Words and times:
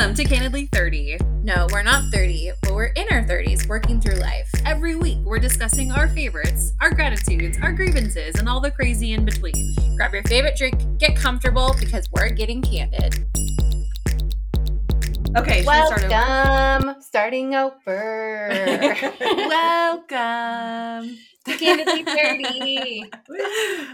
Welcome 0.00 0.16
to 0.16 0.24
Candidly 0.24 0.64
30. 0.72 1.18
No, 1.42 1.66
we're 1.70 1.82
not 1.82 2.10
30, 2.10 2.52
but 2.62 2.72
we're 2.72 2.86
in 2.86 3.06
our 3.10 3.22
30s 3.22 3.68
working 3.68 4.00
through 4.00 4.14
life. 4.14 4.50
Every 4.64 4.96
week, 4.96 5.18
we're 5.24 5.38
discussing 5.38 5.92
our 5.92 6.08
favorites, 6.08 6.72
our 6.80 6.90
gratitudes, 6.90 7.58
our 7.60 7.70
grievances, 7.70 8.36
and 8.36 8.48
all 8.48 8.60
the 8.60 8.70
crazy 8.70 9.12
in 9.12 9.26
between. 9.26 9.74
Grab 9.96 10.14
your 10.14 10.22
favorite 10.22 10.56
drink, 10.56 10.80
get 10.96 11.16
comfortable 11.16 11.76
because 11.78 12.08
we're 12.12 12.30
getting 12.30 12.62
candid. 12.62 13.26
Okay, 15.36 15.66
Welcome, 15.66 17.02
starting 17.02 17.54
over. 17.54 18.48
Welcome. 19.20 21.18
to 21.44 21.56
Candidly 21.58 22.04
30. 22.04 23.04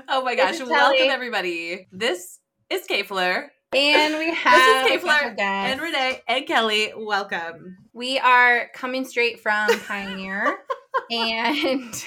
oh 0.09 0.23
my 0.23 0.36
gosh, 0.36 0.61
welcome 0.61 0.77
Kelly. 0.77 0.98
everybody. 1.09 1.88
This 1.91 2.38
is 2.70 2.86
Kay 2.86 3.02
Fleur. 3.02 3.50
And 3.74 4.18
we 4.18 4.26
This 4.30 4.38
have 4.38 4.86
is 4.91 5.02
Kay 5.02 5.34
and 5.38 5.80
Renee 5.80 6.22
and 6.28 6.46
Kelly. 6.46 6.92
Welcome. 6.96 7.77
We 7.92 8.18
are 8.18 8.68
coming 8.72 9.04
straight 9.04 9.41
from 9.41 9.68
Pioneer. 9.80 10.58
and 11.10 11.92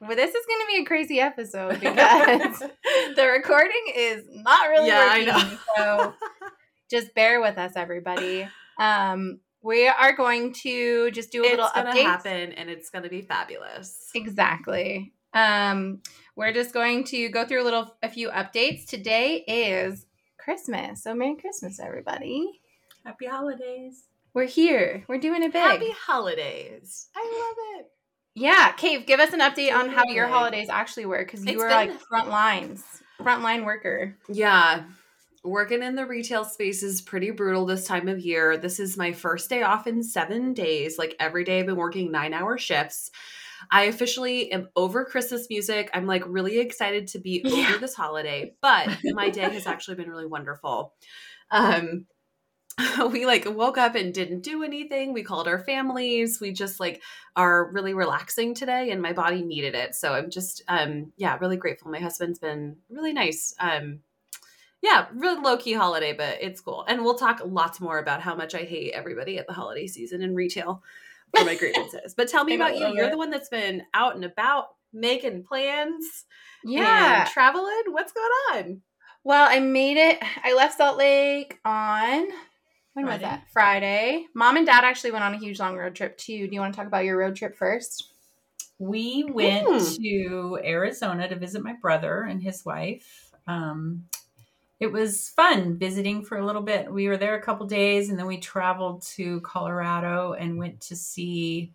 well, 0.00 0.16
this 0.16 0.34
is 0.34 0.46
going 0.46 0.60
to 0.60 0.66
be 0.68 0.82
a 0.82 0.84
crazy 0.84 1.20
episode 1.20 1.78
because 1.80 2.58
the 3.16 3.26
recording 3.26 3.82
is 3.94 4.24
not 4.30 4.68
really 4.68 4.88
Yeah, 4.88 5.08
I 5.12 5.26
working. 5.26 5.58
So 5.76 6.14
just 6.90 7.14
bear 7.14 7.40
with 7.40 7.56
us, 7.56 7.72
everybody. 7.76 8.48
Um, 8.80 9.38
we 9.62 9.86
are 9.86 10.16
going 10.16 10.54
to 10.62 11.12
just 11.12 11.30
do 11.30 11.42
a 11.42 11.44
little 11.44 11.66
it's 11.66 11.74
gonna 11.74 11.92
update. 11.92 12.02
happen 12.02 12.52
and 12.52 12.68
it's 12.68 12.90
gonna 12.90 13.08
be 13.08 13.22
fabulous. 13.22 14.10
Exactly. 14.12 15.12
Um, 15.34 16.02
we're 16.34 16.52
just 16.52 16.74
going 16.74 17.04
to 17.04 17.28
go 17.28 17.46
through 17.46 17.62
a 17.62 17.64
little, 17.64 17.96
a 18.02 18.08
few 18.08 18.28
updates. 18.30 18.86
Today 18.86 19.44
is 19.46 20.04
Christmas, 20.42 21.02
so 21.04 21.14
Merry 21.14 21.36
Christmas, 21.36 21.78
everybody. 21.80 22.60
Happy 23.04 23.26
holidays. 23.26 24.04
We're 24.34 24.46
here. 24.46 25.04
We're 25.08 25.18
doing 25.18 25.42
it 25.42 25.52
big. 25.52 25.62
Happy 25.62 25.90
holidays. 25.92 27.08
I 27.14 27.20
love 27.20 27.80
it. 27.80 27.86
Yeah, 28.34 28.72
Cave, 28.72 29.06
give 29.06 29.20
us 29.20 29.32
an 29.32 29.40
update 29.40 29.72
on 29.74 29.90
how 29.90 30.04
your 30.06 30.26
holidays 30.26 30.68
actually 30.70 31.04
were 31.06 31.18
because 31.24 31.44
you 31.44 31.52
It's 31.52 31.58
were 31.62 31.68
been- 31.68 31.90
like 31.90 32.00
front 32.00 32.28
lines, 32.28 32.82
front 33.22 33.42
line 33.42 33.64
worker. 33.64 34.16
Yeah. 34.28 34.84
Working 35.44 35.82
in 35.82 35.96
the 35.96 36.06
retail 36.06 36.44
space 36.44 36.82
is 36.84 37.02
pretty 37.02 37.30
brutal 37.32 37.66
this 37.66 37.84
time 37.84 38.08
of 38.08 38.20
year. 38.20 38.56
This 38.56 38.78
is 38.78 38.96
my 38.96 39.12
first 39.12 39.50
day 39.50 39.62
off 39.62 39.86
in 39.88 40.02
seven 40.02 40.54
days. 40.54 40.98
Like 40.98 41.16
every 41.18 41.42
day, 41.44 41.58
I've 41.60 41.66
been 41.66 41.76
working 41.76 42.12
nine 42.12 42.32
hour 42.32 42.56
shifts. 42.56 43.10
I 43.70 43.84
officially 43.84 44.50
am 44.52 44.68
over 44.76 45.04
Christmas 45.04 45.46
music. 45.48 45.90
I'm 45.94 46.06
like 46.06 46.22
really 46.26 46.58
excited 46.58 47.06
to 47.08 47.18
be 47.18 47.42
Yeah. 47.44 47.68
over 47.68 47.78
this 47.78 47.94
holiday, 47.94 48.54
but 48.60 48.88
my 49.04 49.30
day 49.30 49.42
has 49.50 49.66
actually 49.66 49.96
been 49.96 50.10
really 50.10 50.26
wonderful. 50.26 50.94
Um, 51.50 52.06
we 53.12 53.26
like 53.26 53.44
woke 53.46 53.78
up 53.78 53.94
and 53.94 54.14
didn't 54.14 54.40
do 54.40 54.62
anything. 54.62 55.12
We 55.12 55.22
called 55.22 55.46
our 55.46 55.58
families. 55.58 56.40
We 56.40 56.52
just 56.52 56.80
like 56.80 57.02
are 57.36 57.70
really 57.70 57.94
relaxing 57.94 58.54
today 58.54 58.90
and 58.90 59.02
my 59.02 59.12
body 59.12 59.42
needed 59.42 59.74
it. 59.74 59.94
So 59.94 60.12
I'm 60.14 60.30
just 60.30 60.62
um 60.68 61.12
yeah, 61.16 61.36
really 61.40 61.56
grateful. 61.56 61.90
My 61.90 62.00
husband's 62.00 62.38
been 62.38 62.76
really 62.88 63.12
nice. 63.12 63.54
Um 63.60 64.00
yeah, 64.80 65.06
really 65.14 65.40
low 65.40 65.56
key 65.56 65.74
holiday, 65.74 66.12
but 66.12 66.38
it's 66.40 66.60
cool. 66.60 66.84
And 66.88 67.04
we'll 67.04 67.14
talk 67.14 67.40
lots 67.44 67.80
more 67.80 67.98
about 67.98 68.20
how 68.20 68.34
much 68.34 68.54
I 68.54 68.64
hate 68.64 68.92
everybody 68.92 69.38
at 69.38 69.46
the 69.46 69.52
holiday 69.52 69.86
season 69.86 70.22
in 70.22 70.34
retail 70.34 70.82
for 71.36 71.44
my 71.44 71.54
grievances. 71.54 72.14
But 72.16 72.28
tell 72.28 72.44
me 72.44 72.54
about 72.54 72.74
you. 72.74 72.80
little 72.80 72.94
You're 72.96 73.06
bit. 73.06 73.12
the 73.12 73.18
one 73.18 73.30
that's 73.30 73.48
been 73.48 73.82
out 73.94 74.14
and 74.14 74.24
about 74.24 74.66
making 74.92 75.44
plans 75.44 76.04
Yeah. 76.64 77.22
and 77.22 77.30
traveling. 77.30 77.82
What's 77.88 78.12
going 78.12 78.30
on? 78.52 78.82
Well, 79.24 79.46
I 79.48 79.60
made 79.60 79.96
it. 79.96 80.18
I 80.44 80.54
left 80.54 80.76
Salt 80.78 80.98
Lake 80.98 81.58
on 81.64 82.26
when 82.94 83.06
was 83.06 83.20
that? 83.20 83.44
Friday. 83.52 84.26
Mom 84.34 84.56
and 84.56 84.66
Dad 84.66 84.84
actually 84.84 85.12
went 85.12 85.24
on 85.24 85.32
a 85.34 85.38
huge 85.38 85.58
long 85.60 85.76
road 85.76 85.94
trip 85.94 86.18
too. 86.18 86.46
Do 86.48 86.54
you 86.54 86.60
want 86.60 86.74
to 86.74 86.76
talk 86.76 86.86
about 86.86 87.04
your 87.04 87.16
road 87.16 87.36
trip 87.36 87.56
first? 87.56 88.12
We 88.78 89.24
went 89.24 89.66
Mm. 89.68 89.96
to 90.02 90.58
Arizona 90.64 91.28
to 91.28 91.36
visit 91.36 91.62
my 91.62 91.72
brother 91.74 92.22
and 92.22 92.42
his 92.42 92.64
wife. 92.64 93.30
Um, 93.46 94.08
it 94.82 94.90
was 94.92 95.28
fun 95.30 95.76
visiting 95.78 96.24
for 96.24 96.36
a 96.38 96.44
little 96.44 96.62
bit. 96.62 96.92
We 96.92 97.06
were 97.08 97.16
there 97.16 97.36
a 97.36 97.42
couple 97.42 97.66
days 97.66 98.10
and 98.10 98.18
then 98.18 98.26
we 98.26 98.38
traveled 98.38 99.02
to 99.16 99.40
Colorado 99.42 100.32
and 100.32 100.58
went 100.58 100.80
to 100.82 100.96
see 100.96 101.72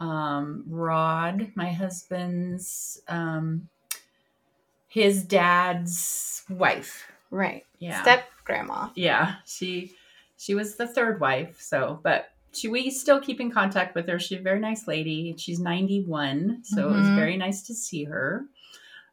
um, 0.00 0.64
Rod, 0.68 1.52
my 1.54 1.70
husband's, 1.70 3.00
um, 3.08 3.68
his 4.88 5.22
dad's 5.24 6.42
wife. 6.50 7.06
Right. 7.30 7.64
Yeah. 7.78 8.02
Step 8.02 8.24
grandma. 8.44 8.88
yeah 8.96 9.36
she 9.46 9.92
she 10.36 10.54
was 10.56 10.74
the 10.74 10.86
third 10.88 11.20
wife 11.20 11.60
so 11.60 12.00
but 12.02 12.30
she 12.52 12.66
we 12.66 12.90
still 12.90 13.20
keep 13.20 13.40
in 13.40 13.52
contact 13.52 13.94
with 13.94 14.08
her 14.08 14.18
she's 14.18 14.40
a 14.40 14.42
very 14.42 14.58
nice 14.58 14.88
lady 14.88 15.32
she's 15.38 15.60
91 15.60 16.58
so 16.64 16.88
it 16.90 16.92
was 16.98 17.06
Mhm. 17.06 17.14
very 17.14 17.36
nice 17.36 17.62
to 17.62 17.72
see 17.74 18.02
her 18.04 18.44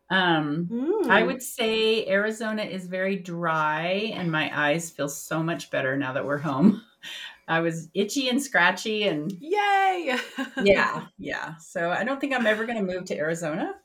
um 0.09 0.66
Hmm. 0.72 1.12
i 1.12 1.24
would 1.24 1.42
say 1.42 2.08
arizona 2.08 2.64
is 2.64 2.88
very 2.88 3.16
dry 3.16 4.12
and 4.16 4.31
my 4.31 4.50
eyes 4.53 4.90
feel 4.90 5.08
so 5.09 5.44
much 5.44 5.70
better 5.72 5.96
now 5.97 6.14
that 6.14 6.25
we're 6.25 6.38
home 6.38 6.81
i 7.47 7.59
was 7.59 7.90
itchy 7.94 8.30
and 8.30 8.42
scratchy 8.42 9.03
and 9.08 9.31
Yay! 9.40 10.18
yeah 10.64 11.06
yeah 11.18 11.56
so 11.58 11.92
i 11.92 12.03
don't 12.03 12.19
think 12.19 12.34
i'm 12.34 12.48
ever 12.48 12.66
going 12.66 12.78
to 12.86 12.94
move 12.94 13.06
to 13.06 13.18
arizona 13.18 13.75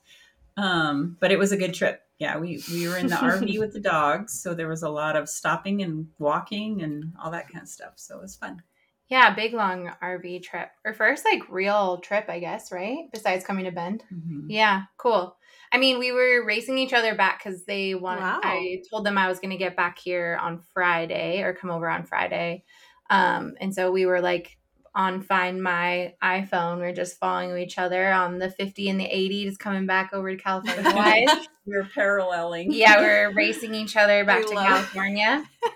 um 0.57 1.17
but 1.21 1.33
it 1.33 1.39
was 1.39 1.53
a 1.53 1.57
good 1.57 1.75
trip 1.75 2.03
yeah 2.19 2.39
we 2.39 2.63
we 2.73 2.89
were 2.89 2.97
in 2.97 3.07
the 3.09 3.17
rv 3.17 3.59
with 3.59 3.73
the 3.73 3.81
dogs 3.81 4.41
so 4.41 4.55
there 4.55 4.69
was 4.69 4.83
a 4.83 4.89
lot 4.89 5.17
of 5.17 5.29
stopping 5.29 5.83
and 5.83 6.07
walking 6.19 6.83
and 6.83 7.13
all 7.23 7.31
that 7.31 7.49
kind 7.49 7.63
of 7.63 7.69
stuff 7.69 7.93
so 7.97 8.17
it 8.17 8.23
was 8.23 8.37
fun 8.37 8.63
Yeah, 9.09 9.35
big 9.35 9.53
long 9.53 9.91
RV 10.03 10.43
trip. 10.43 10.71
Or 10.85 10.95
first 10.95 11.25
like 11.31 11.43
real 11.51 11.99
trip, 11.99 12.25
I 12.29 12.41
guess, 12.41 12.73
right? 12.73 13.05
Besides 13.13 13.45
coming 13.45 13.67
to 13.67 13.71
Bend. 13.71 14.03
Mhm. 14.11 14.47
Yeah, 14.49 14.85
cool. 14.97 15.37
I 15.75 15.79
mean, 15.79 15.99
we 15.99 16.13
were 16.13 16.45
racing 16.47 16.79
each 16.79 16.93
other 16.93 17.17
back 17.17 17.43
because 17.43 17.65
they 17.65 17.97
wanted. 17.97 18.21
Wow. 18.21 18.41
I 18.45 18.81
told 18.89 19.05
them 19.05 19.19
I 19.19 19.27
was 19.27 19.41
going 19.41 19.51
to 19.51 19.57
get 19.57 19.77
back 19.77 19.99
here 19.99 20.39
on 20.41 20.61
Friday 20.73 21.43
or 21.43 21.53
come 21.53 21.69
over 21.69 21.89
on 21.89 22.05
Friday, 22.05 22.63
um, 23.11 23.55
and 23.61 23.75
so 23.75 23.91
we 23.91 24.07
were 24.07 24.21
like 24.21 24.57
on 24.95 25.21
Find 25.21 25.61
My 25.61 26.15
iPhone. 26.23 26.79
We 26.79 26.87
are 26.87 26.95
just 26.95 27.19
following 27.19 27.59
each 27.59 27.77
other 27.77 28.13
on 28.13 28.39
the 28.39 28.51
fifty 28.51 28.89
and 28.89 29.01
the 29.01 29.05
eighty, 29.07 29.47
just 29.47 29.59
coming 29.59 29.85
back 29.85 30.13
over 30.13 30.31
to 30.31 30.41
California. 30.41 31.27
we 31.67 31.75
are 31.75 31.89
paralleling 31.93 32.73
yeah, 32.73 33.01
we're 33.01 33.35
racing 33.35 33.75
each 33.75 33.97
other 33.97 34.25
back 34.25 34.47
to 34.47 34.55
love- 34.55 34.67
California. 34.67 35.45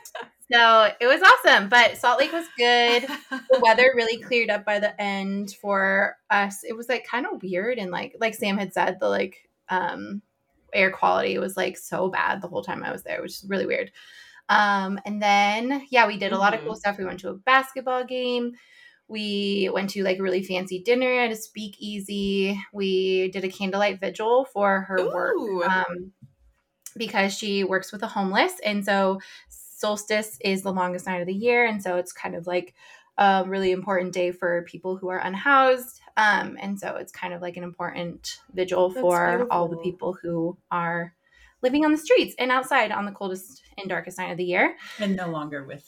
So 0.50 0.90
it 0.98 1.06
was 1.06 1.20
awesome, 1.20 1.68
but 1.68 1.98
Salt 1.98 2.18
Lake 2.18 2.32
was 2.32 2.46
good 2.56 3.06
the 3.30 3.60
weather 3.62 3.92
really 3.94 4.16
cleared 4.16 4.48
up 4.48 4.64
by 4.64 4.78
the 4.78 4.98
end 4.98 5.54
for 5.60 6.16
us. 6.30 6.64
It 6.66 6.74
was 6.74 6.88
like 6.88 7.06
kind 7.06 7.26
of 7.26 7.42
weird 7.42 7.76
and 7.76 7.90
like 7.90 8.16
like 8.18 8.34
Sam 8.34 8.56
had 8.56 8.72
said, 8.72 8.98
the 8.98 9.10
like 9.10 9.47
um 9.70 10.22
air 10.74 10.90
quality 10.92 11.38
was 11.38 11.56
like 11.56 11.76
so 11.78 12.08
bad 12.10 12.42
the 12.42 12.48
whole 12.48 12.62
time 12.62 12.84
I 12.84 12.92
was 12.92 13.02
there, 13.04 13.22
which 13.22 13.32
is 13.32 13.46
really 13.48 13.66
weird. 13.66 13.90
Um 14.48 14.98
and 15.04 15.22
then 15.22 15.86
yeah, 15.90 16.06
we 16.06 16.18
did 16.18 16.32
a 16.32 16.38
lot 16.38 16.54
of 16.54 16.60
Mhm. 16.60 16.64
cool 16.66 16.76
stuff. 16.76 16.98
We 16.98 17.04
went 17.04 17.20
to 17.20 17.30
a 17.30 17.34
basketball 17.34 18.04
game. 18.04 18.52
We 19.08 19.70
went 19.72 19.90
to 19.90 20.04
like 20.04 20.18
a 20.18 20.22
really 20.22 20.42
fancy 20.44 20.82
dinner 20.82 21.12
at 21.20 21.30
a 21.32 21.36
speakeasy. 21.36 22.60
We 22.72 23.30
did 23.30 23.44
a 23.44 23.48
candlelight 23.50 24.00
vigil 24.00 24.46
for 24.46 24.82
her 24.82 25.10
work 25.12 25.34
um, 25.66 26.12
because 26.96 27.34
she 27.36 27.64
works 27.64 27.92
with 27.92 28.00
the 28.00 28.06
homeless. 28.08 28.54
And 28.64 28.84
so 28.84 29.20
solstice 29.48 30.38
is 30.42 30.62
the 30.62 30.72
longest 30.72 31.06
night 31.06 31.20
of 31.20 31.26
the 31.26 31.34
year. 31.34 31.66
And 31.66 31.82
so 31.82 31.96
it's 31.96 32.12
kind 32.12 32.34
of 32.34 32.46
like 32.46 32.74
a 33.18 33.44
really 33.46 33.72
important 33.72 34.12
day 34.12 34.32
for 34.32 34.62
people 34.64 34.96
who 34.96 35.08
are 35.08 35.18
unhoused. 35.18 36.00
Um, 36.18 36.58
and 36.60 36.78
so 36.78 36.96
it's 36.96 37.12
kind 37.12 37.32
of 37.32 37.40
like 37.40 37.56
an 37.56 37.62
important 37.62 38.40
vigil 38.52 38.90
That's 38.90 39.00
for 39.00 39.46
all 39.50 39.68
the 39.68 39.76
people 39.78 40.16
who 40.20 40.58
are 40.70 41.14
living 41.62 41.84
on 41.84 41.92
the 41.92 41.98
streets 41.98 42.34
and 42.38 42.50
outside 42.50 42.92
on 42.92 43.04
the 43.04 43.12
coldest 43.12 43.62
and 43.78 43.88
darkest 43.88 44.18
night 44.18 44.30
of 44.32 44.36
the 44.36 44.44
year. 44.44 44.76
and 44.98 45.16
no 45.16 45.28
longer 45.28 45.64
with 45.64 45.84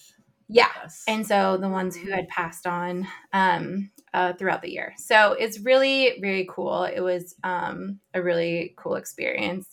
Yeah. 0.48 0.68
us 0.84 1.04
And 1.06 1.26
so 1.26 1.56
the 1.56 1.68
ones 1.68 1.96
who 1.96 2.10
had 2.10 2.28
passed 2.28 2.66
on 2.66 3.06
um, 3.32 3.90
uh, 4.14 4.32
throughout 4.34 4.62
the 4.62 4.70
year. 4.72 4.94
So 4.98 5.32
it's 5.32 5.60
really, 5.60 6.18
really 6.22 6.48
cool. 6.50 6.84
It 6.84 7.00
was 7.00 7.34
um, 7.44 8.00
a 8.14 8.22
really 8.22 8.74
cool 8.76 8.94
experience. 8.96 9.68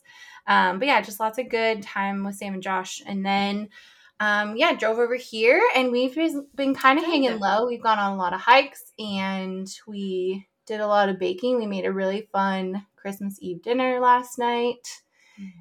Um, 0.47 0.79
but 0.79 0.87
yeah, 0.87 1.01
just 1.01 1.19
lots 1.19 1.37
of 1.39 1.49
good 1.49 1.81
time 1.83 2.23
with 2.23 2.35
Sam 2.35 2.53
and 2.53 2.63
Josh. 2.63 3.01
And 3.05 3.25
then, 3.25 3.69
um, 4.19 4.57
yeah, 4.57 4.73
drove 4.73 4.97
over 4.97 5.15
here 5.15 5.61
and 5.75 5.91
we've 5.91 6.15
been, 6.15 6.47
been 6.55 6.73
kind 6.73 6.97
of 6.97 7.05
hanging 7.05 7.39
low. 7.39 7.67
We've 7.67 7.81
gone 7.81 7.99
on 7.99 8.13
a 8.13 8.17
lot 8.17 8.33
of 8.33 8.39
hikes 8.39 8.91
and 8.97 9.71
we 9.85 10.47
did 10.65 10.79
a 10.79 10.87
lot 10.87 11.09
of 11.09 11.19
baking. 11.19 11.57
We 11.57 11.67
made 11.67 11.85
a 11.85 11.91
really 11.91 12.27
fun 12.31 12.85
Christmas 12.95 13.37
Eve 13.41 13.61
dinner 13.61 13.99
last 13.99 14.39
night 14.39 15.01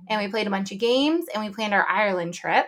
and 0.08 0.20
we 0.20 0.30
played 0.30 0.46
a 0.46 0.50
bunch 0.50 0.72
of 0.72 0.78
games 0.78 1.26
and 1.32 1.44
we 1.44 1.52
planned 1.52 1.74
our 1.74 1.86
Ireland 1.86 2.34
trip. 2.34 2.66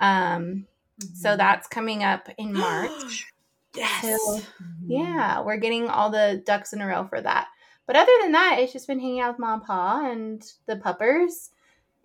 Um, 0.00 0.66
so 1.14 1.36
that's 1.36 1.68
coming 1.68 2.02
up 2.02 2.28
in 2.38 2.52
March. 2.58 3.32
yes. 3.76 4.02
So, 4.02 4.40
yeah, 4.84 5.40
we're 5.40 5.56
getting 5.56 5.88
all 5.88 6.10
the 6.10 6.42
ducks 6.44 6.72
in 6.72 6.80
a 6.80 6.86
row 6.86 7.04
for 7.04 7.20
that. 7.20 7.48
But 7.86 7.96
other 7.96 8.12
than 8.22 8.32
that, 8.32 8.58
it's 8.58 8.72
just 8.72 8.86
been 8.86 9.00
hanging 9.00 9.20
out 9.20 9.32
with 9.32 9.40
mom 9.40 9.60
and 9.60 9.66
pa 9.66 10.10
and 10.10 10.52
the 10.66 10.76
puppers. 10.76 11.50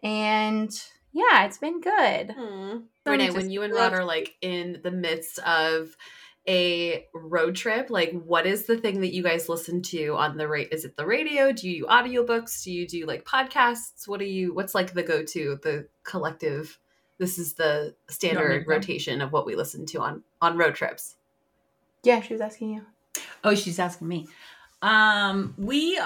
And 0.04 0.72
Yeah, 1.12 1.46
it's 1.46 1.58
been 1.58 1.82
good. 1.82 2.36
Hmm. 2.38 2.78
Renee, 3.06 3.32
when 3.32 3.50
you 3.50 3.64
and 3.64 3.74
Rod 3.74 3.94
are 3.94 4.06
like 4.06 4.36
in 4.42 4.80
the 4.84 4.92
midst 4.92 5.40
of 5.40 5.96
a 6.48 7.06
road 7.14 7.56
trip, 7.56 7.90
like 7.90 8.12
what 8.12 8.46
is 8.46 8.66
the 8.66 8.78
thing 8.78 9.02
that 9.02 9.14
you 9.14 9.24
guys 9.24 9.50
listen 9.50 9.82
to 9.84 10.16
on 10.16 10.38
the 10.38 10.48
rate? 10.48 10.70
Is 10.72 10.86
it 10.86 10.96
the 10.96 11.06
radio? 11.06 11.52
Do 11.52 11.70
you 11.70 11.84
do 11.84 11.88
audiobooks? 11.88 12.64
Do 12.64 12.72
you 12.72 12.88
do 12.88 13.06
like 13.06 13.26
podcasts? 13.26 14.08
What 14.08 14.20
do 14.20 14.26
you 14.26 14.54
what's 14.54 14.76
like 14.76 14.94
the 14.94 15.04
go-to, 15.04 15.60
the 15.64 15.88
collective 16.04 16.78
this 17.18 17.40
is 17.40 17.54
the 17.54 17.96
standard 18.10 18.68
rotation 18.68 19.22
of 19.22 19.32
what 19.32 19.46
we 19.46 19.56
listen 19.56 19.86
to 19.88 20.00
on 20.00 20.24
on 20.42 20.58
road 20.58 20.76
trips. 20.76 21.16
Yeah, 22.04 22.22
she 22.22 22.34
was 22.34 22.42
asking 22.42 22.72
you. 22.72 22.86
Oh, 23.44 23.56
she's 23.56 23.80
asking 23.80 24.08
me. 24.08 24.28
Um, 24.82 25.56
we 25.58 26.00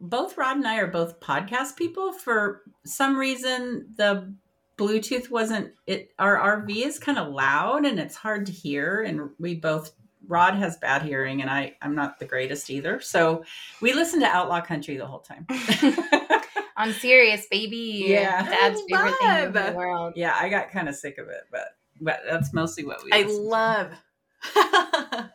both 0.00 0.36
Rod 0.36 0.56
and 0.56 0.66
I 0.66 0.78
are 0.78 0.88
both 0.88 1.20
podcast 1.20 1.76
people. 1.76 2.12
For 2.12 2.62
some 2.84 3.16
reason, 3.16 3.94
the 3.96 4.34
Bluetooth 4.78 5.30
wasn't 5.30 5.72
it. 5.86 6.12
Our 6.18 6.36
RV 6.62 6.84
is 6.84 6.98
kind 6.98 7.18
of 7.18 7.32
loud 7.32 7.84
and 7.86 7.98
it's 7.98 8.14
hard 8.16 8.46
to 8.46 8.52
hear. 8.52 9.02
And 9.02 9.30
we 9.38 9.54
both 9.54 9.92
Rod 10.28 10.54
has 10.54 10.76
bad 10.78 11.02
hearing, 11.02 11.40
and 11.40 11.48
I 11.50 11.76
I'm 11.80 11.94
not 11.94 12.18
the 12.18 12.24
greatest 12.26 12.68
either. 12.68 13.00
So 13.00 13.44
we 13.80 13.92
listen 13.92 14.20
to 14.20 14.26
Outlaw 14.26 14.60
Country 14.60 14.96
the 14.96 15.06
whole 15.06 15.20
time. 15.20 15.46
On 16.76 16.92
Sirius 16.92 17.46
Baby. 17.50 18.04
Yeah. 18.08 18.42
Dad's 18.42 18.80
I 18.80 18.86
favorite 18.96 19.14
thing 19.18 19.44
in 19.44 19.52
the 19.52 19.72
world. 19.76 20.12
yeah, 20.16 20.36
I 20.38 20.48
got 20.50 20.70
kind 20.70 20.88
of 20.88 20.94
sick 20.96 21.16
of 21.18 21.28
it, 21.28 21.42
but 21.50 21.68
but 22.00 22.20
that's 22.28 22.52
mostly 22.52 22.84
what 22.84 23.02
we. 23.04 23.12
I 23.12 23.22
listen 23.22 23.42
to. 23.42 23.48
love 23.48 23.92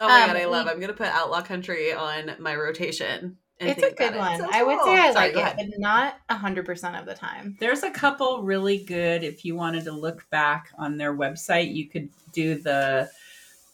Oh 0.00 0.06
my 0.06 0.22
Um, 0.22 0.26
god, 0.28 0.36
I 0.36 0.44
love. 0.44 0.66
we- 0.66 0.70
I'm 0.72 0.80
gonna 0.80 0.92
put 0.92 1.06
Outlaw 1.08 1.42
Country 1.42 1.92
on 1.92 2.36
my 2.38 2.54
rotation. 2.54 3.36
And 3.60 3.70
It's 3.70 3.82
a 3.82 3.90
good 3.94 4.14
about 4.14 4.38
it. 4.38 4.42
one. 4.42 4.50
So 4.52 4.58
I 4.58 4.62
would 4.62 4.78
cool. 4.78 4.86
say 4.86 4.98
I 5.00 5.12
Sorry, 5.12 5.32
like 5.32 5.34
go 5.34 5.62
it, 5.62 5.70
but 5.70 5.78
not 5.78 6.14
hundred 6.30 6.64
percent 6.66 6.96
of 6.96 7.06
the 7.06 7.14
time. 7.14 7.56
There's 7.58 7.82
a 7.82 7.90
couple 7.90 8.42
really 8.42 8.78
good. 8.78 9.24
If 9.24 9.44
you 9.44 9.56
wanted 9.56 9.84
to 9.84 9.92
look 9.92 10.28
back 10.30 10.70
on 10.78 10.96
their 10.96 11.14
website, 11.16 11.74
you 11.74 11.88
could 11.88 12.08
do 12.32 12.56
the 12.56 13.10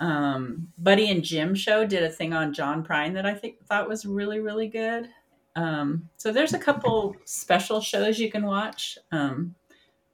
um, 0.00 0.68
Buddy 0.78 1.10
and 1.10 1.22
Jim 1.22 1.54
show. 1.54 1.86
Did 1.86 2.02
a 2.02 2.08
thing 2.10 2.32
on 2.32 2.52
John 2.54 2.84
Prine 2.84 3.14
that 3.14 3.26
I 3.26 3.34
think 3.34 3.64
thought 3.66 3.88
was 3.88 4.06
really 4.06 4.40
really 4.40 4.68
good. 4.68 5.08
Um, 5.56 6.08
so 6.16 6.32
there's 6.32 6.54
a 6.54 6.58
couple 6.58 7.14
special 7.24 7.80
shows 7.80 8.18
you 8.18 8.30
can 8.30 8.44
watch 8.44 8.98
um, 9.12 9.54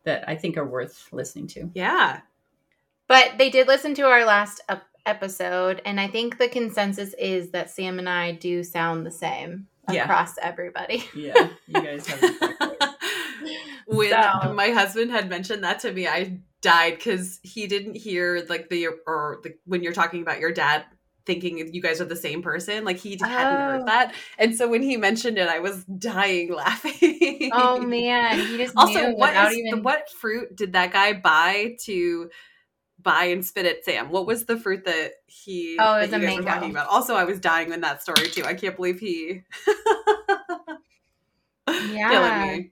that 0.05 0.29
I 0.29 0.37
think 0.37 0.57
are 0.59 0.67
worth 0.67 1.09
listening 1.13 1.47
to. 1.49 1.71
Yeah. 1.75 2.21
But 3.07 3.39
they 3.39 3.49
did 3.51 3.67
listen 3.67 3.95
to 3.95 4.03
our 4.03 4.25
last 4.25 4.61
ep- 4.69 4.85
episode, 5.07 5.83
and 5.85 6.01
I 6.01 6.09
think 6.09 6.39
the 6.39 6.49
consensus 6.49 7.15
is 7.15 7.51
that 7.51 7.71
Sam 7.71 7.99
and 7.99 8.09
I 8.09 8.33
do 8.33 8.63
sound 8.63 9.05
the 9.07 9.11
same 9.11 9.67
Yeah. 9.91 10.05
across 10.05 10.37
everybody. 10.39 11.05
Yeah, 11.15 11.49
you 11.67 11.83
guys 11.83 12.07
have. 12.07 12.23
a 12.23 12.29
great 12.39 12.59
voice. 12.61 12.89
when 13.87 14.11
So- 14.11 14.53
my 14.55 14.71
husband 14.71 15.11
had 15.11 15.29
mentioned 15.29 15.65
that 15.65 15.81
to 15.81 15.93
me, 15.93 16.07
I 16.07 16.39
died 16.63 16.97
because 16.97 17.41
he 17.43 17.67
didn't 17.67 17.97
hear 17.97 18.45
like 18.49 18.69
the 18.69 18.89
or 19.07 19.41
the, 19.43 19.55
when 19.65 19.83
you're 19.83 19.93
talking 19.95 20.23
about 20.23 20.41
your 20.41 20.53
dad 20.53 20.85
thinking 21.27 21.73
you 21.73 21.81
guys 21.83 22.01
are 22.01 22.07
the 22.07 22.17
same 22.17 22.43
person. 22.43 22.85
Like 22.85 22.97
he 22.99 23.13
hadn't 23.21 23.61
Oh. 23.63 23.71
heard 23.79 23.87
that, 23.87 24.15
and 24.39 24.55
so 24.57 24.69
when 24.69 24.83
he 24.83 24.97
mentioned 24.97 25.39
it, 25.39 25.49
I 25.49 25.59
was 25.61 25.85
dying 25.85 26.53
laughing. 26.55 27.51
oh 27.53 27.81
man, 27.81 28.39
he 28.47 28.57
just 28.59 28.75
also, 28.77 29.09
knew 29.11 29.17
what 29.17 29.53
even. 29.53 29.83
what 29.83 30.11
fruit 30.11 30.55
did 30.57 30.73
that 30.75 30.93
guy 30.93 31.13
buy 31.15 31.77
to 31.85 32.31
buy 33.03 33.25
and 33.25 33.45
spit 33.45 33.67
at 33.67 33.85
Sam? 33.85 34.11
What 34.11 34.27
was 34.27 34.45
the 34.47 34.57
fruit 34.59 34.85
that 34.85 35.13
he? 35.27 35.77
Oh, 35.81 35.95
that 35.95 36.05
it 36.05 36.11
was 36.11 36.11
you 36.11 36.17
a 36.17 36.21
guys 36.21 36.37
were 36.37 36.43
mango. 36.45 36.51
talking 36.55 36.71
about? 36.71 36.89
Also, 36.89 37.15
I 37.15 37.25
was 37.25 37.39
dying 37.41 37.73
in 37.73 37.81
that 37.83 38.03
story 38.03 38.29
too. 38.29 38.45
I 38.45 38.55
can't 38.55 38.77
believe 38.77 38.99
he. 39.01 39.43
Yeah. 41.69 42.11
killing 42.11 42.59
me. 42.59 42.71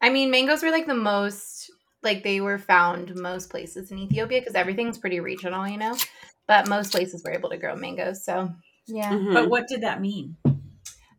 I 0.00 0.10
mean, 0.10 0.30
mangoes 0.30 0.62
were 0.62 0.70
like 0.70 0.86
the 0.86 0.94
most 0.94 1.70
like 2.02 2.22
they 2.22 2.40
were 2.40 2.58
found 2.58 3.14
most 3.16 3.50
places 3.50 3.90
in 3.90 3.98
Ethiopia 3.98 4.40
because 4.40 4.54
everything's 4.54 4.98
pretty 4.98 5.18
regional, 5.20 5.66
you 5.66 5.78
know. 5.78 5.96
But 6.46 6.68
most 6.68 6.92
places 6.92 7.24
were 7.24 7.32
able 7.32 7.50
to 7.50 7.56
grow 7.56 7.74
mangoes, 7.74 8.24
so 8.24 8.50
yeah, 8.86 9.10
Mhm. 9.12 9.34
But 9.34 9.48
what 9.50 9.66
did 9.66 9.80
that 9.80 10.00
mean? 10.00 10.36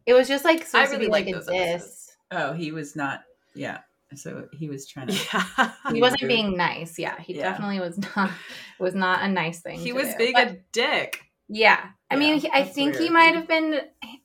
it 0.06 0.13
was 0.13 0.27
just 0.30 0.45
like 0.45 0.65
supposed 0.65 0.92
really 0.92 1.06
to 1.06 1.10
be 1.10 1.12
like 1.12 1.25
like 1.25 1.36
a 1.36 1.39
diss. 1.39 1.50
episodes. 1.50 2.12
Oh, 2.31 2.53
he 2.53 2.71
was 2.71 2.95
not. 2.95 3.24
Yeah, 3.56 3.80
so 4.15 4.48
he 4.54 4.69
was 4.69 4.88
trying 4.88 5.07
to. 5.07 5.13
yeah. 5.13 5.71
He 5.92 6.01
wasn't 6.01 6.27
being 6.27 6.56
nice. 6.57 6.98
Yeah, 7.00 7.19
he 7.19 7.36
Yeah. 7.36 7.50
definitely 7.51 7.80
was 7.80 7.98
not. 8.15 8.31
Was 8.80 8.95
not 8.95 9.24
a 9.24 9.27
nice 9.27 9.59
thing. 9.62 9.80
He 9.80 9.88
to 9.89 9.94
was 9.94 10.07
do. 10.09 10.18
being 10.18 10.33
But- 10.33 10.48
a 10.51 10.57
dick. 10.71 11.24
Yeah. 11.50 11.80
I 12.12 12.18
mean, 12.18 12.39
he, 12.39 12.50
I 12.54 12.63
think 12.63 12.98
he 12.98 13.09
might 13.09 13.33
have 13.36 13.48
been 13.48 13.80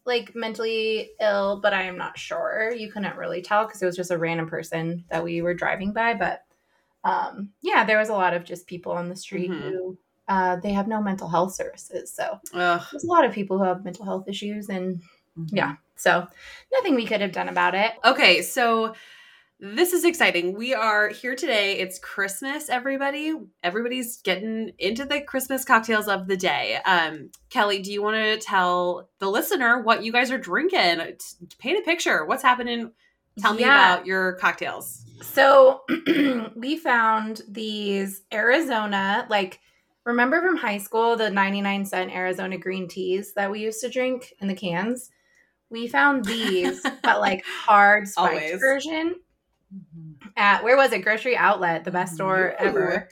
like 0.05 0.34
mentally 0.34 1.11
ill, 1.20 1.61
but 1.61 1.73
I 1.73 1.82
am 1.82 1.96
not 1.96 2.19
sure. 2.19 2.73
You 2.73 2.90
couldn't 2.90 3.17
really 3.17 3.43
tell 3.43 3.64
because 3.64 3.81
it 3.81 3.87
was 3.87 3.96
just 3.96 4.11
a 4.11 4.19
random 4.19 4.49
person 4.49 5.05
that 5.11 5.23
we 5.23 5.40
were 5.40 5.55
driving 5.55 5.93
by. 5.93 6.14
But 6.14 6.43
um, 7.05 7.50
yeah, 7.61 7.85
there 7.85 7.99
was 7.99 8.08
a 8.08 8.12
lot 8.14 8.35
of 8.35 8.44
just 8.44 8.67
people 8.67 8.93
on 8.93 9.08
the 9.08 9.17
street 9.17 9.50
Mhm. 9.50 9.61
who 9.61 9.99
uh, 10.28 10.56
they 10.62 10.73
have 10.73 10.87
no 10.88 11.00
mental 11.02 11.28
health 11.28 11.55
services. 11.55 12.12
So 12.12 12.38
Ugh. 12.55 12.82
there's 12.93 13.05
a 13.05 13.08
lot 13.08 13.25
of 13.25 13.32
people 13.32 13.58
who 13.58 13.64
have 13.64 13.85
mental 13.85 14.05
health 14.05 14.28
issues, 14.28 14.69
and 14.69 15.00
Mhm. 15.38 15.49
yeah, 15.52 15.75
so 15.96 16.26
nothing 16.73 16.94
we 16.94 17.06
could 17.06 17.20
have 17.20 17.32
done 17.32 17.49
about 17.49 17.75
it. 17.75 17.93
Okay, 18.05 18.43
so 18.43 18.94
this 19.64 19.93
is 19.93 20.05
exciting. 20.05 20.55
We 20.56 20.75
are 20.75 21.09
here 21.09 21.37
today. 21.37 21.79
It's 21.79 22.00
Christmas, 22.00 22.69
everybody. 22.69 23.32
Everybody's 23.62 24.20
getting 24.20 24.73
into 24.76 25.05
the 25.05 25.20
Christmas 25.20 25.64
cocktails 25.64 26.09
of 26.09 26.26
the 26.26 26.37
day. 26.37 26.79
Um, 26.85 27.31
Kelly, 27.49 27.81
do 27.81 27.93
you 27.93 28.03
want 28.03 28.17
to 28.17 28.38
tell 28.44 29.09
the 29.20 29.31
listener 29.31 29.81
what 29.81 30.03
you 30.03 30.11
guys 30.11 30.32
are 30.32 30.38
drinking? 30.38 31.00
Paint 31.61 31.79
a 31.79 31.82
picture. 31.82 32.25
What's 32.25 32.43
happening? 32.43 32.91
Tell 33.38 33.55
me 33.55 33.61
Yeah. 33.61 33.94
about 33.94 34.05
your 34.05 34.32
cocktails. 34.32 35.05
So 35.20 35.82
we 36.56 36.76
found 36.76 37.43
these 37.49 38.23
Arizona, 38.32 39.29
like, 39.31 39.61
remember 40.05 40.43
from 40.43 40.56
high 40.56 40.79
school, 40.79 41.14
the 41.14 41.31
99 41.31 41.85
cent 41.85 42.12
Arizona 42.12 42.59
green 42.59 42.88
teas 42.88 43.35
that 43.35 43.49
we 43.49 43.61
used 43.61 43.81
to 43.82 43.88
drink 43.88 44.35
in 44.41 44.49
the 44.49 44.56
cans? 44.56 45.09
We 45.70 45.87
found 45.87 46.25
these, 46.25 46.82
but 47.05 47.20
like 47.20 47.44
hard 47.44 48.09
spiked 48.09 48.43
Always. 48.43 48.61
version 48.61 49.14
Mhm. 49.74 50.32
at, 50.36 50.62
where 50.64 50.76
was 50.76 50.92
it? 50.92 51.00
Grocery 51.00 51.36
Outlet, 51.36 51.84
the 51.84 51.90
best 51.90 52.14
store 52.14 52.50
Ooh. 52.60 52.64
ever. 52.64 53.08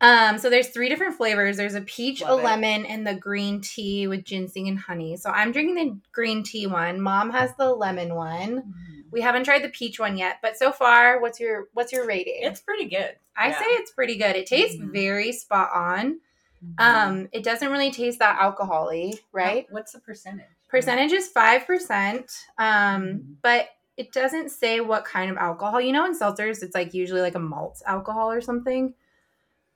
Um, 0.00 0.38
so 0.38 0.50
there's 0.50 0.68
three 0.68 0.88
different 0.88 1.14
flavors. 1.16 1.56
There's 1.56 1.76
a 1.76 1.80
peach, 1.82 2.22
Love 2.22 2.38
a 2.38 2.42
it. 2.42 2.44
lemon, 2.44 2.86
and 2.86 3.06
the 3.06 3.14
green 3.14 3.60
tea 3.60 4.08
with 4.08 4.24
ginseng 4.24 4.66
and 4.66 4.78
honey. 4.78 5.16
So 5.16 5.30
I'm 5.30 5.52
drinking 5.52 5.74
the 5.76 5.96
green 6.10 6.42
tea 6.42 6.66
one. 6.66 7.00
Mom 7.00 7.30
has 7.30 7.54
the 7.56 7.72
lemon 7.72 8.14
one. 8.16 8.62
Mhm. 8.62 9.04
We 9.12 9.20
haven't 9.20 9.44
tried 9.44 9.62
the 9.62 9.68
peach 9.68 10.00
one 10.00 10.16
yet, 10.16 10.38
but 10.42 10.56
so 10.56 10.72
far, 10.72 11.20
what's 11.20 11.38
your 11.38 11.68
what's 11.74 11.92
your 11.92 12.04
rating? 12.06 12.40
It's 12.42 12.60
pretty 12.60 12.86
good. 12.86 13.14
I 13.36 13.50
Yeah. 13.50 13.58
say 13.60 13.64
it's 13.66 13.92
pretty 13.92 14.16
good. 14.16 14.34
It 14.34 14.46
tastes 14.46 14.80
Mhm. 14.80 14.90
very 14.92 15.30
spot 15.32 15.70
on. 15.72 16.20
Mhm. 16.64 16.74
Um, 16.78 17.28
it 17.32 17.44
doesn't 17.44 17.70
really 17.70 17.90
taste 17.92 18.18
that 18.18 18.38
alcoholy, 18.40 19.20
right? 19.30 19.66
What's 19.70 19.92
the 19.92 20.00
percentage? 20.00 20.46
Percentage 20.68 21.12
is 21.12 21.28
five 21.28 21.64
percent. 21.66 22.32
Um, 22.58 23.02
Mhm. 23.04 23.36
but 23.42 23.68
it 23.96 24.12
doesn't 24.12 24.50
say 24.50 24.80
what 24.80 25.04
kind 25.04 25.30
of 25.30 25.36
alcohol. 25.36 25.80
You 25.80 25.92
know, 25.92 26.06
in 26.06 26.18
seltzers, 26.18 26.62
it's 26.62 26.74
like 26.74 26.94
usually 26.94 27.20
like 27.20 27.34
a 27.34 27.38
malt 27.40 27.82
alcohol 27.86 28.30
or 28.30 28.40
something. 28.40 28.94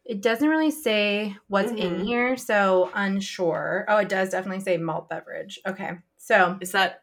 It 0.05 0.23
doesn't 0.23 0.49
really 0.49 0.71
say 0.71 1.37
what's 1.49 1.73
in 1.73 1.77
Mhm. 1.97 2.05
here, 2.05 2.37
so 2.37 2.91
unsure. 2.95 3.85
Oh, 3.89 3.97
it 3.99 4.09
does 4.09 4.31
definitely 4.31 4.63
say 4.63 4.77
malt 4.77 5.09
beverage. 5.09 5.59
Okay, 5.67 5.93
so 6.17 6.57
Is 6.61 6.73
that? 6.73 7.03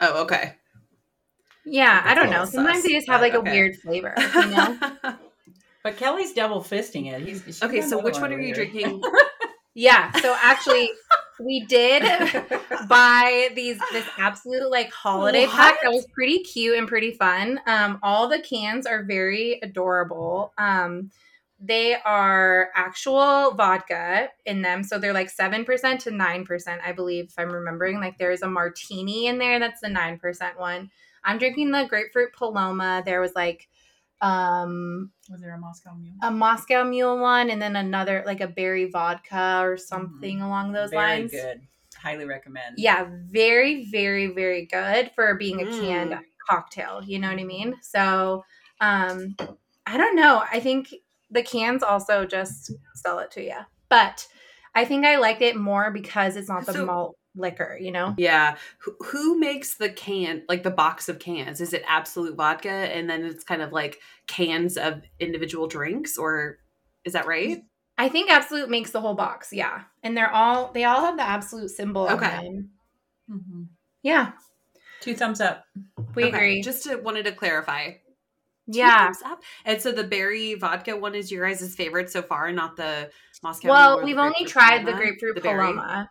Oh, 0.00 0.22
okay. 0.22 0.54
yeah, 1.64 2.02
I 2.04 2.14
don't 2.14 2.26
know. 2.26 2.40
little 2.44 2.46
Sometimes 2.46 2.78
sus, 2.78 2.86
they 2.86 2.92
just 2.94 3.08
have 3.08 3.20
but 3.20 3.32
like 3.32 3.34
a 3.34 3.40
weird 3.40 3.76
flavor, 3.76 4.14
you 4.34 4.46
know. 4.48 4.78
But 5.82 5.96
Kelly's 5.96 6.34
double 6.34 6.60
fisting 6.60 7.10
it. 7.10 7.22
He's, 7.22 7.62
okay, 7.62 7.80
so 7.80 8.02
which 8.02 8.20
one 8.20 8.34
are 8.34 8.38
you 8.38 8.46
here. 8.52 8.54
drinking? 8.54 9.02
Yeah. 9.72 10.10
So 10.20 10.36
actually, 10.38 10.90
we 11.44 11.64
did 11.66 12.02
buy 12.88 13.48
these 13.54 13.78
this 13.92 14.06
Absolut 14.18 14.70
like 14.70 14.92
holiday 14.92 15.46
pack 15.46 15.80
that 15.82 15.90
was 15.90 16.06
pretty 16.12 16.40
cute 16.40 16.76
and 16.76 16.86
pretty 16.86 17.12
fun. 17.12 17.60
Um, 17.66 17.98
all 18.02 18.28
the 18.28 18.40
cans 18.40 18.86
are 18.86 19.02
very 19.02 19.58
adorable. 19.62 20.52
Um, 20.58 21.10
they 21.58 21.94
are 21.94 22.70
actual 22.74 23.52
vodka 23.52 24.28
in 24.46 24.62
them, 24.62 24.82
so 24.82 24.98
they're 24.98 25.12
like 25.12 25.30
seven 25.30 25.64
percent 25.64 26.00
to 26.02 26.10
nine 26.10 26.44
percent, 26.44 26.80
I 26.84 26.92
believe, 26.92 27.26
if 27.26 27.34
I'm 27.38 27.50
remembering. 27.50 28.00
Like 28.00 28.18
there 28.18 28.32
is 28.32 28.42
a 28.42 28.48
martini 28.48 29.26
in 29.26 29.38
there 29.38 29.58
that's 29.58 29.80
the 29.80 29.88
nine 29.88 30.18
percent 30.18 30.58
one. 30.58 30.90
I'm 31.24 31.38
drinking 31.38 31.70
the 31.70 31.86
grapefruit 31.88 32.32
paloma. 32.32 33.02
There 33.04 33.20
was 33.20 33.34
like 33.34 33.68
um 34.22 35.10
Was 35.30 35.40
there 35.40 35.54
a 35.54 35.58
Moscow 35.58 35.94
Mule? 35.94 36.14
a 36.22 36.30
Moscow 36.30 36.84
Mule 36.84 37.18
one, 37.18 37.50
and 37.50 37.60
then 37.60 37.76
another 37.76 38.22
like 38.26 38.40
a 38.40 38.48
berry 38.48 38.90
vodka 38.90 39.60
or 39.62 39.76
something 39.76 40.40
along 40.42 40.72
those 40.72 40.90
Mm-hmm. 40.90 40.98
Very 40.98 41.18
lines. 41.20 41.30
good. 41.30 41.60
Highly 41.96 42.24
recommend. 42.24 42.76
Yeah, 42.78 43.08
very, 43.30 43.90
very, 43.90 44.28
very 44.28 44.66
good 44.66 45.10
for 45.14 45.34
being 45.34 45.60
a 45.60 45.66
canned 45.66 46.12
Mm. 46.12 46.20
cocktail. 46.48 47.02
You 47.04 47.18
know 47.18 47.28
what 47.30 47.38
I 47.38 47.44
mean? 47.44 47.74
So, 47.82 48.44
um, 48.80 49.36
I 49.86 49.96
don't 49.98 50.16
know. 50.16 50.42
I 50.50 50.60
think 50.60 50.94
the 51.30 51.42
cans 51.42 51.82
also 51.82 52.24
just 52.26 52.72
sell 52.94 53.18
it 53.18 53.30
to 53.32 53.42
you, 53.44 53.58
but 53.88 54.26
I 54.74 54.84
think 54.84 55.04
I 55.04 55.16
liked 55.16 55.42
it 55.42 55.56
more 55.56 55.90
because 55.90 56.36
it's 56.36 56.48
not 56.48 56.64
the 56.64 56.72
So- 56.72 56.86
malt 56.86 57.16
liquor, 57.36 57.78
you 57.80 57.92
know? 57.92 58.14
Yeah. 58.18 58.56
Who, 58.78 58.96
who 59.04 59.38
makes 59.38 59.76
the 59.76 59.88
can, 59.90 60.42
like 60.48 60.62
the 60.62 60.70
box 60.70 61.08
of 61.08 61.18
cans? 61.18 61.60
Is 61.60 61.72
it 61.72 61.82
Absolut 61.86 62.36
Vodka 62.36 62.70
and 62.70 63.08
then 63.08 63.24
it's 63.24 63.44
kind 63.44 63.62
of 63.62 63.72
like 63.72 63.98
cans 64.26 64.76
of 64.76 65.02
individual 65.20 65.66
drinks 65.68 66.18
or 66.18 66.58
is 67.04 67.12
that 67.12 67.26
right? 67.26 67.62
I 67.98 68.08
think 68.08 68.30
Absolut 68.30 68.70
makes 68.70 68.90
the 68.92 69.00
whole 69.00 69.14
box, 69.14 69.52
yeah. 69.52 69.82
And 70.02 70.16
they're 70.16 70.32
all 70.32 70.72
they 70.72 70.84
all 70.84 71.02
have 71.02 71.16
the 71.16 71.22
Absolut 71.22 71.70
symbol 71.70 72.06
on 72.08 72.14
Okay. 72.16 72.28
them. 72.28 72.70
Mhm. 73.30 73.66
Yeah, 74.02 74.32
Two 75.00 75.14
thumbs 75.14 75.40
up. 75.40 75.64
we 76.14 76.24
Okay, 76.24 76.28
agree. 76.28 76.62
Just 76.62 76.84
to, 76.84 76.96
wanted 76.96 77.24
to 77.26 77.32
clarify. 77.32 77.90
Two 77.92 77.98
yeah. 78.78 79.04
thumbs 79.06 79.22
up. 79.24 79.42
And 79.64 79.80
so 79.80 79.92
the 79.92 80.04
berry 80.04 80.54
vodka 80.54 80.96
one 80.96 81.14
is 81.14 81.30
your 81.32 81.46
guys' 81.48 81.74
favorite 81.74 82.10
so 82.10 82.22
far, 82.22 82.52
not 82.52 82.76
the 82.76 83.10
Moscow. 83.42 83.68
Well, 83.68 84.04
we've 84.04 84.16
only 84.18 84.32
grapefruit 84.44 84.48
tried 84.50 84.86
the 84.86 84.92
grapefruit 84.92 85.34
the 85.36 85.40
berry. 85.40 85.58
paloma. 85.66 86.10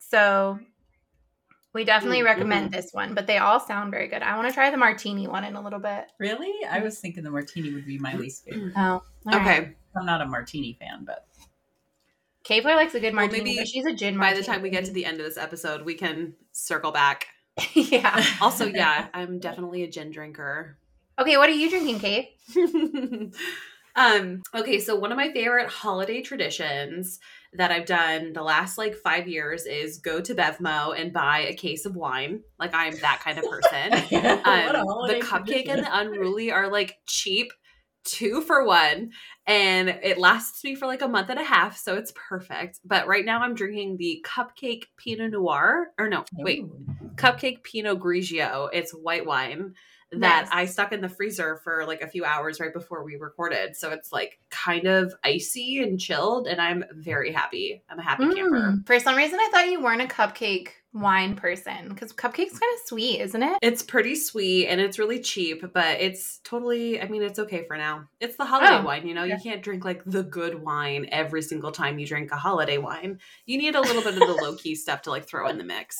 So 0.00 0.58
we 1.72 1.84
definitely 1.84 2.20
Mm, 2.20 2.24
recommend 2.24 2.70
this 2.72 2.90
one, 2.92 3.14
but 3.14 3.26
they 3.28 3.38
all 3.38 3.60
sound 3.60 3.92
very 3.92 4.08
good. 4.08 4.22
I 4.22 4.34
want 4.36 4.48
to 4.48 4.54
try 4.54 4.70
the 4.70 4.76
martini 4.76 5.28
one 5.28 5.44
in 5.44 5.54
a 5.54 5.62
little 5.62 5.78
bit. 5.78 6.06
Really? 6.18 6.64
I 6.66 6.80
was 6.80 6.98
thinking 6.98 7.22
the 7.22 7.30
martini 7.30 7.72
would 7.72 7.86
be 7.86 7.98
my 7.98 8.16
least 8.16 8.44
favorite. 8.44 8.72
Oh, 8.76 8.80
all 8.82 9.02
right. 9.26 9.62
Okay. 9.62 9.76
I'm 9.96 10.06
not 10.06 10.20
a 10.20 10.26
martini 10.26 10.76
fan, 10.80 11.04
but 11.04 11.26
Kayla 12.44 12.74
likes 12.76 12.94
a 12.94 13.00
good 13.00 13.14
Well, 13.14 13.26
martini, 13.26 13.44
maybe 13.44 13.58
but 13.58 13.68
she's 13.68 13.86
a 13.86 13.92
gin 13.92 14.14
By 14.14 14.18
martini. 14.20 14.40
the 14.40 14.46
time 14.46 14.62
we 14.62 14.70
get 14.70 14.84
to 14.86 14.92
the 14.92 15.04
end 15.04 15.20
of 15.20 15.26
this 15.26 15.36
episode, 15.36 15.82
we 15.84 15.94
can 15.94 16.34
circle 16.52 16.90
back. 16.90 17.26
yeah. 17.74 18.24
Also, 18.40 18.66
yeah, 18.66 19.08
I'm 19.14 19.38
definitely 19.38 19.82
a 19.84 19.88
gin 19.88 20.10
drinker. 20.10 20.76
Okay, 21.18 21.36
what 21.36 21.48
are 21.50 21.52
you 21.52 21.68
drinking, 21.70 22.00
Kate? 22.00 22.30
Um 23.96 24.42
okay 24.54 24.78
so 24.78 24.96
one 24.96 25.12
of 25.12 25.16
my 25.16 25.32
favorite 25.32 25.68
holiday 25.68 26.22
traditions 26.22 27.18
that 27.54 27.70
i've 27.70 27.86
done 27.86 28.32
the 28.32 28.42
last 28.42 28.78
like 28.78 28.94
five 28.94 29.26
years 29.26 29.66
is 29.66 29.98
go 29.98 30.20
to 30.20 30.34
bevmo 30.34 30.98
and 30.98 31.12
buy 31.12 31.40
a 31.40 31.54
case 31.54 31.84
of 31.84 31.96
wine. 31.96 32.42
Like 32.58 32.74
i'm 32.74 32.96
that 33.00 33.20
kind 33.22 33.38
of 33.38 33.44
person. 33.44 33.90
Um, 34.50 35.06
the 35.06 35.20
cupcake 35.22 35.68
and 35.68 35.84
the 35.84 35.98
unruly 35.98 36.50
are 36.50 36.70
like 36.70 36.96
cheap 37.06 37.52
two 38.04 38.40
for 38.40 38.64
one 38.64 39.10
and 39.46 39.88
it 39.88 40.18
lasts 40.18 40.64
me 40.64 40.74
for 40.74 40.86
like 40.86 41.02
a 41.02 41.08
month 41.08 41.28
and 41.28 41.38
a 41.38 41.44
half 41.44 41.76
so 41.76 41.96
it's 41.96 42.12
perfect. 42.14 42.80
But 42.84 43.06
right 43.06 43.24
now 43.24 43.40
i'm 43.40 43.54
drinking 43.54 43.96
the 43.96 44.24
cupcake 44.26 44.84
pinot 44.96 45.32
noir 45.32 45.88
or 45.98 46.08
no 46.08 46.24
wait 46.38 46.60
Ooh. 46.60 46.84
cupcake 47.16 47.62
pinot 47.62 48.00
grigio. 48.00 48.68
It's 48.72 48.92
white 48.92 49.26
wine 49.26 49.74
that 50.12 50.44
Nice. 50.46 50.48
i 50.52 50.64
stuck 50.64 50.92
in 50.92 51.00
the 51.00 51.08
freezer 51.08 51.60
for 51.62 51.84
like 51.86 52.00
a 52.02 52.08
few 52.08 52.24
hours 52.24 52.58
right 52.58 52.72
before 52.72 53.04
we 53.04 53.16
recorded 53.16 53.76
so 53.76 53.90
it's 53.90 54.10
like 54.12 54.40
kind 54.50 54.86
of 54.86 55.14
icy 55.22 55.82
and 55.82 56.00
chilled 56.00 56.48
and 56.48 56.60
i'm 56.60 56.84
very 56.92 57.32
happy 57.32 57.82
i'm 57.88 57.98
a 57.98 58.02
happy 58.02 58.24
camper 58.34 58.50
Mm. 58.60 58.86
For 58.86 58.98
some 58.98 59.16
reason, 59.16 59.38
I 59.40 59.48
thought 59.52 59.68
you 59.70 59.80
weren't 59.80 60.02
a 60.02 60.06
cupcake 60.06 60.68
wine 60.92 61.36
person 61.36 61.88
because 61.90 62.12
cupcake's 62.12 62.58
kind 62.58 62.72
of 62.74 62.80
sweet, 62.86 63.20
isn't 63.20 63.42
it? 63.42 63.56
it's 63.62 63.82
pretty 63.82 64.16
sweet 64.16 64.66
and 64.66 64.80
it's 64.80 64.98
really 64.98 65.20
cheap 65.20 65.62
but 65.72 66.00
it's 66.00 66.38
totally 66.42 67.00
i 67.00 67.06
mean 67.06 67.22
it's 67.22 67.38
okay 67.38 67.64
for 67.68 67.76
now 67.76 68.04
it's 68.18 68.34
the 68.36 68.44
holiday 68.44 68.78
Oh, 68.80 68.84
wine 68.84 69.06
you 69.06 69.14
know 69.14 69.22
you 69.22 69.36
can't 69.40 69.62
drink 69.62 69.84
like 69.84 70.02
the 70.04 70.24
good 70.24 70.60
wine 70.60 71.08
every 71.12 71.42
single 71.42 71.70
time 71.70 72.00
you 72.00 72.06
drink 72.08 72.32
a 72.32 72.36
holiday 72.36 72.78
wine 72.78 73.20
you 73.46 73.56
need 73.58 73.76
a 73.76 73.80
little 73.80 74.02
bit 74.02 74.14
of 74.14 74.26
the 74.26 74.34
low-key 74.42 74.74
stuff 74.74 75.02
to 75.02 75.10
like 75.10 75.28
throw 75.28 75.46
in 75.46 75.58
the 75.58 75.64
mix 75.64 75.96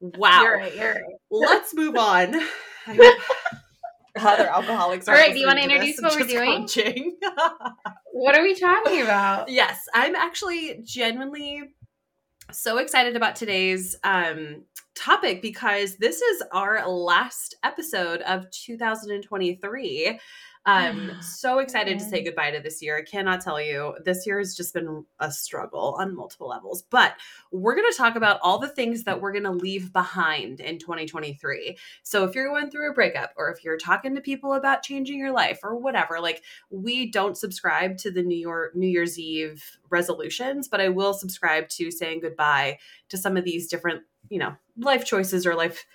wow 0.00 0.42
You're 0.42 0.56
right. 0.58 0.76
You're 0.76 0.92
right. 0.92 1.02
let's 1.30 1.74
move 1.74 1.96
on 1.96 2.34
other 4.20 4.48
alcoholics 4.48 5.06
All 5.08 5.14
right, 5.14 5.32
do 5.32 5.38
you 5.38 5.46
wanna 5.46 5.60
introduce 5.60 6.00
what 6.00 6.18
we're 6.18 6.26
doing? 6.26 6.66
What 8.12 8.36
are 8.36 8.42
we 8.42 8.54
talking 8.54 9.02
about? 9.02 9.48
yes 9.48 9.86
i'm 9.94 10.16
actually 10.16 10.80
genuinely 10.82 11.62
so 12.50 12.78
excited 12.78 13.14
about 13.14 13.36
today's 13.36 13.94
um 14.02 14.64
topic 14.96 15.40
because 15.40 15.96
this 15.98 16.20
is 16.20 16.42
our 16.52 16.88
last 16.88 17.54
episode 17.62 18.20
of 18.22 18.50
2023 18.50 20.18
um 20.68 21.12
so 21.22 21.58
excited 21.58 21.98
to 21.98 22.04
say 22.04 22.22
goodbye 22.22 22.50
to 22.50 22.60
this 22.60 22.82
year. 22.82 22.98
I 22.98 23.02
cannot 23.02 23.40
tell 23.40 23.60
you 23.60 23.94
this 24.04 24.26
year 24.26 24.38
has 24.38 24.54
just 24.54 24.74
been 24.74 25.04
a 25.20 25.30
struggle 25.30 25.96
on 25.98 26.14
multiple 26.14 26.48
levels 26.48 26.82
but 26.90 27.14
we're 27.50 27.74
going 27.74 27.90
to 27.90 27.96
talk 27.96 28.16
about 28.16 28.38
all 28.42 28.58
the 28.58 28.68
things 28.68 29.04
that 29.04 29.20
we're 29.20 29.32
going 29.32 29.44
to 29.44 29.50
leave 29.50 29.92
behind 29.92 30.60
in 30.60 30.78
2023 30.78 31.76
so 32.02 32.24
if 32.24 32.34
you're 32.34 32.48
going 32.48 32.70
through 32.70 32.90
a 32.90 32.94
breakup 32.94 33.32
or 33.36 33.50
if 33.50 33.64
you're 33.64 33.78
talking 33.78 34.14
to 34.14 34.20
people 34.20 34.54
about 34.54 34.82
changing 34.82 35.18
your 35.18 35.32
life 35.32 35.60
or 35.62 35.76
whatever 35.76 36.20
like 36.20 36.42
we 36.70 37.10
don't 37.10 37.36
subscribe 37.36 37.96
to 37.96 38.10
the 38.10 38.22
new 38.22 38.36
york 38.36 38.74
new 38.74 38.86
year's 38.86 39.18
eve 39.18 39.78
resolutions 39.90 40.68
but 40.68 40.80
i 40.80 40.88
will 40.88 41.14
subscribe 41.14 41.68
to 41.68 41.90
saying 41.90 42.20
goodbye 42.20 42.78
to 43.08 43.16
some 43.16 43.36
of 43.36 43.44
these 43.44 43.68
different 43.68 44.02
you 44.28 44.38
know 44.38 44.54
life 44.76 45.04
choices 45.04 45.46
or 45.46 45.54
life 45.54 45.86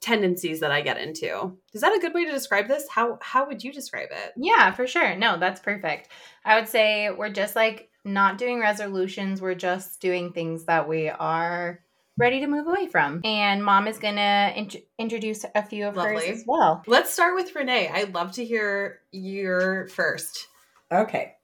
tendencies 0.00 0.60
that 0.60 0.70
i 0.70 0.80
get 0.82 0.98
into 0.98 1.56
is 1.72 1.80
that 1.80 1.94
a 1.96 1.98
good 2.00 2.12
way 2.12 2.24
to 2.26 2.30
describe 2.30 2.68
this 2.68 2.86
how 2.90 3.18
how 3.22 3.46
would 3.46 3.64
you 3.64 3.72
describe 3.72 4.08
it 4.10 4.32
Yeah, 4.36 4.70
for 4.72 4.86
sure. 4.86 5.16
No, 5.16 5.38
that's 5.38 5.60
perfect. 5.60 6.08
I 6.44 6.58
would 6.58 6.68
say 6.68 7.10
we're 7.10 7.30
just 7.30 7.56
like 7.56 7.88
not 8.04 8.36
doing 8.36 8.60
resolutions. 8.60 9.40
We're 9.40 9.54
just 9.54 10.00
doing 10.00 10.32
things 10.32 10.66
that 10.66 10.86
we 10.86 11.08
are 11.08 11.80
ready 12.18 12.40
to 12.40 12.46
move 12.46 12.66
away 12.66 12.86
from. 12.86 13.22
And 13.24 13.64
mom 13.64 13.88
is 13.88 13.98
going 13.98 14.16
to 14.16 14.52
int- 14.54 14.76
introduce 14.98 15.44
a 15.54 15.62
few 15.62 15.86
of 15.88 15.96
Lovely. 15.96 16.14
hers 16.28 16.38
as 16.40 16.44
well. 16.46 16.82
let's 16.86 17.12
start 17.12 17.34
with 17.34 17.54
renee 17.56 17.88
i'd 17.92 18.12
love 18.14 18.32
to 18.32 18.44
hear 18.44 19.00
your 19.10 19.86
first 19.88 20.48
Okay. 20.92 21.34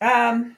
Um, 0.00 0.56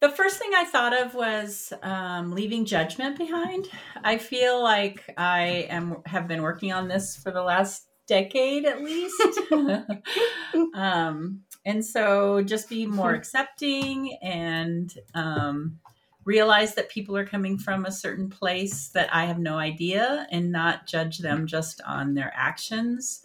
the 0.00 0.08
first 0.08 0.38
thing 0.38 0.50
I 0.54 0.64
thought 0.64 0.98
of 0.98 1.14
was 1.14 1.72
um, 1.82 2.32
leaving 2.32 2.64
judgment 2.64 3.18
behind. 3.18 3.68
I 4.02 4.16
feel 4.16 4.62
like 4.62 5.04
I 5.16 5.66
am 5.68 6.02
have 6.06 6.26
been 6.26 6.42
working 6.42 6.72
on 6.72 6.88
this 6.88 7.16
for 7.16 7.30
the 7.30 7.42
last 7.42 7.86
decade 8.06 8.64
at 8.64 8.82
least. 8.82 9.22
um, 10.74 11.42
and 11.64 11.84
so 11.84 12.42
just 12.42 12.68
be 12.68 12.86
more 12.86 13.14
accepting 13.14 14.18
and 14.22 14.92
um, 15.14 15.78
realize 16.24 16.74
that 16.74 16.88
people 16.88 17.16
are 17.16 17.26
coming 17.26 17.58
from 17.58 17.84
a 17.84 17.92
certain 17.92 18.28
place 18.28 18.88
that 18.88 19.14
I 19.14 19.26
have 19.26 19.38
no 19.38 19.58
idea 19.58 20.26
and 20.30 20.50
not 20.50 20.86
judge 20.86 21.18
them 21.18 21.46
just 21.46 21.80
on 21.86 22.14
their 22.14 22.32
actions. 22.34 23.24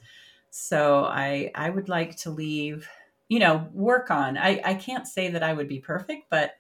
So 0.52 1.06
I 1.06 1.52
I 1.56 1.70
would 1.70 1.90
like 1.90 2.16
to 2.18 2.30
leave 2.30 2.88
you 3.28 3.40
know 3.40 3.68
work 3.74 4.12
on 4.12 4.38
i 4.38 4.62
i 4.66 4.74
can't 4.74 5.08
say 5.08 5.30
that 5.30 5.44
i 5.44 5.54
would 5.54 5.68
be 5.68 5.80
perfect 5.80 6.30
but 6.30 6.56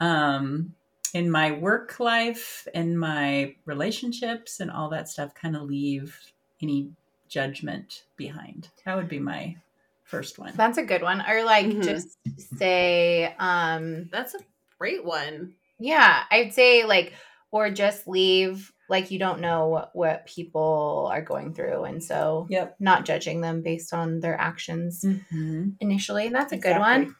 um 0.00 0.74
in 1.14 1.30
my 1.30 1.52
work 1.52 2.00
life 2.00 2.66
and 2.74 2.98
my 2.98 3.54
relationships 3.66 4.60
and 4.60 4.70
all 4.70 4.88
that 4.88 5.08
stuff 5.08 5.34
kind 5.34 5.56
of 5.56 5.62
leave 5.62 6.18
any 6.60 6.88
judgment 7.28 8.04
behind 8.16 8.68
that 8.84 8.96
would 8.96 9.08
be 9.08 9.18
my 9.18 9.56
first 10.04 10.38
one 10.38 10.52
That's 10.56 10.76
a 10.76 10.82
good 10.82 11.00
one. 11.00 11.22
Or 11.26 11.42
like 11.42 11.64
Mhm. 11.64 11.84
just 11.84 12.18
say, 12.58 13.34
um, 13.38 14.10
that's 14.12 14.34
a 14.34 14.40
great 14.78 15.02
one 15.02 15.54
yeah, 15.82 16.22
I'd 16.30 16.54
say 16.54 16.84
like, 16.84 17.12
or 17.50 17.68
just 17.70 18.06
leave 18.06 18.72
like 18.92 19.10
you 19.10 19.18
don't 19.18 19.40
know 19.40 19.68
what, 19.68 19.96
what 19.96 20.26
people 20.26 21.08
are 21.10 21.22
going 21.22 21.54
through. 21.54 21.84
And 21.84 22.04
so 22.04 22.46
yep 22.50 22.76
not 22.78 23.06
judging 23.06 23.40
them 23.40 23.62
based 23.62 23.92
on 23.92 24.20
their 24.20 24.38
actions 24.38 25.02
mm-hmm. 25.02 25.70
initially. 25.80 26.28
That's 26.28 26.52
a 26.52 26.58
good 26.58 26.78
one. 26.78 27.16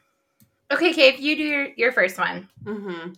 Okay, 0.71 0.93
Kate, 0.93 1.19
you 1.19 1.35
do 1.35 1.43
your, 1.43 1.67
your 1.75 1.91
first 1.91 2.17
one. 2.17 2.47
Mm-hmm. 2.63 3.13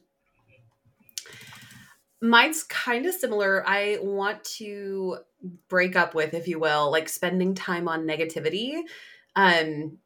Mine's 2.22 2.64
kind 2.64 3.06
of 3.06 3.14
similar. 3.14 3.68
I 3.68 4.00
want 4.02 4.44
to 4.56 5.18
break 5.68 5.96
up 5.96 6.16
with, 6.16 6.34
if 6.34 6.48
you 6.48 6.58
will, 6.58 6.90
like 6.92 7.08
spending 7.10 7.54
time 7.54 7.88
on 7.88 8.08
negativity. 8.08 8.82
Um, 9.36 10.00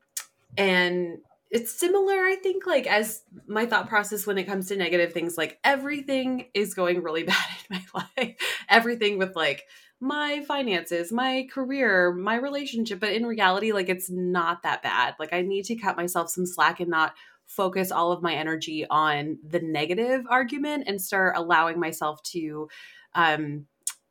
and 0.58 1.20
it's 1.52 1.72
similar, 1.72 2.14
I 2.14 2.36
think, 2.36 2.68
like 2.68 2.86
as 2.86 3.24
my 3.48 3.66
thought 3.66 3.90
process 3.90 4.28
when 4.28 4.38
it 4.38 4.46
comes 4.46 4.68
to 4.68 4.76
negative 4.76 5.14
things, 5.14 5.38
like 5.38 5.60
everything 5.64 6.46
is 6.54 6.74
going 6.74 7.02
really 7.02 7.24
bad 7.26 7.46
in 7.70 7.82
my 7.94 8.06
life. 8.18 8.36
everything 8.70 9.18
with 9.18 9.36
like 9.36 9.64
my 10.00 10.44
finances, 10.48 11.12
my 11.12 11.48
career, 11.52 12.14
my 12.14 12.36
relationship. 12.36 13.00
But 13.00 13.14
in 13.14 13.26
reality, 13.26 13.72
like 13.72 13.90
it's 13.90 14.10
not 14.10 14.64
that 14.64 14.84
bad. 14.84 15.16
Like 15.20 15.34
I 15.34 15.42
need 15.42 15.66
to 15.66 15.76
cut 15.76 15.98
myself 15.98 16.30
some 16.30 16.46
slack 16.46 16.80
and 16.80 16.90
not 16.90 17.14
focus 17.48 17.92
all 17.92 18.12
of 18.12 18.22
my 18.22 18.36
energy 18.36 18.86
on 18.90 19.40
the 19.44 19.60
negative 19.60 20.26
argument 20.30 20.84
and 20.88 21.02
start 21.02 21.36
allowing 21.36 21.80
myself 21.80 22.22
to 22.22 22.70
um 23.16 23.66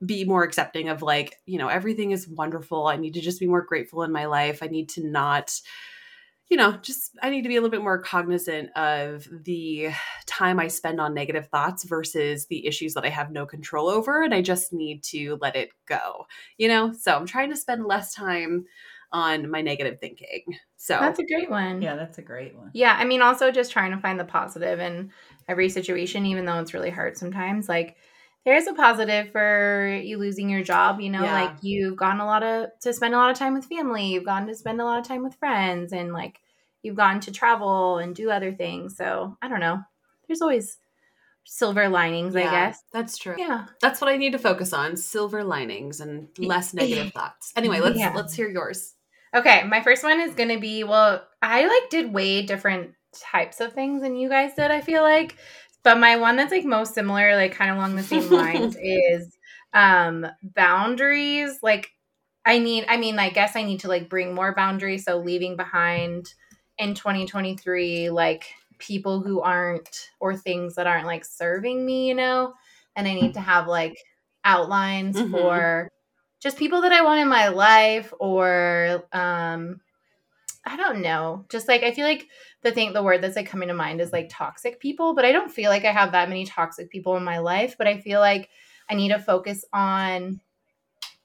be 0.04 0.24
more 0.24 0.42
accepting 0.42 0.88
of 0.88 1.02
like 1.02 1.36
you 1.46 1.56
know 1.56 1.68
everything 1.68 2.10
is 2.10 2.26
wonderful 2.26 2.88
i 2.88 2.96
need 2.96 3.14
to 3.14 3.20
just 3.20 3.38
be 3.38 3.46
more 3.46 3.62
grateful 3.62 4.02
in 4.02 4.10
my 4.10 4.26
life 4.26 4.60
i 4.60 4.66
need 4.66 4.88
to 4.88 5.06
not 5.06 5.60
you 6.48 6.56
know 6.56 6.72
just 6.82 7.16
i 7.22 7.30
need 7.30 7.42
to 7.42 7.48
be 7.48 7.56
a 7.56 7.60
little 7.60 7.70
bit 7.70 7.82
more 7.82 8.00
cognizant 8.00 8.70
of 8.76 9.28
the 9.44 9.88
time 10.26 10.58
i 10.58 10.66
spend 10.68 11.00
on 11.00 11.14
negative 11.14 11.46
thoughts 11.48 11.84
versus 11.84 12.46
the 12.46 12.66
issues 12.66 12.94
that 12.94 13.04
i 13.04 13.08
have 13.08 13.30
no 13.30 13.44
control 13.46 13.88
over 13.88 14.22
and 14.22 14.34
i 14.34 14.40
just 14.42 14.72
need 14.72 15.02
to 15.02 15.38
let 15.40 15.56
it 15.56 15.70
go 15.86 16.26
you 16.56 16.68
know 16.68 16.92
so 16.92 17.14
i'm 17.14 17.26
trying 17.26 17.50
to 17.50 17.56
spend 17.56 17.84
less 17.84 18.14
time 18.14 18.64
on 19.10 19.50
my 19.50 19.62
negative 19.62 19.98
thinking 20.00 20.42
so 20.76 20.98
That's 21.00 21.18
a 21.18 21.24
great 21.26 21.50
one. 21.50 21.80
yeah 21.80 21.96
that's 21.96 22.18
a 22.18 22.22
great 22.22 22.54
one 22.54 22.70
Yeah, 22.74 22.94
I 22.98 23.04
mean, 23.04 23.22
also 23.22 23.50
just 23.50 23.72
trying 23.72 23.90
to 23.92 23.98
find 23.98 24.20
the 24.20 24.24
positive 24.24 24.78
in 24.80 25.10
every 25.48 25.70
situation, 25.70 26.26
even 26.26 26.44
though 26.44 26.60
it's 26.60 26.74
really 26.74 26.90
hard 26.90 27.16
sometimes. 27.16 27.68
Like, 27.70 27.96
there 28.44 28.56
is 28.56 28.66
a 28.66 28.72
positive 28.74 29.30
for 29.30 30.00
you 30.02 30.16
losing 30.18 30.48
your 30.48 30.62
job. 30.62 31.00
You 31.00 31.10
know, 31.10 31.22
Yeah. 31.24 31.32
like 31.42 31.56
you've 31.62 31.96
gotten 31.96 32.20
a 32.20 32.26
lot 32.26 32.42
of 32.42 32.70
to 32.82 32.92
spend 32.92 33.14
a 33.14 33.18
lot 33.18 33.30
of 33.30 33.36
time 33.38 33.54
with 33.54 33.66
family. 33.66 34.06
You've 34.06 34.24
gotten 34.24 34.48
to 34.48 34.54
spend 34.54 34.80
a 34.80 34.84
lot 34.84 34.98
of 34.98 35.06
time 35.06 35.22
with 35.22 35.34
friends, 35.34 35.92
and 35.92 36.12
like 36.12 36.40
you've 36.82 36.96
gotten 36.96 37.20
to 37.22 37.32
travel 37.32 37.98
and 37.98 38.14
do 38.14 38.30
other 38.30 38.52
things. 38.52 38.96
So 38.96 39.36
I 39.42 39.48
don't 39.48 39.60
know. 39.60 39.80
There's 40.26 40.40
always 40.42 40.78
silver 41.44 41.88
linings, 41.88 42.36
I 42.36 42.42
guess. 42.42 42.82
That's 42.92 43.16
true. 43.16 43.34
Yeah. 43.38 43.66
That's 43.80 44.00
what 44.00 44.10
I 44.10 44.16
need 44.16 44.32
to 44.32 44.38
focus 44.38 44.72
on: 44.72 44.96
silver 44.96 45.42
linings 45.44 46.00
and 46.00 46.28
less 46.38 46.74
negative 46.74 47.12
thoughts. 47.14 47.52
Anyway, 47.56 47.80
let's 47.80 47.98
Yeah. 47.98 48.12
let's 48.14 48.34
hear 48.34 48.48
yours. 48.48 48.94
Okay, 49.34 49.62
my 49.64 49.82
first 49.82 50.04
one 50.04 50.20
is 50.20 50.34
gonna 50.34 50.58
be 50.58 50.84
well, 50.84 51.26
I 51.42 51.66
like 51.66 51.90
did 51.90 52.12
way 52.12 52.42
different 52.42 52.92
types 53.18 53.60
of 53.60 53.72
things 53.72 54.02
than 54.02 54.16
you 54.16 54.28
guys 54.28 54.54
did, 54.54 54.70
I 54.70 54.80
feel 54.80 55.02
like. 55.02 55.36
But 55.82 55.98
my 55.98 56.16
one 56.16 56.36
that's 56.36 56.52
like 56.52 56.64
most 56.64 56.94
similar, 56.94 57.34
like 57.36 57.54
kind 57.54 57.70
of 57.70 57.76
along 57.76 57.96
the 57.96 58.02
same 58.02 58.30
lines, 58.30 58.76
is 58.80 59.36
um 59.72 60.26
boundaries. 60.42 61.58
Like 61.62 61.90
I 62.44 62.58
need 62.58 62.86
I 62.88 62.96
mean, 62.96 63.18
I 63.18 63.30
guess 63.30 63.56
I 63.56 63.62
need 63.62 63.80
to 63.80 63.88
like 63.88 64.08
bring 64.08 64.34
more 64.34 64.54
boundaries. 64.54 65.04
So 65.04 65.18
leaving 65.18 65.56
behind 65.56 66.32
in 66.78 66.94
2023, 66.94 68.10
like 68.10 68.46
people 68.78 69.20
who 69.22 69.40
aren't 69.40 70.10
or 70.20 70.36
things 70.36 70.76
that 70.76 70.86
aren't 70.86 71.06
like 71.06 71.24
serving 71.24 71.84
me, 71.84 72.08
you 72.08 72.14
know? 72.14 72.54
And 72.96 73.06
I 73.08 73.14
need 73.14 73.34
to 73.34 73.40
have 73.40 73.66
like 73.68 73.96
outlines 74.44 75.16
Mhm. 75.18 75.30
for 75.30 75.90
just 76.40 76.56
people 76.58 76.82
that 76.82 76.92
I 76.92 77.02
want 77.02 77.20
in 77.20 77.28
my 77.28 77.48
life 77.48 78.12
or 78.20 79.04
um 79.12 79.80
I 80.68 80.76
don't 80.76 81.00
know. 81.00 81.46
Just 81.48 81.66
like 81.66 81.82
I 81.82 81.92
feel 81.92 82.06
like 82.06 82.28
the 82.62 82.70
thing 82.72 82.92
the 82.92 83.02
word 83.02 83.22
that's 83.22 83.36
like 83.36 83.48
coming 83.48 83.68
to 83.68 83.74
mind 83.74 84.00
is 84.00 84.12
like 84.12 84.28
toxic 84.30 84.80
people, 84.80 85.14
but 85.14 85.24
I 85.24 85.32
don't 85.32 85.50
feel 85.50 85.70
like 85.70 85.84
I 85.84 85.92
have 85.92 86.12
that 86.12 86.28
many 86.28 86.44
toxic 86.44 86.90
people 86.90 87.16
in 87.16 87.24
my 87.24 87.38
life, 87.38 87.76
but 87.78 87.86
I 87.86 88.00
feel 88.00 88.20
like 88.20 88.50
I 88.90 88.94
need 88.94 89.08
to 89.08 89.18
focus 89.18 89.64
on 89.72 90.40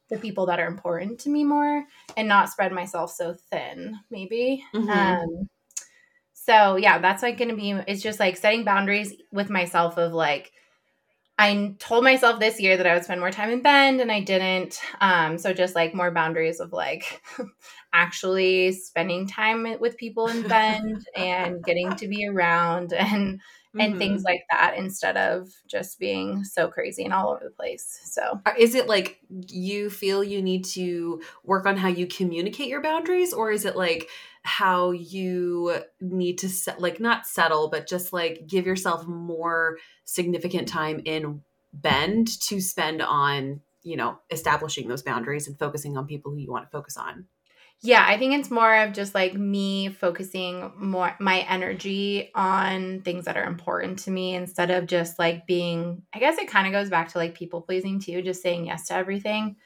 the 0.10 0.18
people 0.18 0.46
that 0.46 0.60
are 0.60 0.68
important 0.68 1.20
to 1.20 1.30
me 1.30 1.44
more 1.44 1.84
and 2.16 2.28
not 2.28 2.50
spread 2.50 2.72
myself 2.72 3.12
so 3.12 3.34
thin, 3.34 4.00
maybe. 4.10 4.64
Mhm. 4.74 4.90
Um 4.90 5.50
so 6.34 6.76
yeah, 6.76 7.00
that's 7.00 7.24
like 7.24 7.38
gonna 7.38 7.56
be 7.56 7.72
it's 7.72 8.02
just 8.02 8.20
like 8.20 8.38
setting 8.38 8.64
boundaries 8.64 9.14
with 9.32 9.50
myself 9.50 9.98
of 9.98 10.14
like 10.14 10.52
I 11.38 11.74
told 11.80 12.04
myself 12.04 12.40
this 12.40 12.60
year 12.60 12.78
that 12.78 12.86
I 12.86 12.94
would 12.94 13.04
spend 13.04 13.20
more 13.20 13.32
time 13.32 13.50
in 13.50 13.62
Bend 13.62 14.02
and 14.02 14.12
I 14.12 14.22
didn't. 14.22 14.80
Um, 15.02 15.38
so 15.38 15.52
just 15.52 15.75
like 15.75 15.96
more 15.96 16.12
boundaries 16.12 16.60
of 16.60 16.72
like 16.72 17.24
actually 17.94 18.72
spending 18.74 19.28
time 19.28 19.80
with 19.80 19.98
people 19.98 20.28
in 20.28 20.44
Bend 20.48 21.06
and 21.16 21.63
getting 21.63 21.96
to 21.96 22.08
be 22.08 22.28
around 22.28 22.94
and 22.94 23.42
and 23.80 23.94
Mhm. 23.94 23.98
things 23.98 24.24
like 24.24 24.42
that 24.51 24.75
instead 24.77 25.18
of 25.18 25.50
just 25.68 26.00
being 26.00 26.44
so 26.44 26.68
crazy 26.70 27.03
and 27.03 27.13
all 27.13 27.30
over 27.32 27.44
the 27.44 27.51
place. 27.51 28.00
So 28.06 28.42
Is 28.58 28.75
it 28.75 28.88
like 28.88 29.20
you 29.30 29.89
feel 29.89 30.22
you 30.24 30.42
need 30.42 30.65
to 30.65 31.22
work 31.46 31.65
on 31.65 31.77
how 31.77 31.88
you 31.88 32.06
communicate 32.08 32.68
your 32.68 32.82
boundaries, 32.82 33.32
or 33.34 33.51
is 33.51 33.63
it 33.63 33.77
like 33.77 34.10
how 34.44 34.92
you 34.92 35.82
need 36.01 36.38
to 36.39 36.50
set, 36.50 36.82
like 36.82 37.00
not 37.00 37.25
settle, 37.25 37.70
but 37.70 37.88
just 37.88 38.12
like 38.12 38.46
give 38.46 38.65
yourself 38.65 39.08
more 39.08 39.77
significant 40.06 40.68
time 40.68 41.01
in 41.06 41.42
Bend 41.75 42.27
to 42.42 42.60
spend 42.62 43.01
on, 43.01 43.62
you 43.82 43.96
know, 43.98 44.20
establishing 44.30 44.88
those 44.89 45.01
boundaries 45.01 45.48
and 45.48 45.58
focusing 45.58 45.98
on 45.98 46.06
people 46.06 46.32
who 46.32 46.38
you 46.38 46.51
want 46.51 46.65
to 46.65 46.70
focus 46.70 46.98
on? 46.98 47.27
Yeah, 47.84 48.06
I 48.08 48.18
think 48.18 48.34
it's 48.34 48.50
more 48.50 48.74
of 48.84 48.94
just 48.94 49.13
like 49.13 49.34
me 49.34 49.90
focusing 49.90 50.72
more 50.78 51.16
my 51.20 51.40
energy 51.42 52.32
on 52.34 53.02
things 53.02 53.25
that 53.25 53.36
are 53.36 53.44
important 53.44 54.00
to 54.00 54.12
me 54.12 54.36
instead 54.36 54.72
of 54.72 54.88
just 54.88 55.20
like 55.20 55.46
being 55.46 56.02
I 56.13 56.20
guess 56.20 56.38
it 56.38 56.48
kind 56.48 56.66
of 56.66 56.72
goes 56.72 56.90
back 56.90 57.10
to 57.10 57.18
like 57.18 57.36
people 57.36 57.62
pleasing 57.62 58.00
too, 58.00 58.22
just 58.22 58.42
saying 58.42 58.68
yes 58.68 58.88
to 58.88 58.94
everything 58.96 59.58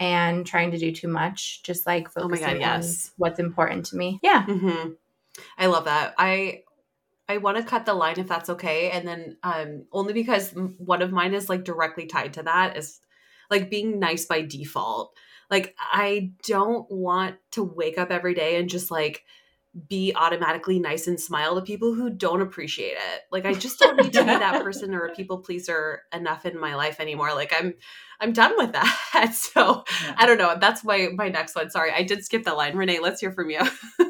and 0.00 0.46
trying 0.46 0.70
to 0.70 0.78
do 0.78 0.92
too 0.92 1.08
much, 1.08 1.62
just 1.62 1.86
like 1.86 2.08
Oh 2.16 2.22
my 2.28 2.36
focusing 2.36 2.64
on 2.64 2.82
what's 3.18 3.38
important 3.38 3.86
to 3.86 3.96
me. 3.96 4.18
Yeah. 4.22 4.44
hmm 4.44 4.90
I 5.58 5.66
love 5.66 5.84
that. 5.84 6.14
I 6.18 6.62
I 7.28 7.38
want 7.38 7.58
to 7.58 7.62
cut 7.62 7.84
the 7.84 7.94
line 7.94 8.18
if 8.18 8.28
that's 8.28 8.48
okay, 8.50 8.90
and 8.90 9.06
then 9.06 9.36
um 9.42 9.84
only 9.92 10.14
because 10.14 10.52
one 10.78 11.02
of 11.02 11.12
mine 11.12 11.34
is 11.34 11.48
like 11.48 11.64
directly 11.64 12.06
tied 12.06 12.34
to 12.34 12.42
that 12.44 12.76
is 12.76 13.00
like 13.50 13.70
being 13.70 13.98
nice 13.98 14.24
by 14.26 14.42
default. 14.42 15.14
Like 15.50 15.74
I 15.80 16.32
don't 16.44 16.90
want 16.90 17.36
to 17.52 17.62
wake 17.62 17.98
up 17.98 18.10
every 18.10 18.34
day 18.34 18.56
and 18.56 18.68
just 18.68 18.90
like 18.90 19.24
be 19.88 20.12
automatically 20.14 20.78
nice 20.78 21.06
and 21.06 21.20
smile 21.20 21.54
to 21.54 21.62
people 21.62 21.94
who 21.94 22.10
don't 22.10 22.40
appreciate 22.40 22.96
it. 22.96 23.22
Like 23.30 23.46
I 23.46 23.54
just 23.54 23.78
don't 23.78 23.96
need 23.96 24.12
to 24.14 24.20
be 24.20 24.26
that 24.26 24.62
person 24.64 24.94
or 24.94 25.06
a 25.06 25.14
people 25.14 25.38
pleaser 25.38 26.02
enough 26.12 26.46
in 26.46 26.58
my 26.58 26.74
life 26.74 27.00
anymore. 27.00 27.34
Like 27.34 27.52
I'm 27.56 27.74
I'm 28.20 28.32
done 28.32 28.54
with 28.56 28.72
that. 28.72 28.94
So 29.32 29.84
Yeah. 30.04 30.14
I 30.16 30.26
don't 30.26 30.38
know. 30.38 30.56
That's 30.60 30.84
my 30.84 31.08
my 31.14 31.28
next 31.28 31.54
one. 31.54 31.70
Sorry, 31.70 31.92
I 31.92 32.02
did 32.02 32.24
skip 32.24 32.44
that 32.44 32.56
line. 32.56 32.76
Renee, 32.76 33.00
let's 33.00 33.20
hear 33.20 33.32
from 33.32 33.50
you. 33.50 33.60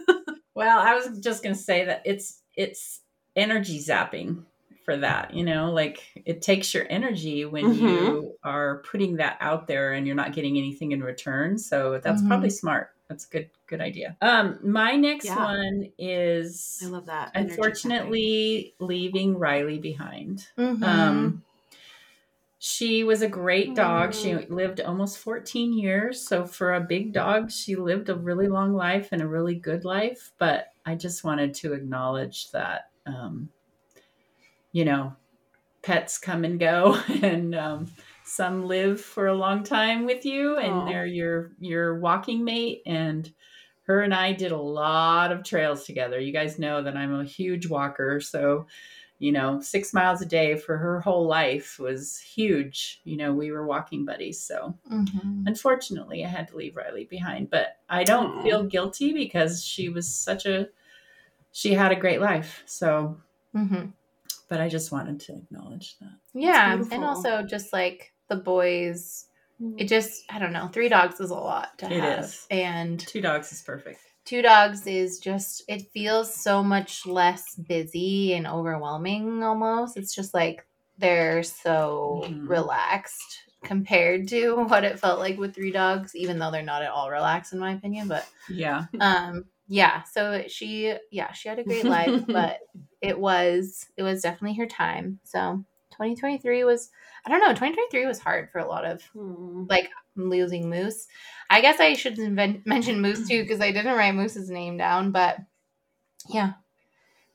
Well, 0.58 0.80
I 0.80 0.96
was 0.96 1.20
just 1.20 1.44
going 1.44 1.54
to 1.54 1.60
say 1.60 1.84
that 1.84 2.02
it's 2.04 2.42
it's 2.56 3.02
energy 3.36 3.78
zapping 3.78 4.42
for 4.88 4.96
that, 4.96 5.34
you 5.34 5.44
know, 5.44 5.70
like 5.70 6.02
it 6.24 6.40
takes 6.40 6.72
your 6.72 6.86
energy 6.88 7.44
when 7.44 7.66
Mhm. 7.66 7.74
you 7.74 8.38
are 8.42 8.82
putting 8.90 9.16
that 9.16 9.36
out 9.38 9.66
there 9.66 9.92
and 9.92 10.06
you're 10.06 10.16
not 10.16 10.32
getting 10.32 10.56
anything 10.56 10.92
in 10.92 11.02
return. 11.02 11.58
So 11.58 12.00
that's 12.02 12.22
Mhm. 12.22 12.26
probably 12.26 12.48
smart. 12.48 12.88
That's 13.10 13.26
a 13.26 13.28
good 13.28 13.50
good 13.66 13.82
idea. 13.82 14.16
Um 14.22 14.58
my 14.64 14.96
next 14.96 15.26
Yeah. 15.26 15.36
one 15.36 15.84
is 15.98 16.80
I 16.82 16.86
love 16.86 17.04
that. 17.06 17.32
energy 17.36 17.50
unfortunately 17.50 18.74
leaving 18.80 19.36
Riley 19.36 19.78
behind. 19.78 20.48
Mhm. 20.56 20.86
Um, 20.86 21.44
she 22.60 23.04
was 23.04 23.22
a 23.22 23.28
great 23.28 23.74
dog. 23.76 24.14
She 24.14 24.34
lived 24.34 24.80
almost 24.80 25.18
14 25.18 25.72
years. 25.72 26.26
So, 26.26 26.44
for 26.46 26.74
a 26.74 26.80
big 26.80 27.12
dog, 27.12 27.50
she 27.50 27.76
lived 27.76 28.08
a 28.08 28.16
really 28.16 28.48
long 28.48 28.72
life 28.74 29.10
and 29.12 29.22
a 29.22 29.28
really 29.28 29.54
good 29.54 29.84
life. 29.84 30.32
But 30.38 30.68
I 30.84 30.94
just 30.96 31.22
wanted 31.24 31.54
to 31.56 31.74
acknowledge 31.74 32.50
that, 32.50 32.90
um, 33.06 33.50
you 34.78 34.84
know, 34.84 35.12
pets 35.82 36.18
come 36.18 36.44
and 36.44 36.60
go, 36.60 36.94
and 37.22 37.52
um, 37.56 37.90
some 38.24 38.64
live 38.68 39.00
for 39.00 39.26
a 39.26 39.34
long 39.34 39.64
time 39.64 40.06
with 40.06 40.24
you, 40.24 40.56
and 40.56 40.72
Aw. 40.72 40.84
they're 40.86 41.06
your 41.06 41.50
your 41.58 41.98
walking 41.98 42.44
mate. 42.44 42.82
And 42.86 43.28
her 43.88 44.02
and 44.02 44.14
I 44.14 44.34
did 44.34 44.52
a 44.52 44.56
lot 44.56 45.32
of 45.32 45.42
trails 45.42 45.84
together. 45.84 46.20
You 46.20 46.32
guys 46.32 46.60
know 46.60 46.80
that 46.80 46.96
I'm 46.96 47.12
a 47.12 47.24
huge 47.24 47.66
walker, 47.66 48.20
so 48.20 48.68
you 49.18 49.32
know, 49.32 49.60
six 49.60 49.92
miles 49.92 50.22
a 50.22 50.26
day 50.26 50.54
for 50.56 50.78
her 50.78 51.00
whole 51.00 51.26
life 51.26 51.80
was 51.80 52.20
huge. 52.20 53.00
You 53.02 53.16
know, 53.16 53.34
we 53.34 53.50
were 53.50 53.66
walking 53.66 54.04
buddies. 54.04 54.40
So 54.40 54.78
Mhm. 54.88 55.44
unfortunately, 55.44 56.24
I 56.24 56.28
had 56.28 56.46
to 56.48 56.56
leave 56.56 56.76
Riley 56.76 57.04
behind, 57.06 57.50
but 57.50 57.78
I 57.88 58.04
don't 58.04 58.32
Aw. 58.38 58.42
feel 58.44 58.62
guilty 58.62 59.12
because 59.12 59.64
she 59.64 59.88
was 59.88 60.06
such 60.06 60.46
a, 60.46 60.68
she 61.50 61.74
had 61.74 61.90
a 61.90 61.96
great 61.96 62.20
life. 62.20 62.62
So, 62.66 63.20
Mhm. 63.52 63.92
But 64.48 64.60
I 64.60 64.68
just 64.68 64.92
wanted 64.92 65.20
to 65.20 65.32
acknowledge 65.34 65.96
that. 66.00 66.12
Yeah, 66.34 66.82
and 66.92 67.04
also 67.04 67.42
just 67.42 67.72
like 67.72 68.12
the 68.28 68.36
boys 68.36 69.26
it 69.76 69.88
just 69.88 70.22
I 70.30 70.38
don't 70.38 70.52
know, 70.52 70.68
three 70.68 70.88
dogs 70.88 71.18
is 71.20 71.30
a 71.30 71.34
lot 71.34 71.76
to 71.78 71.86
It 71.86 72.00
have. 72.00 72.24
is. 72.24 72.46
And 72.50 73.00
Two 73.00 73.20
dogs 73.20 73.50
is 73.52 73.60
perfect. 73.62 73.98
two 74.24 74.40
dogs 74.42 74.86
is 74.86 75.18
just 75.18 75.64
it 75.68 75.82
feels 75.92 76.32
so 76.34 76.62
much 76.62 77.06
less 77.06 77.54
busy 77.56 78.34
and 78.34 78.46
overwhelming 78.46 79.42
almost 79.42 79.96
it's 79.96 80.14
just 80.14 80.34
like 80.34 80.66
they're 80.98 81.42
so 81.42 82.22
Mhm. 82.26 82.46
relaxed 82.48 83.38
compared 83.64 84.28
to 84.28 84.54
what 84.68 84.84
it 84.84 84.98
felt 85.00 85.18
like 85.18 85.38
with 85.38 85.54
three 85.54 85.72
dogs 85.72 86.14
even 86.14 86.38
though 86.38 86.50
they're 86.50 86.62
not 86.62 86.82
at 86.82 86.90
all 86.90 87.10
relaxed 87.10 87.52
in 87.54 87.58
my 87.58 87.72
opinion 87.72 88.06
but 88.06 88.28
Yeah. 88.50 88.84
um 89.00 89.44
yeah 89.66 90.02
so 90.04 90.44
she 90.48 90.94
yeah 91.10 91.32
she 91.32 91.48
had 91.48 91.58
a 91.58 91.64
great 91.64 91.86
life 91.86 92.22
but 92.28 92.58
it 93.00 93.18
was 93.18 93.86
it 93.96 94.02
was 94.02 94.22
definitely 94.22 94.56
her 94.56 94.66
time 94.66 95.18
so 95.24 95.64
2023 95.92 96.64
was 96.64 96.90
i 97.26 97.28
don't 97.30 97.40
know 97.40 97.48
2023 97.48 98.06
was 98.06 98.18
hard 98.18 98.50
for 98.50 98.58
a 98.58 98.66
lot 98.68 98.84
of 98.84 99.02
Hmm. 99.12 99.64
like 99.68 99.90
losing 100.16 100.68
Moose. 100.68 101.06
I 101.48 101.60
guess 101.60 101.78
I 101.80 101.94
should 101.94 102.18
invent, 102.18 102.62
mention 102.66 103.00
Moose 103.00 103.28
too 103.28 103.42
because 103.42 103.60
I 103.60 103.70
didn't 103.72 103.96
write 103.96 104.14
Moose's 104.14 104.50
name 104.50 104.76
down, 104.76 105.12
but 105.12 105.38
yeah, 106.28 106.54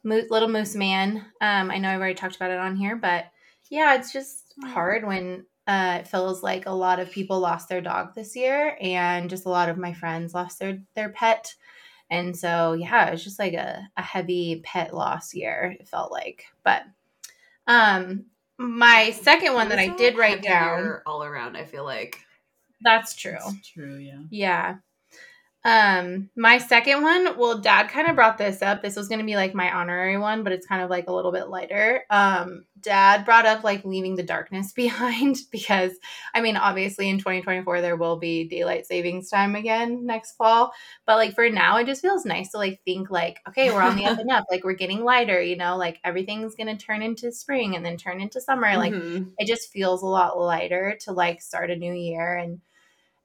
Moose, 0.04 0.30
little 0.30 0.49
Moose 0.49 0.76
man. 0.76 1.26
Um, 1.41 1.71
I 1.71 1.78
know 1.78 1.89
I've 1.89 1.99
already 1.99 2.15
talked 2.15 2.36
about 2.36 2.52
it 2.52 2.60
on 2.60 2.76
here, 2.76 2.95
but 2.95 3.26
yeah, 3.69 3.95
it's 3.95 4.12
just 4.12 4.54
hard 4.65 5.06
when 5.06 5.45
uh, 5.65 5.99
it 6.02 6.08
feels 6.08 6.43
like 6.43 6.65
a 6.65 6.71
lot 6.71 6.99
of 6.99 7.10
people 7.12 7.39
lost 7.39 7.69
their 7.69 7.82
dog 7.82 8.13
this 8.13 8.36
year, 8.36 8.78
and 8.82 9.30
just 9.30 9.45
a 9.45 9.49
lot 9.49 9.69
of 9.69 9.78
my 9.78 9.93
friends 9.93 10.34
lost 10.34 10.60
their 10.60 10.80
their 10.95 11.10
pet. 11.10 11.56
And 12.13 12.38
so, 12.38 12.73
yeah, 12.73 13.08
it's 13.08 13.23
just 13.23 13.39
like 13.39 13.54
a, 13.54 13.89
a 13.97 14.02
heavy 14.04 14.62
pet 14.63 14.93
loss 14.93 15.34
year, 15.34 15.76
it 15.80 15.88
felt 15.88 16.12
like. 16.12 16.45
But 16.63 16.84
um 17.65 18.26
my 18.60 19.12
second 19.12 19.54
one 19.54 19.69
that 19.69 19.80
I 19.80 19.88
did 19.95 20.15
write 20.15 20.43
down. 20.43 21.02
all 21.08 21.23
around. 21.23 21.58
I 21.58 21.65
feel 21.65 21.84
like 21.84 22.19
That's 22.82 23.15
true. 23.15 23.32
That's 23.32 23.67
true. 23.67 23.95
Yeah. 23.97 24.19
Yeah. 24.30 24.76
Um, 25.65 26.30
my 26.36 26.58
second 26.58 27.04
one, 27.04 27.38
well, 27.38 27.58
dad 27.60 27.88
kind 27.88 28.10
of 28.10 28.15
brought 28.15 28.38
this 28.38 28.62
up. 28.62 28.82
This 28.82 28.97
was 28.97 29.08
going 29.08 29.19
to 29.19 29.26
be 29.26 29.38
like 29.38 29.54
my 29.56 29.73
honorary 29.73 30.17
one, 30.17 30.43
but 30.43 30.52
it's 30.52 30.67
kind 30.67 30.82
of 30.84 30.89
like 30.89 31.08
a 31.08 31.13
little 31.13 31.32
bit 31.32 31.47
lighter. 31.47 32.04
Um, 32.10 32.65
dad 32.82 33.23
brought 33.23 33.45
up 33.45 33.63
like 33.63 33.86
leaving 33.86 34.15
the 34.17 34.23
darkness 34.23 34.73
behind 34.76 35.38
because 35.54 35.93
I 36.34 36.41
mean, 36.41 36.58
obviously 36.58 37.10
in 37.10 37.17
2024 37.17 37.80
there 37.80 37.95
will 37.95 38.17
be 38.17 38.43
daylight 38.47 38.86
savings 38.88 39.30
time 39.30 39.56
again 39.56 40.06
next 40.06 40.34
fall, 40.36 40.73
but 41.06 41.15
like 41.15 41.34
for 41.34 41.49
now 41.49 41.78
it 41.78 41.86
just 41.86 42.02
feels 42.02 42.26
nice 42.26 42.52
to 42.52 42.58
like 42.58 42.82
think 42.84 43.10
like, 43.10 43.39
okay, 43.47 43.71
we're 43.71 43.82
on 43.82 43.95
the 43.95 44.06
up 44.06 44.17
and 44.19 44.32
up, 44.32 44.43
like 44.52 44.65
we're 44.65 44.73
getting 44.73 45.04
lighter, 45.06 45.41
you 45.41 45.56
know, 45.56 45.78
like 45.78 45.97
everything's 46.04 46.56
going 46.56 46.76
to 46.78 46.86
turn 46.86 47.02
into 47.02 47.32
spring 47.32 47.76
and 47.76 47.86
then 47.86 47.95
turn 47.95 48.19
into 48.19 48.41
summer. 48.41 48.76
Like 48.78 48.95
Mhm. 48.95 49.34
it 49.38 49.47
just 49.47 49.71
feels 49.71 50.02
a 50.04 50.08
lot 50.08 50.38
lighter 50.38 50.97
to 51.02 51.13
like 51.13 51.41
start 51.41 51.71
a 51.71 51.76
new 51.78 51.93
year 51.93 52.36
and 52.36 52.60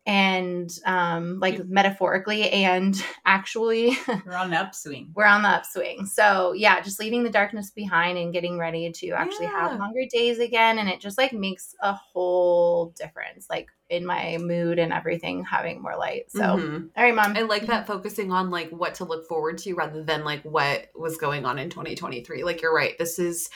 and 0.09 0.71
um 0.87 1.39
like 1.39 1.65
metaphorically 1.67 2.51
and 2.51 3.01
actually 3.27 3.97
We're 4.27 4.33
on 4.35 4.49
the 4.51 4.57
upswing. 4.57 5.11
we're 5.15 5.27
on 5.27 5.43
the 5.43 5.49
upswing 5.51 6.07
so 6.07 6.55
yeah 6.55 6.81
just 6.81 6.99
leaving 6.99 7.23
the 7.25 7.31
darkness 7.31 7.71
behind 7.71 8.17
and 8.17 8.33
getting 8.33 8.59
ready 8.59 8.91
to 8.91 9.11
actually 9.11 9.47
Yeah. 9.47 9.69
have 9.71 9.79
longer 9.79 10.05
days 10.11 10.39
again 10.39 10.79
and 10.79 10.89
it 10.89 10.99
just 11.01 11.19
like 11.19 11.33
makes 11.35 11.75
a 11.83 11.93
whole 11.93 12.95
difference 12.99 13.47
like 13.51 13.69
in 13.91 14.07
my 14.07 14.39
mood 14.39 14.79
and 14.79 14.93
everything 14.93 15.45
having 15.45 15.83
more 15.83 15.97
light 15.97 16.31
so 16.31 16.41
Mhm. 16.41 16.89
all 16.97 17.05
right 17.05 17.15
mom 17.15 17.37
I 17.37 17.43
like 17.43 17.67
that 17.67 17.87
focusing 17.87 18.33
on 18.33 18.51
like 18.51 18.71
what 18.71 18.95
to 18.97 19.05
look 19.05 19.29
forward 19.29 19.59
to 19.59 19.75
rather 19.75 20.03
than 20.03 20.25
like 20.25 20.43
what 20.43 20.87
was 20.95 21.19
going 21.19 21.45
on 21.45 21.59
in 21.59 21.69
2023. 21.69 22.43
Like 22.45 22.63
you're 22.63 22.75
right. 22.75 22.97
This 22.99 23.19
is 23.19 23.51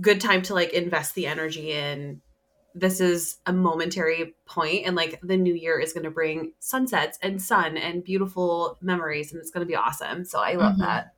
good 0.00 0.20
time 0.20 0.42
to 0.42 0.54
like 0.54 0.72
invest 0.72 1.14
the 1.14 1.26
energy 1.26 1.72
in 1.72 2.20
this 2.78 3.00
is 3.00 3.38
a 3.46 3.52
momentary 3.52 4.34
point 4.44 4.86
and 4.86 4.94
like 4.94 5.18
the 5.22 5.36
new 5.36 5.54
year 5.54 5.80
is 5.80 5.92
going 5.94 6.04
to 6.04 6.10
bring 6.10 6.52
sunsets 6.60 7.18
and 7.22 7.40
sun 7.40 7.76
and 7.78 8.04
beautiful 8.04 8.76
memories 8.82 9.32
and 9.32 9.40
it's 9.40 9.50
going 9.50 9.66
to 9.66 9.68
be 9.68 9.74
awesome. 9.74 10.24
So 10.26 10.38
I 10.40 10.54
love 10.54 10.74
Mhm. 10.76 10.80
that. 10.80 11.14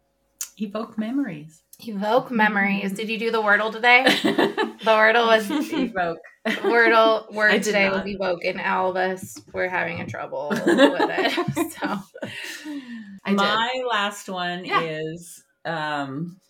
Evoke 0.61 0.97
memories. 0.97 1.63
evoke 1.87 2.31
memories 2.33 2.93
did 2.93 3.09
you 3.09 3.17
do 3.19 3.31
the 3.31 3.41
wordle 3.41 3.71
today 3.73 4.03
the 4.23 4.91
wordle 4.91 5.27
was 5.27 5.49
Evoke. 5.49 6.19
wordle 6.67 7.27
I 7.33 7.35
word 7.37 7.63
today 7.63 7.89
not. 7.89 8.05
was 8.05 8.13
evoke 8.15 8.45
and 8.45 8.61
all 8.61 8.91
of 8.91 8.97
us 8.97 9.41
were 9.53 9.69
having 9.69 10.01
a 10.01 10.07
trouble 10.07 10.49
with 10.67 11.09
it 11.09 11.71
so 11.79 12.01
I 13.25 13.31
did. 13.31 13.37
My 13.37 13.83
last 13.89 14.29
one 14.29 14.65
Yeah. 14.65 14.81
is 14.81 15.43
um, 15.65 16.41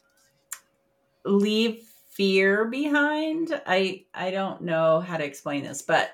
leave 1.24 1.82
fear 2.18 2.64
behind. 2.64 3.58
I 3.64 4.04
I 4.12 4.32
don't 4.32 4.62
know 4.62 5.00
how 5.00 5.16
to 5.16 5.24
explain 5.24 5.62
this, 5.62 5.80
but 5.80 6.10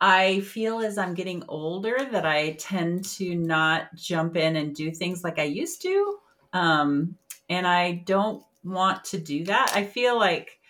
I 0.00 0.40
feel 0.40 0.80
as 0.80 0.98
I'm 0.98 1.14
getting 1.14 1.42
older 1.48 1.98
that 2.12 2.24
I 2.24 2.52
tend 2.52 3.04
to 3.16 3.34
not 3.34 3.94
jump 3.96 4.36
in 4.36 4.56
and 4.56 4.74
do 4.74 4.92
things 4.92 5.24
like 5.24 5.38
I 5.38 5.44
used 5.44 5.82
to. 5.82 6.18
Um, 6.52 7.16
and 7.50 7.66
I 7.66 8.04
don't 8.06 8.44
want 8.62 9.04
to 9.06 9.18
do 9.18 9.44
that. 9.46 9.72
I 9.74 9.84
feel 9.84 10.16
like 10.16 10.60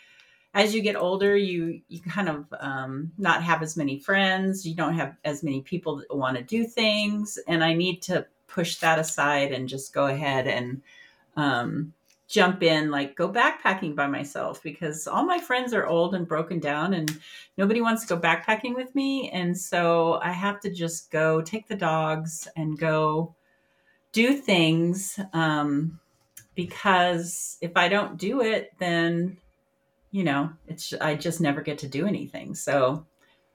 as 0.54 0.74
you 0.74 0.80
get 0.80 0.96
older, 0.96 1.36
you 1.36 1.82
you 1.88 2.00
kind 2.00 2.30
of 2.30 2.46
um, 2.58 3.12
not 3.18 3.42
have 3.42 3.62
as 3.62 3.76
many 3.76 3.98
friends. 3.98 4.66
You 4.66 4.74
don't 4.74 4.94
have 4.94 5.16
as 5.22 5.42
many 5.42 5.60
people 5.60 5.96
that 5.96 6.16
want 6.16 6.38
to 6.38 6.42
do 6.42 6.64
things, 6.64 7.38
and 7.46 7.62
I 7.62 7.74
need 7.74 8.00
to 8.02 8.26
push 8.46 8.76
that 8.76 8.98
aside 8.98 9.52
and 9.52 9.68
just 9.68 9.92
go 9.92 10.06
ahead 10.06 10.46
and 10.46 10.80
um, 11.36 11.92
jump 12.28 12.62
in, 12.62 12.90
like 12.90 13.14
go 13.14 13.28
backpacking 13.30 13.94
by 13.94 14.06
myself 14.06 14.62
because 14.62 15.06
all 15.06 15.24
my 15.24 15.38
friends 15.38 15.72
are 15.72 15.86
old 15.86 16.14
and 16.14 16.26
broken 16.28 16.58
down, 16.60 16.94
and 16.94 17.18
nobody 17.56 17.80
wants 17.80 18.04
to 18.04 18.14
go 18.14 18.20
backpacking 18.20 18.74
with 18.74 18.94
me, 18.94 19.30
and 19.30 19.56
so 19.56 20.14
I 20.22 20.32
have 20.32 20.60
to 20.60 20.70
just 20.70 21.10
go 21.10 21.40
take 21.42 21.68
the 21.68 21.76
dogs 21.76 22.48
and 22.56 22.78
go 22.78 23.34
do 24.12 24.34
things. 24.34 25.18
Um, 25.32 26.00
because 26.54 27.58
if 27.60 27.76
I 27.76 27.88
don't 27.88 28.16
do 28.16 28.40
it, 28.42 28.72
then 28.78 29.38
you 30.10 30.24
know, 30.24 30.50
it's 30.66 30.94
I 30.94 31.14
just 31.14 31.40
never 31.40 31.60
get 31.60 31.78
to 31.78 31.88
do 31.88 32.06
anything. 32.06 32.54
So, 32.54 33.06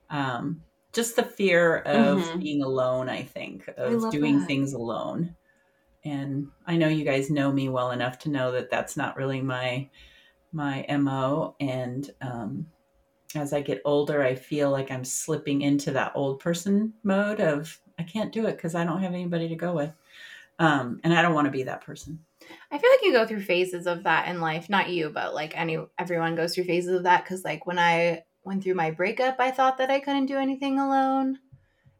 um, 0.09 0.63
just 0.93 1.15
the 1.15 1.23
fear 1.23 1.77
of 1.77 2.19
Mhm. 2.19 2.39
being 2.39 2.61
alone, 2.63 3.09
I 3.09 3.23
think, 3.23 3.67
of 3.77 3.93
love 4.01 4.11
doing 4.11 4.39
that. 4.39 4.47
things 4.47 4.73
alone. 4.73 5.35
And 6.03 6.47
I 6.65 6.77
know 6.77 6.87
you 6.87 7.05
guys 7.05 7.29
know 7.29 7.51
me 7.51 7.69
well 7.69 7.91
enough 7.91 8.17
to 8.19 8.29
know 8.29 8.51
that 8.53 8.69
that's 8.69 8.97
not 8.97 9.17
really 9.17 9.41
my 9.41 9.89
my 10.51 10.85
mo. 10.89 11.55
And 11.59 12.09
um, 12.21 12.65
as 13.35 13.53
I 13.53 13.61
get 13.61 13.81
older, 13.85 14.23
I 14.23 14.35
feel 14.35 14.71
like 14.71 14.91
I'm 14.91 15.05
slipping 15.05 15.61
into 15.61 15.91
that 15.91 16.11
old 16.15 16.39
person 16.39 16.93
mode 17.03 17.39
of 17.39 17.79
I 17.99 18.03
can't 18.03 18.31
do 18.31 18.47
it 18.47 18.57
because 18.57 18.75
I 18.75 18.83
don't 18.83 19.01
have 19.01 19.13
anybody 19.13 19.47
to 19.49 19.55
go 19.55 19.73
with, 19.73 19.93
um, 20.59 20.99
and 21.03 21.13
I 21.13 21.21
don't 21.21 21.35
want 21.35 21.45
to 21.45 21.51
be 21.51 21.63
that 21.63 21.81
person. 21.81 22.19
I 22.71 22.77
feel 22.77 22.89
like 22.89 23.03
you 23.03 23.11
go 23.13 23.27
through 23.27 23.41
phases 23.41 23.85
of 23.85 24.03
that 24.03 24.27
in 24.27 24.41
life. 24.41 24.69
Not 24.69 24.89
you, 24.89 25.09
but 25.09 25.35
like 25.35 25.57
any 25.57 25.77
everyone 25.99 26.35
goes 26.35 26.55
through 26.55 26.63
phases 26.63 26.95
of 26.95 27.03
that. 27.03 27.23
Because 27.23 27.43
like 27.43 27.65
when 27.65 27.77
I 27.79 28.23
went 28.43 28.63
through 28.63 28.73
my 28.73 28.89
breakup, 28.89 29.39
I 29.39 29.51
thought 29.51 29.77
that 29.77 29.91
I 29.91 29.99
couldn't 29.99 30.25
do 30.25 30.37
anything 30.37 30.79
alone, 30.79 31.37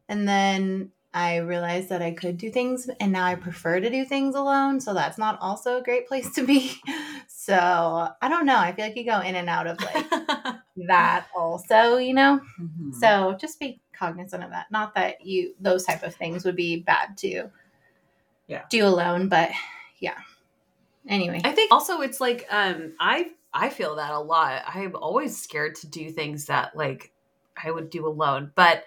and 0.09 0.27
then 0.27 0.91
I 1.13 1.37
realized 1.37 1.89
that 1.89 2.01
I 2.01 2.11
could 2.11 2.37
do 2.37 2.49
things, 2.49 2.89
and 2.99 3.11
now 3.11 3.25
I 3.25 3.35
prefer 3.35 3.79
to 3.81 3.89
do 3.89 4.05
things 4.05 4.33
alone. 4.35 4.79
So 4.79 4.93
that's 4.93 5.17
not 5.17 5.37
also 5.41 5.77
a 5.77 5.83
great 5.83 6.07
place 6.07 6.31
to 6.35 6.45
be. 6.45 6.73
So 7.27 7.55
I 8.21 8.29
don't 8.29 8.45
know. 8.45 8.57
I 8.57 8.71
feel 8.71 8.85
like 8.85 8.95
you 8.95 9.03
go 9.03 9.19
in 9.21 9.33
and 9.35 9.49
out 9.49 9.65
of 9.65 9.79
like 9.81 10.07
that 10.87 11.25
also, 11.35 11.97
you 11.97 12.13
know. 12.13 12.39
Mhm. 12.61 12.93
So 12.93 13.35
just 13.41 13.59
be 13.59 13.81
cognizant 13.93 14.43
of 14.43 14.51
that. 14.51 14.69
Not 14.69 14.93
that 14.93 15.25
you 15.25 15.55
those 15.59 15.83
type 15.83 16.03
of 16.03 16.13
things 16.13 16.45
would 16.45 16.55
be 16.55 16.81
bad 16.81 17.17
to 17.19 17.49
Yeah. 18.45 18.61
do 18.69 18.85
alone, 18.85 19.27
but 19.27 19.49
yeah. 19.99 20.17
Anyway. 21.07 21.41
I 21.43 21.51
think 21.51 21.71
also 21.73 22.01
it's 22.01 22.21
like 22.21 22.45
um 22.51 22.93
I 22.99 23.31
I 23.53 23.69
feel 23.69 23.95
that 23.95 24.11
a 24.11 24.19
lot. 24.19 24.61
I'm 24.67 24.95
always 24.95 25.41
scared 25.41 25.73
to 25.77 25.87
do 25.87 26.11
things 26.11 26.45
that 26.45 26.77
like 26.77 27.11
I 27.61 27.71
would 27.71 27.89
do 27.89 28.05
alone. 28.07 28.51
But 28.53 28.83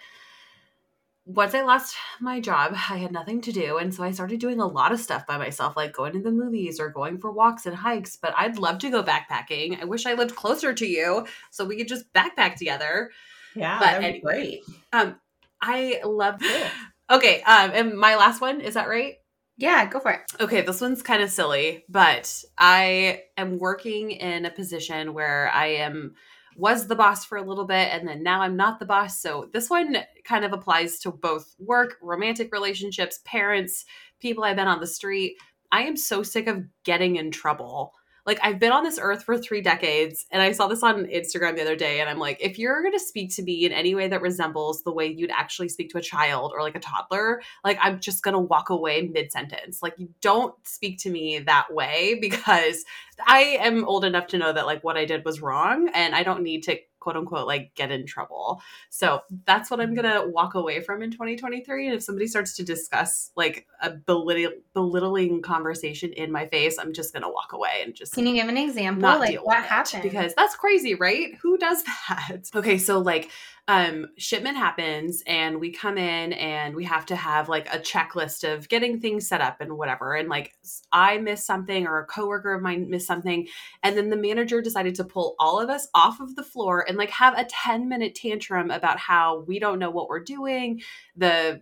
once 1.26 1.54
I 1.54 1.62
lost 1.62 1.96
my 2.20 2.40
job, 2.40 2.72
I 2.74 2.98
had 2.98 3.12
nothing 3.12 3.40
to 3.42 3.52
do. 3.52 3.78
And 3.78 3.94
so 3.94 4.02
I 4.02 4.10
started 4.10 4.40
doing 4.40 4.60
a 4.60 4.66
lot 4.66 4.92
of 4.92 5.00
stuff 5.00 5.26
by 5.26 5.38
myself, 5.38 5.76
like 5.76 5.92
going 5.92 6.12
to 6.12 6.20
the 6.20 6.30
movies 6.30 6.78
or 6.78 6.90
going 6.90 7.18
for 7.18 7.30
walks 7.30 7.66
and 7.66 7.74
hikes. 7.74 8.16
But 8.20 8.34
I'd 8.36 8.58
love 8.58 8.78
to 8.80 8.90
go 8.90 9.02
backpacking. 9.02 9.80
I 9.80 9.84
wish 9.84 10.06
I 10.06 10.14
lived 10.14 10.36
closer 10.36 10.74
to 10.74 10.86
you 10.86 11.26
so 11.50 11.64
we 11.64 11.76
could 11.76 11.88
just 11.88 12.12
backpack 12.12 12.56
together. 12.56 13.10
yeah, 13.54 13.78
but 13.78 14.02
anyway. 14.02 14.20
great. 14.22 14.60
Um, 14.92 15.16
I 15.60 16.00
love 16.04 16.38
this. 16.38 16.70
Okay, 17.10 17.42
um, 17.42 17.70
and 17.74 17.98
my 17.98 18.16
last 18.16 18.40
one, 18.40 18.62
is 18.62 18.74
that 18.74 18.88
right? 18.88 19.16
yeah, 19.56 19.86
go 19.86 20.00
for 20.00 20.10
it. 20.10 20.20
Okay, 20.40 20.62
this 20.62 20.80
one's 20.80 21.02
kind 21.02 21.22
of 21.22 21.30
silly, 21.30 21.84
but 21.88 22.42
I 22.58 23.22
am 23.36 23.58
working 23.58 24.10
in 24.10 24.46
a 24.46 24.50
position 24.50 25.14
where 25.14 25.48
I 25.50 25.66
am 25.66 26.14
was 26.56 26.86
the 26.86 26.94
boss 26.94 27.24
for 27.24 27.38
a 27.38 27.42
little 27.42 27.66
bit 27.66 27.88
and 27.92 28.06
then 28.06 28.22
now 28.22 28.40
I'm 28.40 28.56
not 28.56 28.78
the 28.78 28.86
boss. 28.86 29.20
So 29.20 29.48
this 29.52 29.70
one 29.70 29.96
kind 30.24 30.44
of 30.44 30.52
applies 30.52 30.98
to 31.00 31.10
both 31.10 31.54
work, 31.58 31.96
romantic 32.02 32.52
relationships, 32.52 33.20
parents, 33.24 33.84
people 34.20 34.44
I've 34.44 34.56
been 34.56 34.68
on 34.68 34.80
the 34.80 34.86
street. 34.86 35.36
I 35.72 35.82
am 35.82 35.96
so 35.96 36.22
sick 36.22 36.46
of 36.46 36.64
getting 36.84 37.16
in 37.16 37.30
trouble. 37.30 37.92
Like 38.26 38.38
I've 38.42 38.58
been 38.58 38.72
on 38.72 38.84
this 38.84 38.98
earth 39.00 39.24
for 39.24 39.36
3 39.36 39.60
decades 39.60 40.26
and 40.30 40.42
I 40.42 40.52
saw 40.52 40.66
this 40.66 40.82
on 40.82 41.04
Instagram 41.06 41.56
the 41.56 41.62
other 41.62 41.76
day 41.76 42.00
and 42.00 42.08
I'm 42.08 42.18
like 42.18 42.38
if 42.40 42.58
you're 42.58 42.90
to 42.90 42.98
speak 42.98 43.34
to 43.36 43.42
me 43.42 43.64
in 43.64 43.72
any 43.72 43.94
way 43.94 44.08
that 44.08 44.22
resembles 44.22 44.82
the 44.82 44.92
way 44.92 45.06
you'd 45.06 45.30
actually 45.30 45.68
speak 45.68 45.90
to 45.90 45.98
a 45.98 46.02
child 46.02 46.52
or 46.54 46.62
like 46.62 46.76
a 46.76 46.80
toddler, 46.80 47.42
like 47.64 47.78
I'm 47.82 48.00
just 48.00 48.22
gonna 48.22 48.40
walk 48.40 48.70
away 48.70 49.02
mid 49.02 49.32
sentence. 49.32 49.82
Like 49.82 49.94
you 49.98 50.08
don't 50.20 50.54
speak 50.66 50.98
to 51.00 51.10
me 51.10 51.40
that 51.40 51.72
way 51.72 52.18
because 52.20 52.84
I 53.26 53.58
am 53.60 53.84
old 53.84 54.04
enough 54.04 54.28
to 54.28 54.38
know 54.38 54.52
that 54.52 54.66
like 54.66 54.82
what 54.82 54.96
I 54.96 55.04
did 55.04 55.24
was 55.24 55.40
wrong 55.40 55.88
and 55.94 56.14
I 56.14 56.22
don't 56.22 56.42
need 56.42 56.62
to 56.64 56.78
quote 57.04 57.16
unquote 57.16 57.46
like 57.46 57.74
get 57.74 57.90
in 57.90 58.06
trouble. 58.06 58.62
So 58.88 59.20
that's 59.44 59.70
what 59.70 59.78
I'm 59.78 59.94
gonna 59.94 60.26
walk 60.26 60.54
away 60.54 60.80
from 60.80 61.02
in 61.02 61.10
2023. 61.10 61.86
And 61.86 61.94
if 61.94 62.02
somebody 62.02 62.26
starts 62.26 62.56
to 62.56 62.64
discuss 62.64 63.30
like 63.36 63.66
a 63.82 63.90
belittle- 63.90 64.58
belittling 64.72 65.42
conversation 65.42 66.14
in 66.14 66.32
my 66.32 66.46
face, 66.46 66.78
I'm 66.78 66.94
just 66.94 67.12
gonna 67.12 67.30
walk 67.30 67.52
away 67.52 67.82
and 67.84 67.94
just 67.94 68.14
Can 68.14 68.26
you 68.26 68.34
give 68.34 68.48
an 68.48 68.56
example? 68.56 69.02
not 69.02 69.20
like 69.20 69.36
what 69.44 69.62
happened? 69.62 70.02
because 70.02 70.32
that's 70.34 70.56
crazy 70.56 70.94
right 70.94 71.34
who 71.42 71.58
does 71.58 71.82
that 71.84 72.48
okay 72.54 72.78
so 72.78 72.98
like 73.00 73.30
um 73.68 74.06
shipment 74.18 74.56
happens 74.56 75.22
and 75.26 75.58
we 75.58 75.70
come 75.70 75.96
in 75.98 76.32
and 76.34 76.74
we 76.74 76.84
have 76.84 77.04
to 77.06 77.16
have 77.16 77.48
like 77.48 77.66
a 77.74 77.78
checklist 77.78 78.44
of 78.50 78.68
getting 78.68 79.00
things 79.00 79.26
set 79.26 79.40
up 79.40 79.60
and 79.60 79.76
whatever 79.76 80.14
and 80.14 80.28
like 80.28 80.54
I 80.92 81.18
missed 81.18 81.46
something 81.46 81.86
or 81.86 81.98
a 81.98 82.06
coworker 82.06 82.52
of 82.54 82.62
mine 82.62 82.88
missed 82.90 83.06
something 83.06 83.46
and 83.82 83.96
then 83.96 84.10
the 84.10 84.16
manager 84.16 84.60
decided 84.62 84.94
to 84.96 85.04
pull 85.04 85.34
all 85.38 85.58
of 85.60 85.70
us 85.70 85.88
off 85.94 86.20
of 86.20 86.36
the 86.36 86.42
floor 86.42 86.84
and 86.86 86.93
like 86.96 87.10
have 87.10 87.38
a 87.38 87.44
10 87.44 87.88
minute 87.88 88.14
tantrum 88.14 88.70
about 88.70 88.98
how 88.98 89.40
we 89.46 89.58
don't 89.58 89.78
know 89.78 89.90
what 89.90 90.08
we're 90.08 90.22
doing 90.22 90.82
the 91.16 91.60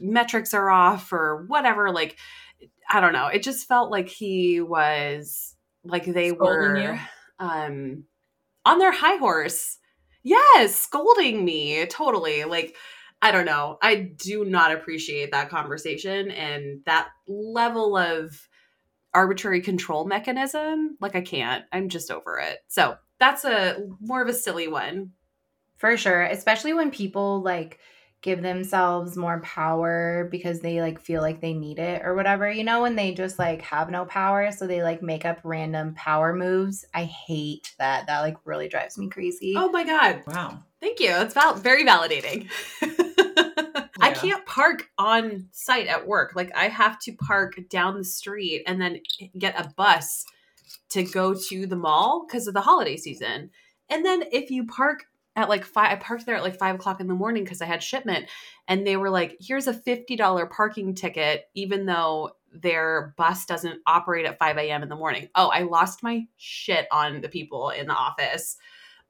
metrics 0.00 0.54
are 0.54 0.70
off 0.70 1.12
or 1.12 1.44
whatever 1.46 1.90
like 1.90 2.18
i 2.90 3.00
don't 3.00 3.12
know 3.12 3.26
it 3.26 3.42
just 3.42 3.68
felt 3.68 3.90
like 3.90 4.08
he 4.08 4.60
was 4.60 5.54
like 5.84 6.04
they 6.04 6.30
Scolding 6.30 6.58
were 6.58 6.76
you? 6.76 6.98
um 7.38 8.04
on 8.64 8.78
their 8.78 8.92
high 8.92 9.16
horse 9.16 9.78
yes 10.22 10.74
scolding 10.74 11.44
me 11.44 11.86
totally 11.86 12.44
like 12.44 12.74
I 13.24 13.30
don't 13.30 13.46
know. 13.46 13.78
I 13.80 13.94
do 13.94 14.44
not 14.44 14.70
appreciate 14.70 15.30
that 15.30 15.48
conversation 15.48 16.30
and 16.30 16.80
that 16.84 17.08
level 17.26 17.96
of 17.96 18.46
arbitrary 19.14 19.62
control 19.62 20.04
mechanism. 20.04 20.98
Like 21.00 21.16
I 21.16 21.22
can't. 21.22 21.64
I'm 21.72 21.88
just 21.88 22.10
over 22.10 22.38
it. 22.38 22.58
So 22.68 22.96
that's 23.18 23.44
a 23.44 23.76
more 24.00 24.22
of 24.22 24.28
a 24.28 24.34
silly 24.34 24.68
one. 24.68 25.12
For 25.76 25.96
sure, 25.96 26.22
especially 26.22 26.72
when 26.72 26.90
people 26.90 27.42
like 27.42 27.78
give 28.24 28.40
themselves 28.40 29.18
more 29.18 29.40
power 29.40 30.26
because 30.30 30.60
they 30.60 30.80
like 30.80 30.98
feel 30.98 31.20
like 31.20 31.42
they 31.42 31.52
need 31.52 31.78
it 31.78 32.00
or 32.02 32.14
whatever. 32.14 32.50
You 32.50 32.64
know, 32.64 32.80
when 32.80 32.96
they 32.96 33.12
just 33.12 33.38
like 33.38 33.60
have 33.60 33.90
no 33.90 34.06
power, 34.06 34.50
so 34.50 34.66
they 34.66 34.82
like 34.82 35.02
make 35.02 35.26
up 35.26 35.40
random 35.44 35.94
power 35.94 36.34
moves. 36.34 36.86
I 36.94 37.04
hate 37.04 37.74
that. 37.78 38.06
That 38.06 38.20
like 38.20 38.36
really 38.44 38.68
drives 38.68 38.96
me 38.96 39.10
crazy. 39.10 39.54
Oh 39.56 39.68
my 39.70 39.84
god. 39.84 40.22
Wow. 40.26 40.62
Thank 40.80 41.00
you. 41.00 41.10
It's 41.10 41.34
val- 41.34 41.56
very 41.56 41.84
validating. 41.84 42.48
I 44.00 44.10
can't 44.12 44.44
park 44.46 44.88
on 44.96 45.48
site 45.52 45.86
at 45.86 46.06
work. 46.06 46.32
Like 46.34 46.50
I 46.56 46.68
have 46.68 46.98
to 47.00 47.12
park 47.12 47.54
down 47.68 47.96
the 47.96 48.04
street 48.04 48.64
and 48.66 48.80
then 48.80 49.00
get 49.38 49.58
a 49.58 49.68
bus 49.76 50.24
to 50.90 51.02
go 51.02 51.34
to 51.34 51.66
the 51.66 51.76
mall 51.76 52.26
because 52.26 52.46
of 52.46 52.54
the 52.54 52.60
holiday 52.60 52.96
season. 52.96 53.50
And 53.88 54.04
then 54.04 54.24
if 54.32 54.50
you 54.50 54.66
park 54.66 55.04
at 55.36 55.48
like 55.48 55.64
five, 55.64 55.92
I 55.92 55.96
parked 55.96 56.26
there 56.26 56.36
at 56.36 56.42
like 56.42 56.58
five 56.58 56.76
o'clock 56.76 57.00
in 57.00 57.08
the 57.08 57.14
morning 57.14 57.44
because 57.44 57.60
I 57.60 57.66
had 57.66 57.82
shipment, 57.82 58.26
and 58.68 58.86
they 58.86 58.96
were 58.96 59.10
like, 59.10 59.36
"Here's 59.40 59.66
a 59.66 59.74
fifty 59.74 60.16
dollar 60.16 60.46
parking 60.46 60.94
ticket," 60.94 61.48
even 61.54 61.86
though 61.86 62.32
their 62.52 63.14
bus 63.16 63.44
doesn't 63.44 63.80
operate 63.86 64.26
at 64.26 64.38
five 64.38 64.56
a.m. 64.58 64.82
in 64.82 64.88
the 64.88 64.96
morning. 64.96 65.28
Oh, 65.34 65.48
I 65.48 65.62
lost 65.62 66.02
my 66.02 66.26
shit 66.36 66.86
on 66.92 67.20
the 67.20 67.28
people 67.28 67.70
in 67.70 67.88
the 67.88 67.94
office. 67.94 68.56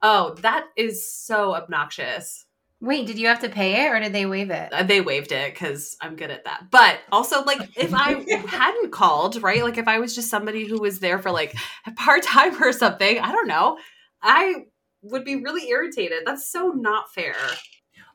Oh, 0.01 0.35
that 0.41 0.65
is 0.75 1.07
so 1.07 1.53
obnoxious. 1.53 2.44
Wait, 2.81 3.07
did 3.07 3.17
you 3.17 3.27
have 3.27 3.39
to 3.39 3.49
pay 3.49 3.85
it 3.85 3.89
or 3.89 3.99
did 3.99 4.13
they 4.13 4.25
waive 4.25 4.49
it? 4.49 4.71
Uh, 4.71 4.83
They 4.83 5.01
waived 5.01 5.31
it 5.31 5.53
because 5.53 5.95
I'm 6.01 6.15
good 6.15 6.29
at 6.29 6.43
that. 6.43 6.69
But 6.71 6.99
also, 7.11 7.43
like, 7.43 7.61
if 7.75 7.93
I 7.93 8.13
hadn't 8.47 8.91
called, 8.91 9.41
right? 9.41 9.63
Like, 9.63 9.77
if 9.77 9.87
I 9.87 9.99
was 9.99 10.13
just 10.13 10.29
somebody 10.29 10.67
who 10.67 10.79
was 10.79 10.99
there 10.99 11.19
for 11.19 11.31
like 11.31 11.55
part 11.95 12.23
time 12.23 12.61
or 12.61 12.71
something, 12.73 13.19
I 13.19 13.31
don't 13.31 13.47
know, 13.47 13.77
I 14.21 14.65
would 15.01 15.23
be 15.23 15.37
really 15.37 15.69
irritated. 15.69 16.23
That's 16.25 16.49
so 16.51 16.69
not 16.69 17.13
fair. 17.13 17.35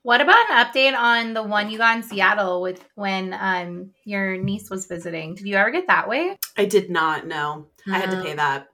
What 0.02 0.20
about 0.20 0.50
an 0.50 0.64
update 0.64 0.96
on 0.96 1.34
the 1.34 1.42
one 1.42 1.70
you 1.70 1.76
got 1.76 1.96
in 1.96 2.02
Seattle 2.02 2.62
with 2.62 2.82
when 2.94 3.34
um 3.38 3.90
your 4.04 4.36
niece 4.36 4.70
was 4.70 4.86
visiting? 4.86 5.34
Did 5.34 5.46
you 5.46 5.56
ever 5.56 5.70
get 5.70 5.88
that 5.88 6.08
way? 6.08 6.38
I 6.56 6.64
did 6.64 6.90
not 6.90 7.26
know. 7.26 7.66
I 7.86 7.98
had 7.98 8.10
to 8.10 8.22
pay 8.22 8.34
that. 8.34 8.68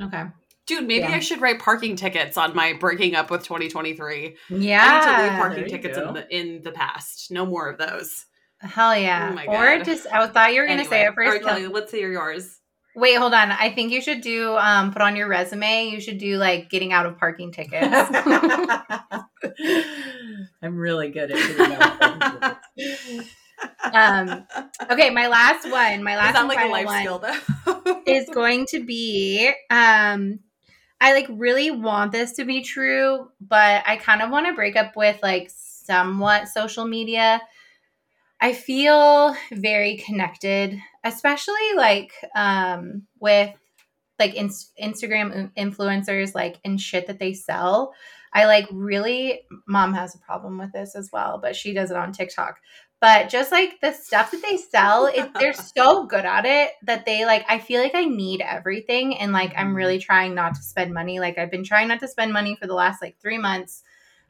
Okay. 0.00 0.24
Dude, 0.68 0.86
maybe 0.86 1.00
Yeah. 1.00 1.16
I 1.16 1.18
should 1.18 1.40
write 1.40 1.58
parking 1.58 1.96
tickets 1.96 2.36
on 2.36 2.54
my 2.54 2.74
breaking 2.74 3.16
up 3.16 3.30
with 3.30 3.42
2023. 3.42 4.36
Yeah. 4.50 4.84
I 4.84 4.98
need 4.98 5.04
to 5.04 5.22
leave 5.22 5.32
Yeah. 5.32 5.38
parking 5.38 5.56
there 5.56 5.64
you 5.64 5.70
tickets 5.70 5.98
go. 5.98 6.08
in 6.08 6.14
the, 6.14 6.36
in 6.36 6.62
the 6.62 6.70
past. 6.72 7.30
No 7.32 7.44
more 7.46 7.68
of 7.68 7.78
those. 7.78 8.26
Hell 8.60 8.96
yeah. 8.96 9.30
Oh 9.32 9.34
my 9.34 9.46
or 9.46 9.76
God. 9.78 9.84
just 9.84 10.06
I 10.12 10.26
thought 10.28 10.52
you 10.52 10.60
were 10.60 10.66
gonna 10.68 10.84
say 10.84 11.06
it 11.06 11.14
first. 11.14 11.26
all 11.26 11.32
right, 11.34 11.42
Kelly, 11.42 11.66
let's 11.68 11.90
hear 11.90 12.12
yours. 12.12 12.56
Wait, 12.96 13.14
hold 13.14 13.32
on. 13.32 13.52
I 13.52 13.70
think 13.70 13.92
you 13.92 14.00
should 14.00 14.20
do 14.20 14.56
um 14.56 14.92
put 14.92 15.00
on 15.00 15.14
your 15.16 15.28
resume. 15.28 15.88
You 15.88 16.00
should 16.00 16.18
do 16.18 16.36
like 16.38 16.68
getting 16.68 16.92
out 16.92 17.06
of 17.06 17.16
parking 17.18 17.50
tickets. 17.52 17.86
I'm 20.62 20.76
really 20.76 21.10
good 21.10 21.30
at 21.30 21.36
getting 21.36 21.76
out 21.76 22.42
of 22.42 22.58
um 23.94 24.44
okay, 24.90 25.10
my 25.10 25.28
last 25.28 25.70
one, 25.70 26.02
my 26.02 26.16
last 26.16 26.28
Is 26.30 26.34
that 26.34 26.48
like 26.48 26.64
a 26.64 26.68
life 26.70 26.86
one 26.86 27.00
skill 27.00 27.18
though? 27.20 28.02
is 28.06 28.28
going 28.30 28.66
to 28.70 28.84
be 28.84 29.52
um 29.70 30.40
I 31.00 31.12
like 31.12 31.26
really 31.30 31.70
want 31.70 32.12
this 32.12 32.32
to 32.32 32.44
be 32.44 32.62
true, 32.62 33.28
but 33.40 33.84
I 33.86 33.96
kind 33.96 34.20
of 34.22 34.30
want 34.30 34.46
to 34.46 34.52
break 34.54 34.76
up 34.76 34.96
with 34.96 35.18
like 35.22 35.50
somewhat 35.50 36.48
social 36.48 36.86
media. 36.86 37.40
I 38.40 38.52
feel 38.52 39.34
very 39.52 39.96
connected, 39.96 40.78
especially 41.04 41.74
like 41.76 42.12
um 42.34 43.02
with 43.20 43.54
like 44.18 44.34
in- 44.34 44.48
Instagram 44.82 45.52
influencers 45.56 46.34
like 46.34 46.58
and 46.64 46.80
shit 46.80 47.06
that 47.06 47.18
they 47.18 47.34
sell. 47.34 47.94
I 48.32 48.46
like 48.46 48.66
really 48.70 49.42
mom 49.66 49.94
has 49.94 50.14
a 50.14 50.18
problem 50.18 50.58
with 50.58 50.72
this 50.72 50.94
as 50.96 51.10
well, 51.12 51.38
but 51.42 51.56
she 51.56 51.72
does 51.72 51.90
it 51.90 51.96
on 51.96 52.12
TikTok. 52.12 52.58
But 53.00 53.28
just 53.28 53.52
like 53.52 53.80
the 53.80 53.92
stuff 53.92 54.32
that 54.32 54.42
they 54.42 54.56
sell, 54.56 55.06
it, 55.06 55.30
they're 55.38 55.52
so 55.52 56.06
good 56.06 56.24
at 56.24 56.44
it 56.44 56.72
that 56.82 57.06
they 57.06 57.24
like. 57.26 57.44
I 57.48 57.58
feel 57.58 57.80
like 57.80 57.94
I 57.94 58.04
need 58.04 58.40
everything, 58.40 59.16
and 59.16 59.32
like 59.32 59.52
I'm 59.56 59.74
really 59.74 59.98
trying 59.98 60.34
not 60.34 60.54
to 60.56 60.62
spend 60.62 60.92
money. 60.92 61.20
Like 61.20 61.38
I've 61.38 61.50
been 61.50 61.64
trying 61.64 61.88
not 61.88 62.00
to 62.00 62.08
spend 62.08 62.32
money 62.32 62.56
for 62.56 62.66
the 62.66 62.74
last 62.74 63.00
like 63.00 63.16
three 63.20 63.38
months. 63.38 63.82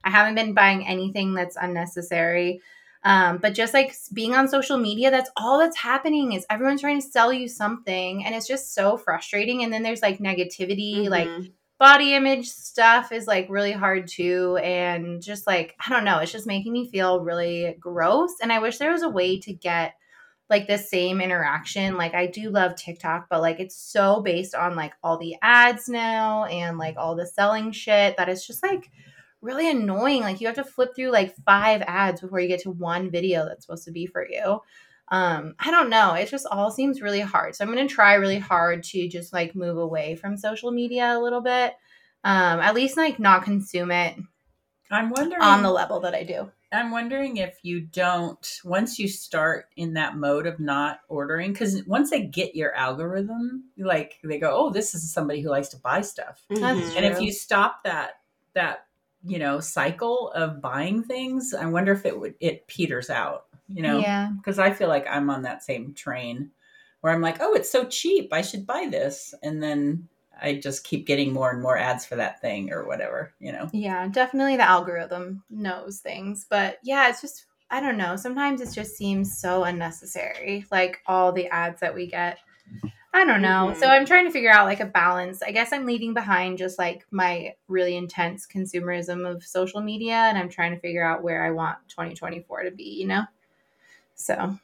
I 0.05 0.11
haven't 0.11 0.35
been 0.35 0.55
buying 0.55 0.87
anything 0.87 1.35
that's 1.35 1.57
unnecessary. 1.57 2.61
Um, 3.05 3.39
but 3.39 3.55
just 3.55 3.75
like 3.75 3.95
being 4.13 4.35
on 4.35 4.49
social 4.49 4.77
media, 4.77 5.11
that's 5.11 5.31
all 5.37 5.59
that's 5.59 5.77
happening 5.77 6.33
is 6.33 6.45
everyone's 6.51 6.81
trying 6.81 7.01
to 7.01 7.07
sell 7.07 7.33
you 7.33 7.49
something, 7.49 8.25
and 8.25 8.35
it's 8.35 8.49
just 8.49 8.75
so 8.75 8.97
frustrating. 8.97 9.63
And 9.63 9.73
then 9.73 9.83
there's 9.83 10.03
like 10.03 10.19
negativity, 10.19 11.09
like 11.09 11.29
Mhm. 11.29 11.53
Body 11.79 12.15
image 12.15 12.49
stuff 12.49 13.13
is 13.13 13.27
like 13.27 13.47
really 13.49 13.73
hard 13.73 14.09
too 14.09 14.59
and 14.63 15.23
just 15.23 15.47
like 15.47 15.77
i 15.85 15.89
don't 15.89 16.05
know 16.05 16.19
it's 16.19 16.33
just 16.33 16.47
making 16.47 16.73
me 16.73 16.91
feel 16.91 17.21
really 17.21 17.77
gross 17.79 18.33
and 18.43 18.53
i 18.53 18.59
wish 18.59 18.79
there 18.79 18.93
was 18.93 19.03
a 19.03 19.09
way 19.09 19.39
to 19.39 19.53
get 19.53 19.95
like 20.51 20.67
the 20.67 20.79
same 20.79 21.21
interaction 21.21 21.97
like 21.97 22.15
i 22.15 22.27
do 22.27 22.51
love 22.51 22.75
tiktok 22.75 23.27
but 23.31 23.41
like 23.41 23.61
it's 23.61 23.77
so 23.77 24.21
based 24.21 24.55
on 24.55 24.75
like 24.75 24.93
all 25.05 25.19
the 25.19 25.37
ads 25.41 25.89
now 25.89 26.45
and 26.47 26.79
like 26.79 26.97
all 26.97 27.15
the 27.15 27.27
selling 27.27 27.71
shit 27.71 28.17
that 28.17 28.29
it's 28.29 28.47
just 28.47 28.63
like 28.63 28.91
really 29.41 29.71
annoying 29.71 30.23
like 30.23 30.41
you 30.41 30.49
have 30.49 30.57
to 30.57 30.65
flip 30.65 30.97
through 30.97 31.11
like 31.11 31.37
five 31.45 31.81
ads 31.87 32.21
before 32.21 32.41
you 32.41 32.49
get 32.49 32.61
to 32.61 32.71
one 32.71 33.09
video 33.09 33.45
that's 33.45 33.65
supposed 33.65 33.85
to 33.85 33.93
be 33.93 34.05
for 34.05 34.27
you 34.29 34.61
um 35.11 35.55
i 35.59 35.71
don't 35.71 35.91
know 35.91 36.15
it 36.15 36.29
just 36.29 36.47
all 36.51 36.71
seems 36.71 37.01
really 37.01 37.21
hard 37.21 37.55
so 37.55 37.65
i'm 37.65 37.73
going 37.73 37.87
to 37.87 37.93
try 37.93 38.15
really 38.15 38.39
hard 38.39 38.83
to 38.83 39.09
just 39.09 39.33
like 39.33 39.55
move 39.55 39.77
away 39.79 40.15
from 40.15 40.37
social 40.37 40.71
media 40.71 41.17
a 41.17 41.21
little 41.21 41.41
bit 41.41 41.75
um 42.25 42.61
at 42.61 42.75
least 42.75 42.97
like 42.97 43.19
not 43.19 43.43
consume 43.45 43.91
it 43.91 44.17
I'm 44.91 45.11
wondering 45.11 45.43
on 45.43 45.63
the 45.63 45.71
level 45.71 46.01
that 46.01 46.15
i 46.15 46.23
do. 46.25 46.51
I'm 46.71 46.91
wondering 46.91 47.39
if 47.39 47.59
you 47.63 47.81
don't 47.81 48.61
once 48.63 48.99
you 48.99 49.09
start 49.09 49.67
in 49.77 49.95
that 49.95 50.17
mode 50.17 50.47
of 50.47 50.61
not 50.61 51.01
ordering 51.09 51.53
because 51.53 51.83
once 51.87 52.11
they 52.11 52.27
get 52.27 52.55
your 52.55 52.75
algorithm, 52.75 53.65
like 53.79 54.19
they 54.23 54.39
go, 54.39 54.51
oh, 54.53 54.71
this 54.71 54.95
is 54.95 55.11
somebody 55.11 55.41
who 55.41 55.49
likes 55.49 55.69
to 55.69 55.79
buy 55.79 56.03
stuff, 56.03 56.45
That's 56.51 56.61
Mhm. 56.61 56.97
and 56.97 57.07
if 57.07 57.21
you 57.21 57.33
stop 57.33 57.85
that 57.85 58.21
that 58.55 58.87
you 59.25 59.39
know 59.39 59.61
cycle 59.61 60.31
of 60.33 60.61
buying 60.61 61.03
things, 61.03 61.55
I 61.55 61.65
wonder 61.67 61.93
if 61.93 62.05
it 62.05 62.19
would 62.19 62.35
it 62.41 62.67
peters 62.67 63.09
out, 63.09 63.47
you 63.69 63.83
know, 63.83 64.01
yeah 64.01 64.31
because 64.39 64.59
I 64.59 64.73
feel 64.73 64.89
like 64.89 65.07
I'm 65.09 65.31
on 65.31 65.43
that 65.43 65.63
same 65.63 65.95
train 65.95 66.51
where 67.01 67.13
I'm 67.13 67.21
like, 67.21 67.39
oh, 67.41 67.55
it's 67.55 67.71
so 67.71 67.85
cheap, 67.85 68.33
I 68.33 68.43
should 68.43 68.67
buy 68.67 68.89
this, 68.91 69.35
and 69.43 69.63
then 69.63 70.09
I 70.41 70.55
just 70.55 70.85
keep 70.85 71.07
getting 71.07 71.33
more 71.33 71.51
and 71.51 71.63
more 71.63 71.77
ads 71.79 72.05
for 72.05 72.17
that 72.17 72.41
thing 72.41 72.73
or 72.73 72.87
whatever, 72.87 73.33
you 73.41 73.53
know. 73.53 73.69
yeah 73.73 74.09
definitely 74.09 74.57
the 74.57 74.63
algorithm 74.69 75.43
knows 75.51 75.99
things 76.01 76.47
but 76.49 76.79
yeah 76.83 77.09
it's 77.09 77.21
just 77.21 77.47
i 77.71 77.81
don't 77.81 77.99
know 77.99 78.17
sometimes 78.17 78.61
it 78.61 78.73
just 78.73 78.97
seems 78.97 79.39
so 79.39 79.65
unnecessary 79.65 80.65
like 80.71 80.99
all 81.07 81.33
the 81.33 81.47
ads 81.49 81.81
that 81.81 81.95
we 81.95 82.07
get 82.07 82.39
I 83.13 83.25
don't 83.25 83.41
know. 83.41 83.73
Mhm. 83.73 83.77
So 83.77 83.87
I'm 83.87 84.05
trying 84.05 84.27
to 84.27 84.31
figure 84.31 84.51
out 84.53 84.67
like 84.67 84.81
a 84.81 84.87
balance. 84.87 85.43
I 85.43 85.51
guess 85.51 85.73
I'm 85.73 85.87
leaving 85.87 86.13
behind 86.13 86.59
just 86.59 86.79
like 86.79 87.07
my 87.11 87.55
really 87.67 87.97
intense 87.97 88.47
consumerism 88.47 89.29
of 89.29 89.43
social 89.43 89.81
media 89.81 90.15
and 90.15 90.37
I'm 90.37 90.51
trying 90.51 90.75
to 90.75 90.81
figure 90.81 91.03
out 91.03 91.23
where 91.23 91.43
I 91.45 91.51
want 91.51 91.79
2024 91.89 92.65
to 92.65 92.71
be, 92.71 92.85
you 92.85 93.07
know? 93.07 93.23
So, 94.19 94.59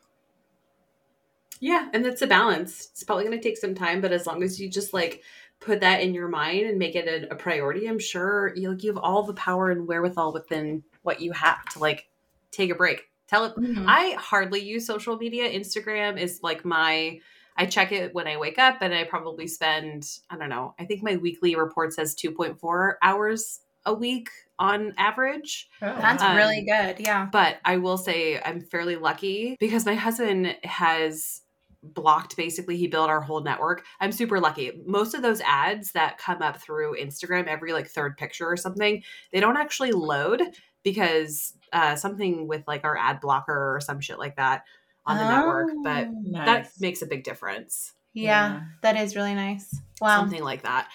Yeah, 1.61 1.89
and 1.95 2.05
that's 2.05 2.21
a 2.23 2.27
balance. 2.27 2.89
It's 2.93 3.05
probably 3.05 3.25
going 3.25 3.39
to 3.39 3.43
take 3.43 3.57
some 3.57 3.75
time, 3.75 4.01
but 4.01 4.13
as 4.13 4.27
long 4.27 4.43
as 4.43 4.61
you 4.61 4.69
just 4.69 4.93
like 4.93 5.23
put 5.61 5.81
that 5.81 6.03
in 6.03 6.13
your 6.13 6.29
mind 6.29 6.67
and 6.67 6.79
make 6.79 6.95
it 6.95 7.09
a, 7.09 7.33
a 7.33 7.37
priority, 7.37 7.87
I'm 7.89 7.99
sure 7.99 8.53
you'll 8.57 8.75
give 8.75 8.99
all 8.99 9.23
the 9.23 9.33
power 9.35 9.71
and 9.71 9.87
wherewithal 9.87 10.33
within 10.33 10.83
what 11.03 11.21
you 11.21 11.33
have 11.33 11.65
to 11.71 11.79
like 11.79 12.09
take 12.51 12.71
a 12.71 12.75
break. 12.75 13.09
Tell 13.29 13.47
it. 13.47 13.57
mhm. 13.57 13.85
I 13.89 14.17
hardly 14.19 14.61
use 14.61 14.87
social 14.87 15.17
media. 15.17 15.49
Instagram 15.51 16.21
is 16.21 16.41
like 16.43 16.65
my. 16.65 17.21
I 17.57 17.67
check 17.67 17.93
it 17.93 18.13
when 18.13 18.27
I 18.27 18.37
wake 18.37 18.59
up, 18.59 18.79
and 18.83 18.93
I 18.93 19.05
probably 19.05 19.47
spend 19.47 20.19
I 20.29 20.37
don't 20.37 20.51
know. 20.51 20.75
I 20.79 20.85
think 20.85 21.03
my 21.03 21.17
weekly 21.17 21.55
report 21.55 21.95
says 21.95 22.15
2.4 22.17 22.95
hours 23.01 23.61
a 23.87 23.95
week 23.95 24.29
on 24.59 24.95
average. 24.99 25.69
that's 25.81 26.23
Um, 26.23 26.37
really 26.37 26.65
good. 26.65 27.01
Yeah. 27.01 27.27
But 27.31 27.59
I 27.65 27.79
will 27.79 27.97
say 27.99 28.41
I'm 28.41 28.61
fairly 28.61 28.97
lucky 28.97 29.57
because 29.61 29.85
my 29.87 29.95
husband 29.95 30.57
has 30.65 31.41
blocked 31.83 32.37
basically 32.37 32.77
he 32.79 32.87
built 32.87 33.11
our 33.11 33.21
whole 33.21 33.43
network. 33.43 33.85
I'm 34.01 34.11
super 34.13 34.41
lucky. 34.41 34.73
Most 34.87 35.13
of 35.15 35.21
those 35.23 35.43
ads 35.43 35.93
that 35.93 36.17
come 36.19 36.41
up 36.41 36.57
through 36.63 36.97
Instagram 36.99 37.47
every 37.47 37.73
like 37.75 37.89
third 37.89 38.17
picture 38.17 38.47
or 38.49 38.57
something, 38.57 39.03
they 39.33 39.41
don't 39.41 39.59
actually 39.59 39.93
load 39.93 40.41
because 40.83 41.53
uh 41.73 41.97
something 41.97 42.47
with 42.49 42.63
like 42.67 42.85
our 42.85 42.97
ad 42.97 43.21
blocker 43.21 43.75
or 43.75 43.81
some 43.81 44.01
shit 44.01 44.19
like 44.19 44.37
that 44.37 44.63
on 45.05 45.19
the 45.19 45.29
network, 45.29 45.71
but 45.83 46.07
Oh. 46.07 46.23
Nice. 46.25 46.47
that 46.47 46.71
makes 46.81 47.03
a 47.03 47.07
big 47.07 47.25
difference. 47.25 47.93
Yeah, 48.15 48.53
Yeah. 48.55 48.61
that 48.83 48.97
is 48.97 49.15
really 49.17 49.35
nice. 49.35 49.75
Wow. 50.01 50.21
Something 50.21 50.43
like 50.43 50.63
that. 50.63 50.89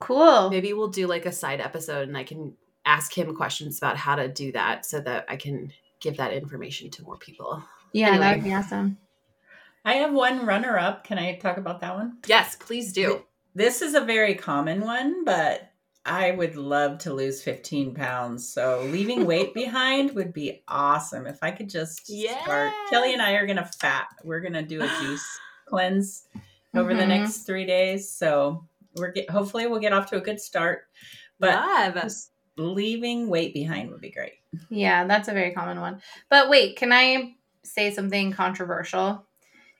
Cool. 0.00 0.50
Maybe 0.50 0.72
we'll 0.72 0.88
do 0.88 1.06
like 1.06 1.26
a 1.26 1.32
side 1.32 1.60
episode 1.60 2.08
and 2.08 2.16
I 2.16 2.24
can 2.24 2.54
ask 2.84 3.16
him 3.16 3.36
questions 3.36 3.78
about 3.78 3.96
how 3.96 4.16
to 4.16 4.28
do 4.28 4.50
that 4.52 4.84
so 4.86 5.00
that 5.00 5.26
I 5.28 5.36
can 5.36 5.72
give 6.00 6.16
that 6.16 6.32
information 6.32 6.90
to 6.90 7.02
more 7.02 7.16
people. 7.18 7.62
Yeah, 7.92 8.08
Anyway. 8.08 8.20
that 8.24 8.34
would 8.36 8.44
be 8.44 8.54
awesome. 8.54 8.98
I 9.84 9.94
have 9.94 10.12
one 10.12 10.46
runner 10.46 10.78
up. 10.78 11.04
Can 11.04 11.18
I 11.18 11.36
talk 11.36 11.56
about 11.58 11.80
that 11.80 11.94
one? 11.94 12.18
Yes, 12.26 12.56
please 12.56 12.92
do. 12.92 13.24
This 13.54 13.82
is 13.82 13.94
a 13.94 14.00
very 14.00 14.34
common 14.34 14.80
one, 14.80 15.24
but 15.24 15.70
I 16.06 16.30
would 16.30 16.56
love 16.56 16.98
to 17.00 17.12
lose 17.12 17.42
15 17.42 17.94
pounds. 17.94 18.48
So 18.48 18.82
leaving 18.90 19.26
weight 19.26 19.52
behind 19.52 20.12
would 20.12 20.32
be 20.32 20.62
awesome. 20.68 21.26
If 21.26 21.38
I 21.42 21.50
could 21.50 21.68
just 21.68 22.06
start. 22.06 22.72
Kelly 22.90 23.12
and 23.12 23.20
I 23.20 23.32
are 23.32 23.46
going 23.46 23.58
to 23.58 23.64
fat. 23.64 24.06
We're 24.24 24.40
going 24.40 24.54
to 24.54 24.62
do 24.62 24.82
a 24.82 24.88
juice 25.00 25.26
cleanse 25.66 26.24
over 26.74 26.94
the 26.94 27.02
Mhm. 27.02 27.08
next 27.08 27.38
three 27.44 27.66
days. 27.66 28.10
So 28.10 28.66
we're 29.00 29.12
get, 29.12 29.30
hopefully 29.30 29.66
we'll 29.66 29.80
get 29.80 29.92
off 29.92 30.10
to 30.10 30.16
a 30.16 30.20
good 30.20 30.40
start. 30.40 30.82
But 31.38 31.54
Love. 31.54 32.12
leaving 32.56 33.28
weight 33.28 33.54
behind 33.54 33.90
would 33.90 34.00
be 34.00 34.10
great. 34.10 34.34
Yeah, 34.68 35.06
that's 35.06 35.28
a 35.28 35.32
very 35.32 35.52
common 35.52 35.80
one. 35.80 36.02
But 36.28 36.50
wait, 36.50 36.76
can 36.76 36.92
I 36.92 37.34
say 37.62 37.90
something 37.90 38.32
controversial? 38.32 39.26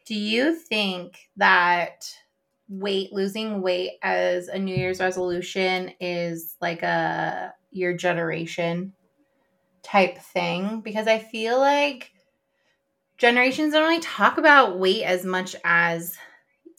Do 0.06 0.14
you 0.14 0.54
think 0.54 1.28
that 1.36 2.10
weight 2.68 3.12
losing 3.12 3.62
weight 3.62 3.92
as 4.02 4.48
a 4.48 4.58
New 4.58 4.74
Year's 4.74 5.00
resolution 5.00 5.92
is 6.00 6.56
like 6.60 6.82
a 6.82 7.52
your 7.70 7.94
generation 7.94 8.92
type 9.82 10.18
thing? 10.18 10.80
Because 10.80 11.06
I 11.06 11.18
feel 11.18 11.58
like 11.58 12.12
generations 13.18 13.74
don't 13.74 13.82
really 13.82 14.00
talk 14.00 14.38
about 14.38 14.78
weight 14.78 15.02
as 15.04 15.24
much 15.24 15.54
as 15.64 16.16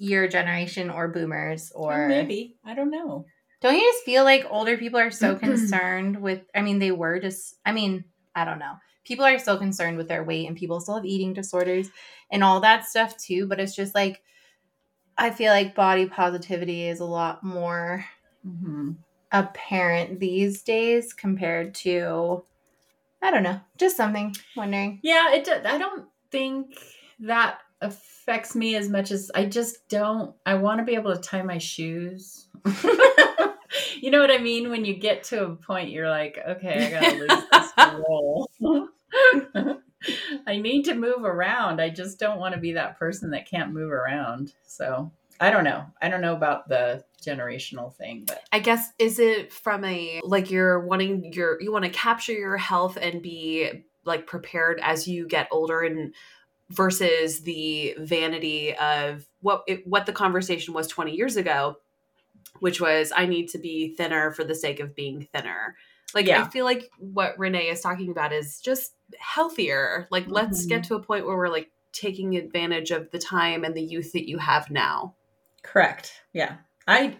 your 0.01 0.27
generation 0.27 0.89
or 0.89 1.09
boomers 1.09 1.71
or 1.75 2.07
maybe. 2.07 2.55
I 2.65 2.73
don't 2.73 2.89
know. 2.89 3.25
don't 3.61 3.75
you 3.75 3.81
just 3.81 4.03
feel 4.03 4.23
like 4.23 4.47
older 4.49 4.75
people 4.75 4.99
are 4.99 5.11
so 5.11 5.35
concerned 5.47 6.19
with 6.19 6.41
I 6.55 6.61
mean 6.63 6.79
they 6.79 6.91
were 6.91 7.19
just 7.19 7.55
I 7.65 7.71
mean, 7.71 8.05
I 8.33 8.43
don't 8.43 8.57
know. 8.57 8.73
People 9.05 9.25
are 9.25 9.37
so 9.37 9.57
concerned 9.57 9.97
with 9.97 10.07
their 10.07 10.23
weight 10.23 10.47
and 10.47 10.57
people 10.57 10.79
still 10.79 10.95
have 10.95 11.05
eating 11.05 11.33
disorders 11.33 11.89
and 12.31 12.43
all 12.43 12.61
that 12.61 12.85
stuff 12.85 13.15
too, 13.17 13.45
but 13.45 13.59
it's 13.59 13.75
just 13.75 13.93
like 13.93 14.23
I 15.19 15.29
feel 15.29 15.51
like 15.53 15.75
body 15.75 16.07
positivity 16.07 16.87
is 16.87 16.99
a 16.99 17.05
lot 17.05 17.43
more 17.43 18.05
hmm 18.43 18.93
apparent 19.33 20.19
these 20.19 20.61
days 20.63 21.13
compared 21.13 21.73
to 21.73 22.43
I 23.21 23.29
don't 23.29 23.43
know, 23.43 23.61
just 23.77 23.95
something 23.95 24.35
wondering. 24.57 24.99
Yeah, 25.03 25.33
it. 25.33 25.47
I 25.47 25.77
don't 25.77 26.07
think 26.31 26.75
that 27.19 27.59
affects 27.81 28.55
me 28.55 28.75
as 28.75 28.89
much 28.89 29.11
as 29.11 29.31
I 29.33 29.45
just 29.45 29.87
don't. 29.89 30.35
I 30.45 30.55
want 30.55 30.79
to 30.79 30.85
be 30.85 30.95
able 30.95 31.13
to 31.15 31.21
tie 31.21 31.41
my 31.41 31.57
shoes. 31.57 32.47
you 33.99 34.11
know 34.11 34.21
what 34.21 34.31
I 34.31 34.37
mean? 34.37 34.69
When 34.69 34.85
you 34.85 34.95
get 34.95 35.23
to 35.25 35.45
a 35.45 35.55
point, 35.55 35.89
you're 35.89 36.09
like, 36.09 36.39
okay, 36.47 36.87
I 36.87 36.99
gotta 36.99 37.17
lose 37.17 37.43
this 37.51 37.71
roll. 38.07 38.49
I 40.47 40.57
need 40.57 40.85
to 40.85 40.95
move 40.95 41.23
around. 41.23 41.79
I 41.79 41.89
just 41.89 42.19
don't 42.19 42.39
want 42.39 42.55
to 42.55 42.61
be 42.61 42.73
that 42.73 42.97
person 42.97 43.31
that 43.31 43.49
can't 43.49 43.73
move 43.73 43.91
around. 43.91 44.53
So 44.65 45.11
I 45.39 45.49
don't 45.49 45.63
know. 45.63 45.85
I 46.01 46.09
don't 46.09 46.21
know 46.21 46.35
about 46.35 46.69
the 46.69 47.03
generational 47.21 47.93
thing, 47.95 48.23
but 48.27 48.43
I 48.51 48.59
guess 48.59 48.91
is 48.99 49.19
it 49.19 49.51
from 49.51 49.83
a 49.85 50.21
like 50.23 50.51
you're 50.51 50.79
wanting 50.79 51.33
your 51.33 51.61
you 51.61 51.71
want 51.71 51.85
to 51.85 51.91
capture 51.91 52.33
your 52.33 52.57
health 52.57 52.97
and 52.99 53.21
be 53.21 53.83
like 54.05 54.27
prepared 54.27 54.79
as 54.81 55.07
you 55.07 55.27
get 55.27 55.47
older 55.51 55.81
and 55.81 56.13
versus 56.71 57.41
the 57.41 57.95
vanity 57.99 58.75
of 58.75 59.25
what 59.41 59.63
it, 59.67 59.85
what 59.87 60.05
the 60.05 60.13
conversation 60.13 60.73
was 60.73 60.87
20 60.87 61.15
years 61.15 61.35
ago 61.37 61.77
which 62.59 62.79
was 62.79 63.11
I 63.15 63.25
need 63.25 63.49
to 63.49 63.57
be 63.57 63.95
thinner 63.95 64.31
for 64.31 64.43
the 64.43 64.53
sake 64.55 64.79
of 64.79 64.93
being 64.95 65.27
thinner. 65.33 65.75
Like 66.13 66.27
Yeah. 66.27 66.43
I 66.43 66.49
feel 66.49 66.65
like 66.65 66.91
what 66.99 67.37
Renea 67.37 67.71
is 67.71 67.81
talking 67.81 68.11
about 68.11 68.33
is 68.33 68.59
just 68.61 68.93
healthier. 69.19 70.07
Like 70.11 70.25
let's 70.27 70.65
Mhm. 70.65 70.69
get 70.69 70.83
to 70.85 70.95
a 70.95 71.01
point 71.01 71.25
where 71.25 71.37
we're 71.37 71.47
like 71.49 71.71
taking 71.91 72.35
advantage 72.37 72.91
of 72.91 73.09
the 73.11 73.17
time 73.19 73.63
and 73.63 73.73
the 73.75 73.81
youth 73.81 74.11
that 74.13 74.29
you 74.29 74.37
have 74.37 74.69
now. 74.69 75.15
Correct. 75.63 76.21
Yeah. 76.33 76.57
I 76.87 77.17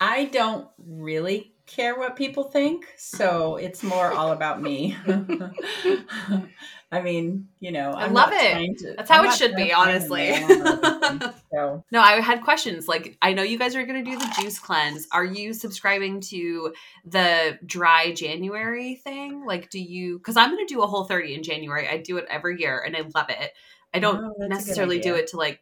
I 0.00 0.26
don't 0.26 0.68
really 0.78 1.52
care 1.66 1.98
what 1.98 2.16
people 2.16 2.44
think, 2.44 2.86
so 2.96 3.56
it's 3.56 3.82
more 3.82 4.12
all 4.12 4.32
about 4.32 4.62
me. 4.62 4.96
I 6.92 7.00
mean, 7.02 7.46
you 7.60 7.70
know, 7.70 7.90
I 7.92 8.06
I'm 8.06 8.12
love 8.14 8.30
it. 8.32 8.78
to- 8.78 8.94
That's 8.96 9.08
how 9.08 9.20
I'm 9.22 9.26
it 9.30 9.34
should 9.34 9.54
be, 9.54 9.68
to 9.68 9.74
find 9.74 9.90
a 9.90 9.92
honestly. 9.92 10.18
man 10.30 10.42
or 10.50 11.04
anything, 11.04 11.32
so 11.52 11.84
No, 11.92 12.00
I 12.00 12.20
had 12.20 12.42
questions. 12.42 12.88
Like, 12.88 13.16
I 13.22 13.32
know 13.32 13.44
you 13.44 13.58
guys 13.58 13.76
are 13.76 13.86
going 13.86 14.04
to 14.04 14.10
do 14.10 14.18
the 14.18 14.34
juice 14.40 14.58
cleanse. 14.58 15.06
Are 15.12 15.24
you 15.24 15.54
subscribing 15.54 16.20
to 16.22 16.74
the 17.04 17.58
dry 17.64 18.12
January 18.12 18.96
thing? 18.96 19.44
Like, 19.46 19.70
do 19.70 19.78
you? 19.78 20.18
Because 20.18 20.36
I'm 20.36 20.50
going 20.50 20.66
to 20.66 20.74
do 20.74 20.82
a 20.82 20.86
whole 20.88 21.04
30 21.04 21.34
in 21.34 21.42
January. 21.44 21.88
I 21.88 21.98
do 21.98 22.16
it 22.16 22.26
every 22.28 22.60
year 22.60 22.82
and 22.84 22.96
I 22.96 23.02
love 23.14 23.30
it. 23.30 23.52
I 23.94 24.00
don't 24.00 24.16
Oh, 24.16 24.20
that's 24.20 24.36
a 24.36 24.40
good 24.40 24.48
necessarily 24.48 24.98
do 24.98 25.14
it 25.14 25.28
to 25.28 25.36
like 25.36 25.60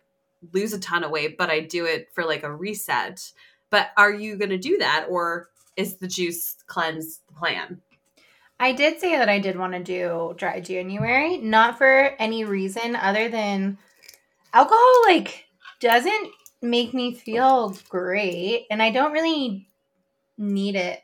lose 0.54 0.72
a 0.72 0.78
ton 0.78 1.04
of 1.04 1.10
weight, 1.10 1.36
but 1.36 1.50
I 1.50 1.60
do 1.60 1.84
it 1.84 2.08
for 2.14 2.24
like 2.24 2.42
a 2.42 2.50
reset. 2.54 3.32
But 3.70 3.90
are 3.98 4.12
you 4.12 4.36
going 4.36 4.50
to 4.50 4.56
do 4.58 4.78
that 4.78 5.06
or 5.10 5.50
is 5.76 5.96
the 5.96 6.08
juice 6.08 6.56
cleanse 6.66 7.20
the 7.28 7.34
plan? 7.34 7.82
I 8.60 8.72
did 8.72 9.00
say 9.00 9.16
that 9.16 9.28
I 9.28 9.38
did 9.38 9.56
want 9.56 9.74
to 9.74 9.82
do 9.82 10.34
dry 10.36 10.60
January, 10.60 11.38
not 11.38 11.78
for 11.78 12.14
any 12.18 12.44
reason 12.44 12.96
other 12.96 13.28
than 13.28 13.78
alcohol 14.52 15.02
like 15.06 15.44
doesn't 15.80 16.30
make 16.60 16.92
me 16.92 17.14
feel 17.14 17.76
great 17.88 18.66
and 18.70 18.82
I 18.82 18.90
don't 18.90 19.12
really 19.12 19.68
need 20.36 20.74
it 20.74 21.00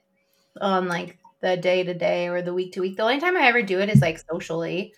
on 0.60 0.88
like 0.88 1.18
the 1.40 1.56
day 1.56 1.84
to 1.84 1.94
day 1.94 2.28
or 2.28 2.42
the 2.42 2.54
week 2.54 2.72
to 2.72 2.80
week. 2.80 2.96
The 2.96 3.02
only 3.02 3.20
time 3.20 3.36
I 3.36 3.46
ever 3.46 3.62
do 3.62 3.80
it 3.80 3.90
is 3.90 4.00
like 4.00 4.22
socially 4.30 4.94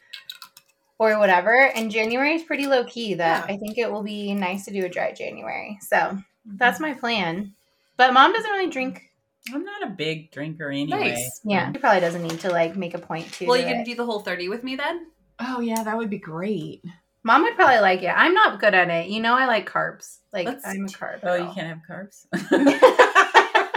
or 0.98 1.18
whatever. 1.18 1.70
And 1.74 1.90
January 1.90 2.34
is 2.34 2.42
pretty 2.42 2.66
low 2.66 2.84
key 2.84 3.14
that 3.14 3.48
Yeah. 3.48 3.54
I 3.54 3.58
think 3.58 3.78
it 3.78 3.90
will 3.90 4.02
be 4.02 4.32
nice 4.32 4.64
to 4.66 4.72
do 4.72 4.84
a 4.84 4.88
dry 4.88 5.12
January. 5.12 5.78
So 5.82 5.96
mm-hmm. 5.96 6.56
that's 6.56 6.80
my 6.80 6.94
plan. 6.94 7.52
But 7.96 8.12
mom 8.12 8.32
doesn't 8.32 8.50
really 8.50 8.70
drink. 8.70 9.02
I'm 9.52 9.64
not 9.64 9.82
a 9.84 9.90
big 9.90 10.32
drinker 10.32 10.70
anyway. 10.70 11.10
Nice. 11.10 11.40
Yeah, 11.44 11.72
she 11.72 11.78
probably 11.78 12.00
doesn't 12.00 12.22
need 12.22 12.40
to 12.40 12.50
like 12.50 12.76
make 12.76 12.94
a 12.94 12.98
point 12.98 13.32
to. 13.34 13.46
Well, 13.46 13.56
do 13.56 13.62
you 13.62 13.68
it. 13.68 13.72
going 13.72 13.84
to 13.84 13.90
do 13.90 13.96
the 13.96 14.04
whole 14.04 14.20
30 14.20 14.48
with 14.48 14.64
me 14.64 14.76
then? 14.76 15.06
Oh 15.38 15.60
yeah, 15.60 15.82
that 15.82 15.96
would 15.96 16.10
be 16.10 16.18
great. 16.18 16.82
Mom 17.22 17.42
would 17.42 17.56
probably 17.56 17.80
like 17.80 18.02
it. 18.02 18.12
I'm 18.14 18.34
not 18.34 18.60
good 18.60 18.74
at 18.74 18.88
it. 18.88 19.08
You 19.08 19.20
know, 19.20 19.34
I 19.34 19.46
like 19.46 19.68
carbs. 19.68 20.18
Like 20.32 20.46
Let's- 20.46 20.66
I'm 20.66 20.84
a 20.84 20.88
carb. 20.88 21.20
Oh, 21.22 21.34
you 21.34 21.52
can't 21.52 21.68
have 21.68 21.80
carbs. 21.88 22.26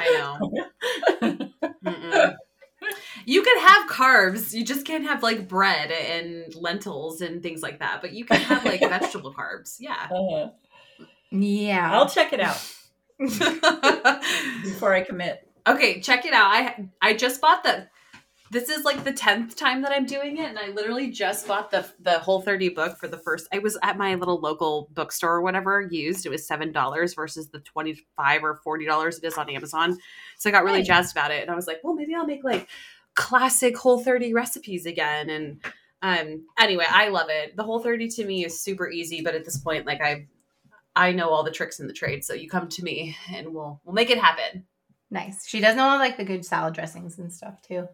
I 0.01 0.38
know. 0.41 2.36
You 3.25 3.43
can 3.43 3.60
have 3.60 3.89
carbs. 3.89 4.53
You 4.53 4.63
just 4.63 4.86
can't 4.86 5.03
have 5.03 5.21
like 5.21 5.47
bread 5.47 5.91
and 5.91 6.53
lentils 6.55 7.21
and 7.21 7.43
things 7.43 7.62
like 7.62 7.79
that. 7.79 8.01
But 8.01 8.13
you 8.13 8.25
can 8.25 8.39
have 8.41 8.65
like 8.65 8.79
vegetable 8.88 9.34
carbs. 9.34 9.75
Yeah. 9.79 10.08
Uh, 10.10 10.49
Yeah. 11.32 11.91
I'll 11.91 12.10
check 12.10 12.34
it 12.34 12.39
out 12.39 12.60
before 14.63 14.93
I 14.93 15.01
commit. 15.01 15.48
Okay, 15.75 16.01
check 16.01 16.25
it 16.25 16.34
out. 16.34 16.51
I 16.51 16.89
I 17.01 17.13
just 17.13 17.41
bought 17.41 17.63
the. 17.63 17.88
This 18.51 18.69
is 18.69 18.84
like 18.84 19.03
the 19.03 19.13
tenth 19.13 19.55
time 19.55 19.84
that 19.84 19.91
I'm 19.91 20.08
doing 20.08 20.38
it, 20.38 20.49
and 20.49 20.58
I 20.58 20.69
literally 20.69 21.12
just 21.12 21.47
bought 21.47 21.69
the 21.69 21.88
the 21.99 22.19
whole 22.19 22.41
thirty 22.41 22.69
book 22.69 22.97
for 22.97 23.08
the 23.08 23.17
first. 23.17 23.47
I 23.53 23.60
was 23.60 23.77
at 23.84 23.97
my 23.97 24.15
little 24.15 24.39
local 24.39 24.89
bookstore 24.93 25.36
or 25.36 25.41
whatever. 25.41 25.82
Used 25.82 26.25
it 26.25 26.29
was 26.29 26.47
seven 26.47 26.71
dollars 26.71 27.13
versus 27.13 27.49
the 27.49 27.60
twenty 27.60 27.99
five 28.15 28.43
or 28.43 28.55
forty 28.55 28.86
dollars 28.86 29.19
it 29.19 29.25
is 29.25 29.38
on 29.38 29.49
Amazon. 29.49 29.97
So 30.38 30.49
I 30.49 30.51
got 30.51 30.63
really 30.63 30.84
jazzed 30.84 31.15
about 31.15 31.32
it, 31.32 31.43
and 31.43 31.51
I 31.51 31.55
was 31.55 31.67
like, 31.67 31.79
well, 31.84 31.93
maybe 31.93 32.15
I'll 32.15 32.25
make 32.25 32.43
like 32.43 32.67
classic 33.19 33.77
whole 33.77 33.99
30 33.99 34.34
recipes 34.34 34.86
again 34.86 35.29
and 35.29 35.62
um 36.01 36.45
anyway 36.58 36.86
i 36.89 37.10
love 37.10 37.27
it 37.29 37.53
the 37.58 37.63
whole 37.63 37.79
30 37.79 38.08
to 38.08 38.23
me 38.23 38.45
is 38.45 38.62
super 38.62 38.89
easy 38.89 39.21
but 39.21 39.36
at 39.36 39.43
this 39.43 39.58
point 39.58 39.86
like 39.86 39.99
i 39.99 40.25
i 40.95 41.12
know 41.12 41.29
all 41.29 41.43
the 41.43 41.51
tricks 41.51 41.82
in 41.82 41.88
the 41.88 41.93
trade 41.93 42.23
so 42.23 42.34
you 42.34 42.47
come 42.47 42.69
to 42.69 42.82
me 42.82 43.17
and 43.34 43.53
we'll 43.53 43.82
we'll 43.84 43.93
make 43.93 44.10
it 44.10 44.17
happen 44.17 44.65
nice. 45.12 45.48
She 45.48 45.60
does 45.60 45.76
know 45.76 45.84
all 45.88 45.98
like 45.98 46.17
the 46.17 46.24
good 46.26 46.45
salad 46.45 46.74
dressings 46.74 47.19
and 47.19 47.32
stuff 47.32 47.62
too. 47.62 47.88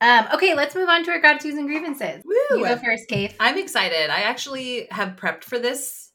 Um, 0.00 0.26
okay, 0.34 0.54
let's 0.54 0.74
move 0.74 0.88
on 0.88 1.04
to 1.04 1.10
our 1.12 1.20
gratitudes 1.20 1.56
and 1.56 1.66
grievances. 1.66 2.22
You 2.50 2.64
go 2.64 2.76
first, 2.76 3.08
Kate. 3.08 3.34
i'm 3.40 3.58
excited 3.58 4.10
i 4.10 4.20
actually 4.22 4.86
have 4.90 5.16
prepped 5.16 5.44
for 5.44 5.58
this 5.58 6.10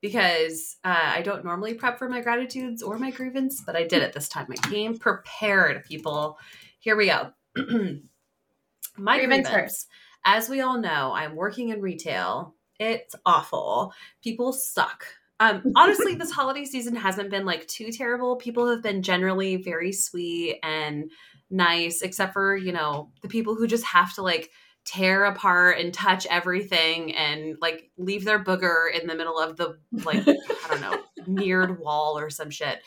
because 0.00 0.76
uh, 0.84 1.12
i 1.14 1.22
don't 1.22 1.44
normally 1.44 1.74
prep 1.74 1.98
for 1.98 2.08
my 2.08 2.20
gratitudes 2.20 2.82
or 2.82 2.98
my 2.98 3.10
grievance 3.10 3.62
but 3.64 3.76
i 3.76 3.82
did 3.84 4.02
it 4.02 4.12
this 4.12 4.28
time 4.28 4.46
i 4.50 4.68
came 4.68 4.98
prepared 4.98 5.84
people 5.84 6.38
here 6.78 6.96
we 6.96 7.06
go 7.06 7.30
my 8.96 9.16
Grievance 9.18 9.48
grievance, 9.48 9.48
first. 9.48 9.88
as 10.24 10.48
we 10.48 10.60
all 10.60 10.78
know, 10.78 11.12
I'm 11.12 11.34
working 11.34 11.70
in 11.70 11.80
retail. 11.80 12.54
It's 12.78 13.14
awful. 13.26 13.92
People 14.22 14.52
suck. 14.52 15.04
Um, 15.40 15.62
honestly, 15.76 16.14
this 16.14 16.30
holiday 16.30 16.64
season 16.64 16.94
hasn't 16.94 17.30
been 17.30 17.44
like 17.44 17.66
too 17.66 17.90
terrible. 17.90 18.36
People 18.36 18.70
have 18.70 18.82
been 18.82 19.02
generally 19.02 19.56
very 19.56 19.92
sweet 19.92 20.60
and 20.62 21.10
nice, 21.50 22.02
except 22.02 22.32
for, 22.32 22.56
you 22.56 22.72
know, 22.72 23.10
the 23.22 23.28
people 23.28 23.56
who 23.56 23.66
just 23.66 23.84
have 23.84 24.14
to 24.14 24.22
like 24.22 24.50
tear 24.84 25.24
apart 25.24 25.78
and 25.78 25.92
touch 25.92 26.26
everything 26.26 27.14
and 27.14 27.56
like 27.60 27.90
leave 27.98 28.24
their 28.24 28.42
booger 28.42 28.86
in 28.92 29.06
the 29.06 29.14
middle 29.14 29.38
of 29.38 29.56
the 29.56 29.78
like, 30.04 30.26
I 30.28 30.68
don't 30.68 30.80
know, 30.80 31.02
mirrored 31.26 31.80
wall 31.80 32.18
or 32.18 32.30
some 32.30 32.50
shit. 32.50 32.80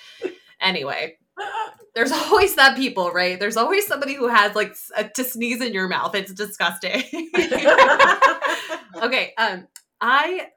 Anyway, 0.62 1.18
there's 1.96 2.12
always 2.12 2.56
that 2.56 2.78
people, 2.78 3.12
right? 3.12 3.40
There's 3.40 3.58
always 3.58 3.86
somebody 3.86 4.16
who 4.16 4.28
has 4.28 4.56
like 4.56 4.76
a, 4.96 5.04
to 5.10 5.24
sneeze 5.24 5.62
in 5.62 5.74
your 5.74 5.88
mouth. 5.88 6.16
It's 6.16 6.34
disgusting. 6.34 7.04
okay, 9.02 9.34
um, 9.38 9.68
I 10.02 10.48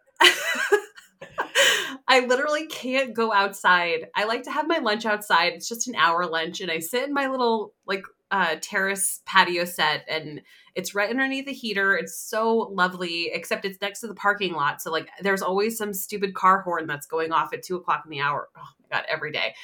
I 2.09 2.27
literally 2.27 2.67
can't 2.67 3.15
go 3.15 3.33
outside. 3.33 4.09
I 4.15 4.25
like 4.25 4.45
to 4.45 4.51
have 4.51 4.69
my 4.69 4.79
lunch 4.79 5.07
outside. 5.07 5.53
It's 5.55 5.69
just 5.69 5.89
an 5.89 5.95
hour 5.95 6.27
lunch, 6.27 6.61
and 6.61 6.71
I 6.71 6.79
sit 6.79 7.05
in 7.05 7.15
my 7.15 7.29
little 7.29 7.75
like 7.87 8.05
uh, 8.31 8.57
terrace 8.61 9.21
patio 9.25 9.65
set, 9.65 10.05
and 10.09 10.43
it's 10.75 10.95
right 10.95 11.11
underneath 11.11 11.47
the 11.47 11.53
heater. 11.53 11.97
It's 11.97 12.19
so 12.19 12.71
lovely, 12.73 13.31
except 13.33 13.65
it's 13.65 13.81
next 13.81 14.01
to 14.01 14.09
the 14.09 14.15
parking 14.15 14.55
lot. 14.55 14.83
So 14.83 14.91
like, 14.91 15.09
there's 15.21 15.43
always 15.43 15.79
some 15.79 15.93
stupid 15.93 16.35
car 16.35 16.63
horn 16.63 16.87
that's 16.87 17.07
going 17.07 17.33
off 17.33 17.53
at 17.53 17.63
two 17.63 17.77
o'clock 17.77 18.03
in 18.05 18.11
the 18.11 18.21
hour. 18.21 18.49
Oh 18.57 18.69
my 18.81 18.99
god, 18.99 19.07
every 19.09 19.33
day. 19.33 19.55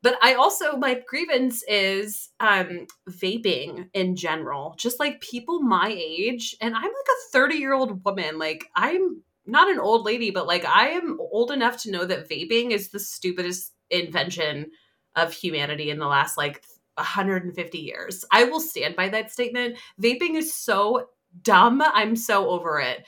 But 0.00 0.16
I 0.22 0.34
also 0.34 0.76
my 0.76 1.02
grievance 1.06 1.64
is 1.66 2.30
um 2.40 2.86
vaping 3.10 3.88
in 3.94 4.14
general. 4.14 4.74
Just 4.78 5.00
like 5.00 5.20
people 5.20 5.60
my 5.60 5.88
age, 5.88 6.56
and 6.60 6.74
I'm 6.74 6.82
like 6.82 6.92
a 6.92 7.32
30 7.32 7.56
year 7.56 7.74
old 7.74 8.04
woman. 8.04 8.38
Like 8.38 8.66
I'm 8.76 9.22
not 9.48 9.70
an 9.70 9.80
old 9.80 10.04
lady, 10.04 10.30
but 10.30 10.46
like 10.46 10.64
I 10.64 10.90
am 10.90 11.18
old 11.18 11.50
enough 11.50 11.82
to 11.82 11.90
know 11.90 12.04
that 12.04 12.28
vaping 12.28 12.70
is 12.70 12.90
the 12.90 13.00
stupidest 13.00 13.72
invention 13.90 14.70
of 15.16 15.32
humanity 15.32 15.90
in 15.90 15.98
the 15.98 16.06
last 16.06 16.36
like 16.36 16.62
150 16.94 17.78
years. 17.78 18.24
I 18.30 18.44
will 18.44 18.60
stand 18.60 18.94
by 18.94 19.08
that 19.08 19.32
statement. 19.32 19.78
Vaping 20.00 20.36
is 20.36 20.54
so 20.54 21.08
dumb. 21.42 21.82
I'm 21.82 22.14
so 22.14 22.50
over 22.50 22.78
it. 22.78 23.06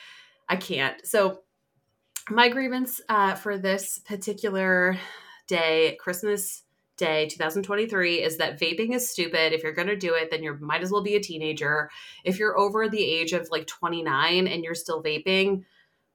I 0.49 0.57
can't. 0.57 1.07
So, 1.07 1.43
my 2.29 2.49
grievance 2.49 3.01
uh, 3.09 3.35
for 3.35 3.59
this 3.59 3.99
particular 3.99 4.97
day, 5.49 5.97
Christmas 6.01 6.63
Day 6.97 7.27
2023, 7.27 8.23
is 8.23 8.37
that 8.37 8.61
vaping 8.61 8.95
is 8.95 9.11
stupid. 9.11 9.53
If 9.53 9.63
you're 9.63 9.73
going 9.73 9.89
to 9.89 9.97
do 9.97 10.15
it, 10.15 10.31
then 10.31 10.43
you 10.43 10.57
might 10.61 10.83
as 10.83 10.93
well 10.93 11.03
be 11.03 11.17
a 11.17 11.21
teenager. 11.21 11.91
If 12.25 12.39
you're 12.39 12.59
over 12.59 12.89
the 12.89 13.03
age 13.03 13.33
of 13.33 13.49
like 13.51 13.67
29 13.67 14.47
and 14.47 14.63
you're 14.63 14.75
still 14.75 15.03
vaping, 15.03 15.65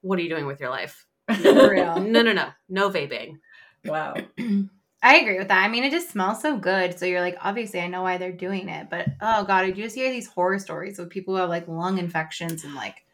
what 0.05 0.19
are 0.19 0.21
you 0.21 0.29
doing 0.29 0.45
with 0.45 0.59
your 0.59 0.69
life? 0.69 1.05
No, 1.43 1.67
no, 1.97 2.21
no, 2.21 2.31
no, 2.31 2.49
no 2.69 2.89
vaping. 2.89 3.39
Wow. 3.83 4.15
I 5.03 5.17
agree 5.17 5.37
with 5.37 5.49
that. 5.49 5.63
I 5.63 5.67
mean, 5.67 5.83
it 5.83 5.91
just 5.91 6.09
smells 6.09 6.41
so 6.41 6.57
good. 6.57 6.97
So 6.97 7.05
you're 7.05 7.21
like, 7.21 7.37
obviously, 7.41 7.79
I 7.79 7.87
know 7.87 8.01
why 8.01 8.17
they're 8.17 8.31
doing 8.31 8.69
it. 8.69 8.89
But 8.89 9.07
oh 9.21 9.43
god, 9.43 9.65
I 9.65 9.71
just 9.71 9.95
hear 9.95 10.09
these 10.09 10.27
horror 10.27 10.57
stories 10.59 10.97
of 10.97 11.09
people 11.09 11.35
who 11.35 11.41
have 11.41 11.49
like 11.49 11.67
lung 11.67 11.97
infections 11.97 12.63
and 12.63 12.73
like, 12.73 13.05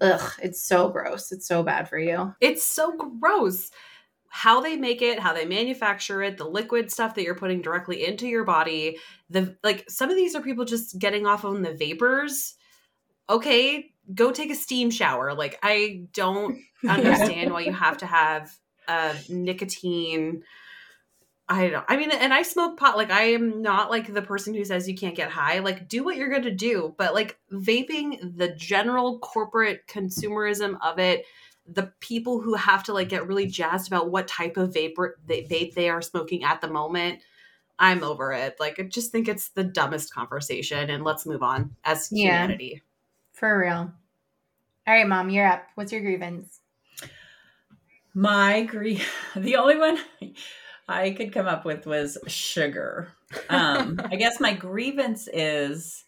ugh, 0.00 0.32
it's 0.42 0.62
so 0.62 0.88
gross. 0.88 1.32
It's 1.32 1.46
so 1.46 1.62
bad 1.62 1.88
for 1.88 1.98
you. 1.98 2.34
It's 2.40 2.64
so 2.64 2.96
gross. 2.96 3.70
How 4.28 4.60
they 4.60 4.76
make 4.76 5.02
it, 5.02 5.18
how 5.18 5.32
they 5.32 5.44
manufacture 5.44 6.22
it, 6.22 6.36
the 6.36 6.48
liquid 6.48 6.90
stuff 6.90 7.14
that 7.14 7.22
you're 7.22 7.34
putting 7.34 7.62
directly 7.62 8.06
into 8.06 8.26
your 8.26 8.44
body. 8.44 8.98
The 9.30 9.56
like, 9.62 9.84
some 9.90 10.10
of 10.10 10.16
these 10.16 10.34
are 10.34 10.42
people 10.42 10.64
just 10.64 10.98
getting 10.98 11.26
off 11.26 11.44
on 11.44 11.62
the 11.62 11.74
vapors. 11.74 12.54
Okay, 13.28 13.92
go 14.14 14.32
take 14.32 14.50
a 14.50 14.54
steam 14.54 14.90
shower. 14.90 15.34
Like, 15.34 15.58
I 15.62 16.04
don't 16.12 16.58
understand 16.88 17.52
why 17.52 17.60
you 17.62 17.72
have 17.72 17.98
to 17.98 18.06
have 18.06 18.52
a 18.88 19.14
nicotine 19.28 20.42
I 21.48 21.68
don't. 21.68 21.84
I 21.88 21.96
mean, 21.96 22.10
and 22.10 22.34
I 22.34 22.42
smoke 22.42 22.76
pot. 22.76 22.96
Like, 22.96 23.10
I 23.12 23.30
am 23.34 23.62
not 23.62 23.88
like 23.88 24.12
the 24.12 24.22
person 24.22 24.52
who 24.52 24.64
says 24.64 24.88
you 24.88 24.96
can't 24.96 25.14
get 25.14 25.30
high. 25.30 25.60
Like, 25.60 25.88
do 25.88 26.02
what 26.02 26.16
you're 26.16 26.28
going 26.28 26.42
to 26.42 26.50
do. 26.50 26.94
But 26.98 27.14
like 27.14 27.38
vaping, 27.52 28.36
the 28.36 28.48
general 28.48 29.20
corporate 29.20 29.86
consumerism 29.86 30.76
of 30.82 30.98
it, 30.98 31.24
the 31.64 31.92
people 32.00 32.40
who 32.40 32.54
have 32.54 32.82
to 32.84 32.92
like 32.92 33.08
get 33.08 33.28
really 33.28 33.46
jazzed 33.46 33.86
about 33.86 34.10
what 34.10 34.26
type 34.26 34.56
of 34.56 34.72
vapor 34.74 35.18
they 35.24 35.42
vape 35.42 35.74
they 35.74 35.88
are 35.88 36.02
smoking 36.02 36.42
at 36.42 36.60
the 36.60 36.68
moment. 36.68 37.20
I'm 37.78 38.02
over 38.02 38.32
it. 38.32 38.56
Like, 38.58 38.80
I 38.80 38.82
just 38.82 39.12
think 39.12 39.28
it's 39.28 39.50
the 39.50 39.62
dumbest 39.62 40.12
conversation, 40.12 40.90
and 40.90 41.04
let's 41.04 41.26
move 41.26 41.44
on 41.44 41.76
as 41.84 42.08
Yeah. 42.10 42.32
humanity. 42.42 42.82
For 43.36 43.58
real. 43.58 43.92
All 44.86 44.94
right, 44.94 45.06
mom, 45.06 45.28
you're 45.28 45.46
up. 45.46 45.66
What's 45.74 45.92
your 45.92 46.00
grievance? 46.00 46.60
My 48.14 48.62
grie 48.62 49.02
the 49.36 49.56
only 49.56 49.76
one 49.76 49.98
I 50.88 51.10
could 51.10 51.34
come 51.34 51.46
up 51.46 51.66
with 51.66 51.84
was 51.84 52.16
sugar. 52.26 53.08
Um, 53.50 54.00
I 54.10 54.16
guess 54.16 54.40
my 54.40 54.54
grievance 54.54 55.28
is 55.30 56.04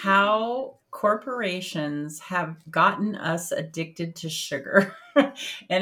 how 0.00 0.76
corporations 0.90 2.20
have 2.20 2.56
gotten 2.70 3.16
us 3.16 3.52
addicted 3.52 4.16
to 4.16 4.30
sugar. 4.30 4.96
and 5.14 5.34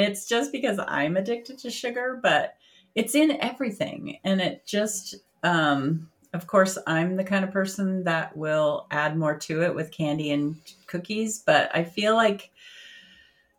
it's 0.03 0.26
just 0.26 0.51
because 0.51 0.80
I'm 0.88 1.16
addicted 1.16 1.59
to 1.59 1.70
sugar, 1.70 2.18
but 2.20 2.57
it's 2.97 3.14
in 3.14 3.41
everything. 3.41 4.18
And 4.24 4.41
it 4.41 4.66
just, 4.66 5.14
um, 5.45 6.09
of 6.33 6.47
course, 6.47 6.78
I'm 6.87 7.16
the 7.16 7.24
kind 7.24 7.45
of 7.45 7.51
person 7.51 8.05
that 8.05 8.37
will 8.37 8.87
add 8.91 9.16
more 9.16 9.37
to 9.41 9.62
it 9.62 9.74
with 9.74 9.91
candy 9.91 10.31
and 10.31 10.57
cookies, 10.87 11.41
but 11.41 11.70
I 11.74 11.85
feel 11.85 12.14
like 12.14 12.51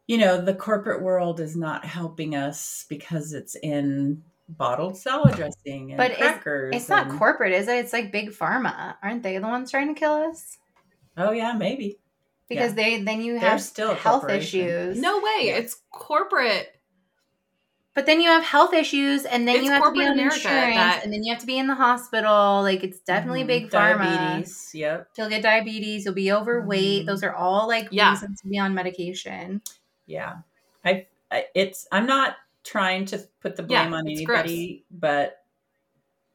you 0.07 0.17
know 0.17 0.41
the 0.41 0.53
corporate 0.53 1.01
world 1.01 1.39
is 1.39 1.55
not 1.55 1.86
helping 1.86 2.36
us 2.36 2.86
because 2.89 3.34
it's 3.34 3.55
in 3.55 4.24
bottled 4.49 4.97
salad 4.97 5.36
dressing 5.36 5.91
and 5.91 5.97
But 5.97 6.11
it's- 6.11 6.19
crackers. 6.19 6.76
It's 6.76 6.89
not 6.89 7.07
and- 7.09 7.17
corporate, 7.17 7.53
is 7.53 7.67
it? 7.67 7.76
It's 7.78 7.93
like 7.93 8.11
big 8.11 8.32
pharma. 8.32 8.95
Aren't 9.01 9.24
they 9.24 9.38
the 9.38 9.47
ones 9.47 9.72
trying 9.72 9.93
to 9.93 9.97
kill 9.99 10.13
us? 10.13 10.57
Oh 11.17 11.32
yeah, 11.32 11.53
maybe. 11.53 11.99
Because 12.49 12.72
Yeah. 12.72 12.76
they 12.97 13.03
then 13.03 13.22
you 13.22 13.39
They're 13.39 13.49
have 13.51 13.61
still 13.61 13.93
health 13.95 14.30
issues. 14.30 14.97
No 14.99 15.17
way. 15.19 15.43
Yeah. 15.47 15.57
It's 15.57 15.78
corporate. 15.91 16.76
But 17.93 18.05
then 18.05 18.21
you 18.21 18.29
have 18.29 18.43
health 18.43 18.73
issues, 18.73 19.25
and 19.25 19.45
then 19.45 19.57
It's 19.57 19.65
you 19.65 19.71
have 19.71 19.83
to 19.83 19.91
be 19.91 19.99
on 20.05 20.13
America 20.13 20.35
insurance, 20.35 20.75
that- 20.75 21.01
and 21.03 21.11
then 21.11 21.23
you 21.23 21.33
have 21.33 21.41
to 21.41 21.45
be 21.47 21.57
in 21.57 21.67
the 21.67 21.75
hospital. 21.75 22.61
Like 22.61 22.83
it's 22.85 22.99
definitely 22.99 23.43
Mhm. 23.43 23.47
big 23.47 23.69
pharma. 23.69 23.97
Diabetes. 24.15 24.71
Yep. 24.73 25.09
You'll 25.17 25.29
get 25.29 25.43
diabetes. 25.43 26.05
You'll 26.05 26.13
be 26.13 26.31
overweight. 26.31 27.03
Mhm. 27.03 27.05
Those 27.05 27.21
are 27.23 27.33
all 27.35 27.67
like 27.67 27.89
Yeah. 27.91 28.11
reasons 28.11 28.39
to 28.41 28.47
be 28.47 28.57
on 28.57 28.73
medication. 28.73 29.61
Yeah. 30.05 30.37
I, 30.85 31.07
I 31.29 31.47
it's 31.53 31.85
I'm 31.91 32.05
not 32.05 32.37
trying 32.63 33.05
to 33.07 33.19
put 33.41 33.57
the 33.57 33.65
Yeah, 33.67 33.83
blame 33.83 33.93
on 33.93 34.07
it's 34.07 34.19
anybody, 34.19 34.85
but 34.89 35.43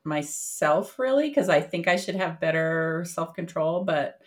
myself 0.04 0.98
really 0.98 1.28
because 1.28 1.48
I 1.48 1.61
think 1.62 1.88
I 1.88 1.96
should 1.96 2.16
have 2.16 2.38
better 2.38 3.04
self-control, 3.07 3.84
but 3.84 4.20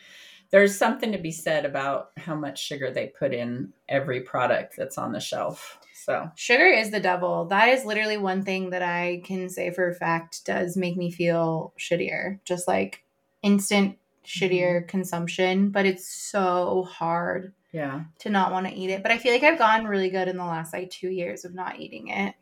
there's 0.51 0.77
something 0.77 1.11
to 1.11 1.17
be 1.17 1.31
said 1.31 1.65
about 1.65 2.11
how 2.17 2.35
much 2.35 2.63
sugar 2.63 2.91
they 2.91 3.07
put 3.07 3.33
in 3.33 3.73
every 3.87 4.21
product 4.21 4.75
that's 4.77 4.97
on 4.97 5.11
the 5.11 5.19
shelf. 5.19 5.79
So, 5.93 6.31
Sugar 6.35 6.65
is 6.65 6.89
the 6.91 6.99
devil. 6.99 7.45
That 7.45 7.67
is 7.69 7.85
literally 7.85 8.17
one 8.17 8.43
thing 8.43 8.71
that 8.71 8.81
I 8.81 9.21
can 9.25 9.47
say 9.49 9.69
for 9.69 9.89
a 9.89 9.93
fact 9.93 10.43
does 10.45 10.75
make 10.75 10.97
me 10.97 11.11
feel 11.11 11.73
shittier. 11.77 12.39
Just 12.45 12.67
like 12.67 13.03
instant 13.43 13.97
shittier 14.25 14.87
consumption, 14.87 15.69
but 15.69 15.85
it's 15.85 16.07
so 16.09 16.87
hard 16.89 17.53
yeah. 17.73 18.05
to 18.19 18.29
not 18.29 18.51
want 18.51 18.65
to 18.67 18.73
eat 18.73 18.89
it. 18.89 19.03
But 19.03 19.11
I 19.11 19.17
feel 19.19 19.33
like 19.33 19.43
I've 19.43 19.59
gotten 19.59 19.87
really 19.87 20.09
good 20.09 20.27
in 20.27 20.37
the 20.37 20.45
last 20.45 20.73
like 20.73 20.89
two 20.89 21.09
years 21.09 21.45
of 21.45 21.53
not 21.53 21.79
eating 21.79 22.07
it. 22.07 22.33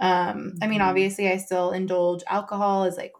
Um, 0.00 0.54
I 0.62 0.66
mean, 0.66 0.80
Mhm. 0.80 0.88
obviously, 0.88 1.28
I 1.28 1.36
still 1.36 1.72
indulge 1.72 2.22
alcohol 2.26 2.84
is 2.84 2.96
like 2.96 3.12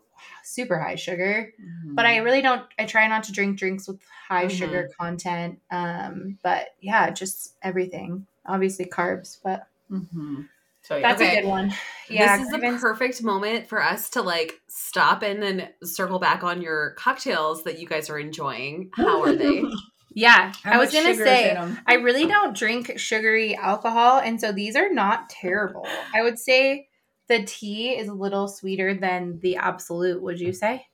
super 0.42 0.78
high 0.78 0.96
sugar, 0.96 1.52
but 1.86 2.04
Mm-hmm. 2.04 2.12
I 2.12 2.16
really 2.18 2.42
don't. 2.42 2.62
I 2.78 2.84
try 2.84 3.06
not 3.08 3.24
to 3.24 3.32
drink 3.32 3.58
drinks 3.58 3.88
with 3.88 4.00
high 4.28 4.46
Mhm. 4.46 4.50
sugar 4.50 4.90
content. 4.98 5.58
Um, 5.70 6.38
but 6.42 6.68
yeah, 6.80 7.10
just 7.10 7.54
everything. 7.62 8.26
Obviously, 8.46 8.86
carbs, 8.86 9.38
but 9.42 9.66
mm-hmm. 9.90 10.42
So 10.82 10.96
yeah. 10.96 11.08
that's 11.08 11.22
Okay. 11.22 11.38
a 11.38 11.42
good 11.42 11.48
one. 11.48 11.72
Yeah, 12.10 12.36
this 12.36 12.46
is 12.46 12.52
the 12.52 12.78
perfect 12.78 13.22
moment 13.22 13.66
for 13.68 13.82
us 13.82 14.10
to 14.10 14.22
like 14.22 14.60
stop 14.68 15.22
and 15.22 15.42
then 15.42 15.70
circle 15.82 16.18
back 16.18 16.44
on 16.44 16.60
your 16.60 16.90
cocktails 16.98 17.64
that 17.64 17.78
you 17.78 17.86
guys 17.86 18.10
are 18.10 18.18
enjoying. 18.18 18.90
How 18.94 19.22
are 19.22 19.34
they? 19.34 19.62
yeah. 20.14 20.52
How 20.62 20.72
I 20.72 20.76
was 20.76 20.92
gonna 20.92 21.14
say. 21.14 21.56
I 21.86 21.94
really 21.94 22.26
don't 22.26 22.54
drink 22.54 22.98
sugary 22.98 23.56
alcohol, 23.56 24.18
and 24.18 24.38
so 24.38 24.52
these 24.52 24.76
are 24.76 24.90
not 24.92 25.30
terrible. 25.30 25.86
I 26.14 26.20
would 26.22 26.38
say 26.38 26.88
the 27.28 27.42
tea 27.44 27.90
is 27.90 28.08
a 28.08 28.14
little 28.14 28.48
sweeter 28.48 28.94
than 28.94 29.38
the 29.40 29.56
Absolut. 29.56 30.20
Would 30.22 30.40
you 30.40 30.52
say? 30.52 30.86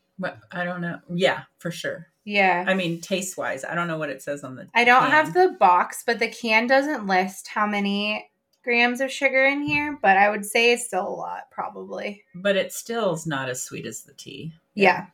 I 0.52 0.64
don't 0.64 0.80
know. 0.80 0.98
Yeah, 1.08 1.42
for 1.58 1.70
sure. 1.70 2.08
Yeah. 2.24 2.64
I 2.66 2.74
mean, 2.74 3.00
taste 3.00 3.38
wise, 3.38 3.64
I 3.64 3.74
don't 3.74 3.88
know 3.88 3.98
what 3.98 4.10
it 4.10 4.22
says 4.22 4.44
on 4.44 4.54
the. 4.54 4.68
I 4.74 4.84
don't 4.84 5.02
can. 5.02 5.10
have 5.10 5.34
the 5.34 5.56
box, 5.58 6.02
but 6.06 6.18
the 6.18 6.28
can 6.28 6.66
doesn't 6.66 7.06
list 7.06 7.48
how 7.48 7.66
many 7.66 8.30
grams 8.62 9.00
of 9.00 9.10
sugar 9.10 9.46
in 9.46 9.62
here, 9.62 9.98
but 10.02 10.18
I 10.18 10.28
would 10.28 10.44
say 10.44 10.72
it's 10.72 10.86
still 10.86 11.08
a 11.08 11.08
lot, 11.08 11.50
probably. 11.50 12.22
but 12.34 12.56
it 12.56 12.72
still 12.72 13.14
is 13.14 13.26
not 13.26 13.48
as 13.48 13.62
sweet 13.62 13.86
as 13.86 14.02
the 14.02 14.12
tea. 14.12 14.52
Yeah. 14.74 15.06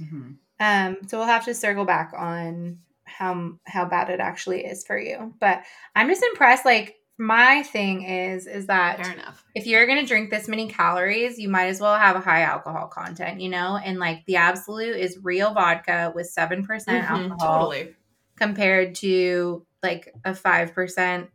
Mhm. 0.00 0.36
Um, 0.60 0.96
so 1.08 1.18
we'll 1.18 1.26
have 1.26 1.44
to 1.46 1.54
circle 1.54 1.84
back 1.84 2.12
on 2.16 2.78
how 3.04 3.54
how 3.66 3.84
bad 3.84 4.10
it 4.10 4.20
actually 4.20 4.64
is 4.64 4.86
for 4.86 4.98
you. 4.98 5.34
But 5.40 5.62
I'm 5.96 6.08
just 6.08 6.22
impressed. 6.22 6.64
Like 6.64 6.97
my 7.18 7.62
thing 7.64 8.02
is 8.02 8.46
is 8.46 8.66
that 8.66 8.98
Fair 8.98 9.12
enough. 9.12 9.44
if 9.54 9.66
you're 9.66 9.86
gonna 9.86 10.06
drink 10.06 10.30
this 10.30 10.46
many 10.48 10.68
calories, 10.68 11.38
you 11.38 11.48
might 11.48 11.66
as 11.66 11.80
well 11.80 11.96
have 11.98 12.14
a 12.16 12.20
high 12.20 12.42
alcohol 12.42 12.86
content, 12.88 13.40
you 13.40 13.48
know? 13.48 13.76
And 13.76 13.98
like 13.98 14.24
the 14.26 14.36
Absolut 14.36 14.96
is 14.96 15.18
real 15.22 15.52
vodka 15.52 16.12
with 16.14 16.28
seven 16.28 16.64
percent 16.64 17.04
Mhm, 17.06 17.10
alcohol 17.30 17.58
totally. 17.70 17.94
compared 18.36 18.94
to 18.96 19.66
like 19.82 20.12
a 20.24 20.34
five 20.34 20.72
percent 20.74 21.28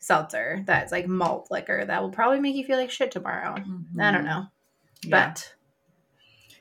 seltzer 0.00 0.62
that's 0.64 0.92
like 0.92 1.08
malt 1.08 1.48
liquor 1.50 1.84
that 1.84 2.00
will 2.00 2.10
probably 2.12 2.38
make 2.38 2.54
you 2.54 2.64
feel 2.64 2.78
like 2.78 2.90
shit 2.90 3.10
tomorrow. 3.10 3.54
I 4.00 4.12
don't 4.12 4.22
Mhm. 4.22 4.24
know. 4.24 4.46
Yeah. 5.02 5.30
But 5.30 5.54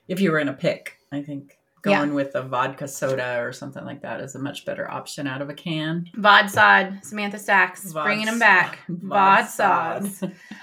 if 0.08 0.20
you 0.20 0.32
were 0.32 0.40
in 0.40 0.48
a 0.48 0.54
pick, 0.54 0.98
I 1.12 1.22
think 1.22 1.57
Yeah. 1.90 2.00
going 2.00 2.14
with 2.14 2.36
a 2.36 2.44
vodka 2.44 2.88
soda 2.88 3.40
or 3.40 3.52
something 3.54 3.84
like 3.86 4.02
that 4.02 4.22
is 4.22 4.36
a 4.36 4.40
much 4.40 4.66
better 4.66 4.90
option 4.90 5.28
out 5.28 5.42
of 5.42 5.50
a 5.50 5.54
can. 5.54 6.06
Vod 6.16 6.50
Sod, 6.50 7.00
Samantha 7.04 7.40
Stacks, 7.40 7.92
bringing 7.94 8.26
them 8.26 8.40
back. 8.40 8.80
Vod 8.90 9.48
Sod. 9.48 10.06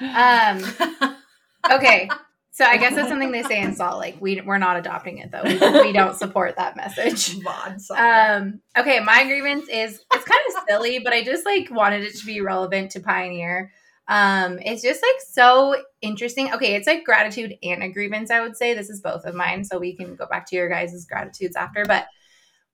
Um, 0.00 1.14
okay. 1.70 2.08
So 2.54 2.64
I 2.64 2.76
guess 2.76 2.94
that's 2.94 3.08
something 3.08 3.32
they 3.32 3.42
say 3.42 3.60
in 3.60 3.74
Salt 3.74 3.98
Lake. 3.98 4.16
We, 4.20 4.40
we're 4.40 4.58
not 4.58 4.76
adopting 4.76 5.18
it 5.18 5.32
though. 5.32 5.42
We, 5.42 5.54
we 5.88 5.92
don't 5.92 6.16
support 6.18 6.54
that 6.56 6.76
message. 6.76 7.36
Vod 7.40 7.80
sod. 7.80 7.98
Um, 7.98 8.60
okay, 8.78 9.00
my 9.00 9.24
grievance 9.24 9.68
is 9.68 10.00
it's 10.12 10.24
kind 10.24 10.40
of 10.48 10.62
silly, 10.68 11.00
but 11.00 11.12
I 11.12 11.24
just 11.24 11.44
like 11.44 11.68
wanted 11.72 12.04
it 12.04 12.14
to 12.16 12.24
be 12.26 12.40
relevant 12.40 12.92
to 12.92 13.00
Pioneer. 13.00 13.72
Um, 14.06 14.58
it's 14.58 14.82
just 14.82 15.02
like 15.02 15.20
so 15.26 15.76
interesting. 16.02 16.52
Okay, 16.52 16.74
it's 16.74 16.86
like 16.86 17.04
gratitude 17.04 17.56
and 17.62 17.82
a 17.82 17.88
grievance, 17.88 18.30
I 18.30 18.40
would 18.40 18.56
say. 18.56 18.74
This 18.74 18.90
is 18.90 19.00
both 19.00 19.24
of 19.24 19.34
mine, 19.34 19.64
so 19.64 19.78
we 19.78 19.94
can 19.96 20.14
go 20.14 20.26
back 20.26 20.46
to 20.48 20.56
your 20.56 20.68
guys' 20.68 21.06
gratitudes 21.06 21.56
after. 21.56 21.84
But 21.84 22.06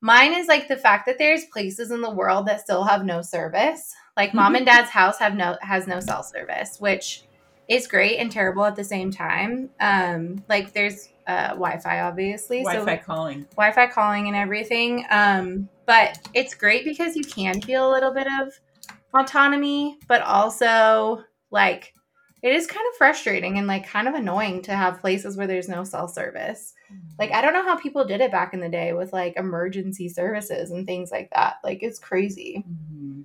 mine 0.00 0.34
is 0.34 0.48
like 0.48 0.68
the 0.68 0.76
fact 0.76 1.06
that 1.06 1.18
there's 1.18 1.44
places 1.46 1.90
in 1.90 2.00
the 2.00 2.10
world 2.10 2.46
that 2.46 2.60
still 2.60 2.84
have 2.84 3.04
no 3.04 3.22
service. 3.22 3.94
Like 4.16 4.34
mom 4.34 4.56
and 4.56 4.66
dad's 4.66 4.90
house 4.90 5.18
have 5.18 5.34
no 5.34 5.56
has 5.62 5.86
no 5.86 6.00
cell 6.00 6.22
service, 6.22 6.78
which 6.80 7.24
is 7.68 7.86
great 7.86 8.18
and 8.18 8.32
terrible 8.32 8.64
at 8.64 8.74
the 8.74 8.84
same 8.84 9.12
time. 9.12 9.70
Um, 9.78 10.44
like 10.48 10.72
there's 10.72 11.08
uh, 11.28 11.50
Wi-Fi, 11.50 12.00
obviously. 12.00 12.64
so 12.64 12.72
Wi-Fi 12.72 12.96
calling. 12.96 13.46
Wi-Fi 13.52 13.86
calling 13.86 14.26
and 14.26 14.34
everything. 14.34 15.06
Um, 15.10 15.68
but 15.86 16.18
it's 16.34 16.54
great 16.54 16.84
because 16.84 17.14
you 17.14 17.22
can 17.22 17.60
feel 17.60 17.88
a 17.88 17.92
little 17.92 18.12
bit 18.12 18.26
of 18.40 18.58
autonomy, 19.14 19.98
but 20.08 20.22
also 20.22 21.24
like 21.50 21.94
it 22.42 22.54
is 22.54 22.66
kind 22.66 22.86
of 22.90 22.96
frustrating 22.96 23.58
and 23.58 23.66
like 23.66 23.86
kind 23.86 24.08
of 24.08 24.14
annoying 24.14 24.62
to 24.62 24.74
have 24.74 25.00
places 25.00 25.36
where 25.36 25.46
there's 25.46 25.68
no 25.68 25.84
cell 25.84 26.08
service. 26.08 26.74
Like 27.18 27.32
I 27.32 27.42
don't 27.42 27.52
know 27.52 27.64
how 27.64 27.76
people 27.76 28.04
did 28.06 28.20
it 28.22 28.30
back 28.32 28.54
in 28.54 28.60
the 28.60 28.68
day 28.68 28.92
with 28.94 29.12
like 29.12 29.36
emergency 29.36 30.08
services 30.08 30.70
and 30.70 30.86
things 30.86 31.10
like 31.10 31.30
that. 31.34 31.56
Like 31.62 31.82
it's 31.82 31.98
crazy. 31.98 32.64
Mhm. 32.66 33.24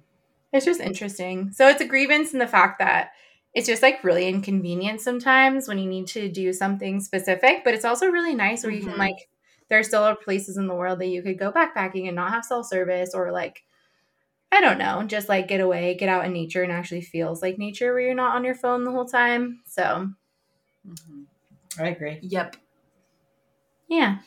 It's 0.52 0.66
just 0.66 0.82
interesting. 0.82 1.52
So 1.54 1.68
it's 1.68 1.82
a 1.82 1.86
grievance 1.88 2.34
in 2.34 2.40
the 2.40 2.48
fact 2.48 2.80
that 2.80 3.12
it's 3.54 3.68
just 3.68 3.82
like 3.82 4.04
really 4.04 4.28
inconvenient 4.28 5.00
sometimes 5.00 5.68
when 5.68 5.80
you 5.80 5.88
need 5.90 6.08
to 6.08 6.28
do 6.30 6.52
something 6.52 7.00
specific, 7.00 7.64
but 7.64 7.74
it's 7.74 7.86
also 7.86 8.08
really 8.08 8.36
nice 8.36 8.64
where 8.64 8.72
you 8.74 8.82
Mhm. 8.82 8.90
can 8.90 8.98
like 8.98 9.30
there 9.70 9.82
still 9.84 10.04
are 10.04 10.16
places 10.16 10.58
in 10.58 10.68
the 10.68 10.76
world 10.76 11.00
that 11.00 11.08
you 11.08 11.24
could 11.24 11.40
go 11.40 11.52
backpacking 11.52 12.08
and 12.08 12.16
not 12.16 12.32
have 12.32 12.46
cell 12.46 12.64
service 12.64 13.12
or 13.16 13.32
like 13.32 13.64
I 14.56 14.62
don't 14.62 14.78
know, 14.78 15.04
just 15.04 15.28
like 15.30 15.48
get 15.48 15.60
away, 15.60 15.96
get 15.96 16.10
out 16.10 16.26
in 16.26 16.34
nature 16.34 16.64
and 16.64 16.72
actually 16.72 17.02
feels 17.02 17.42
like 17.42 17.58
nature 17.58 17.92
where 17.94 18.02
you're 18.02 18.16
not 18.16 18.36
on 18.36 18.44
your 18.46 18.56
phone 18.56 18.84
the 18.84 18.92
whole 18.92 19.06
time. 19.06 19.62
So, 19.66 20.10
Mhm. 20.88 21.26
I 21.80 21.88
agree. 21.90 22.20
yep. 22.22 22.56
yeah. 23.88 24.20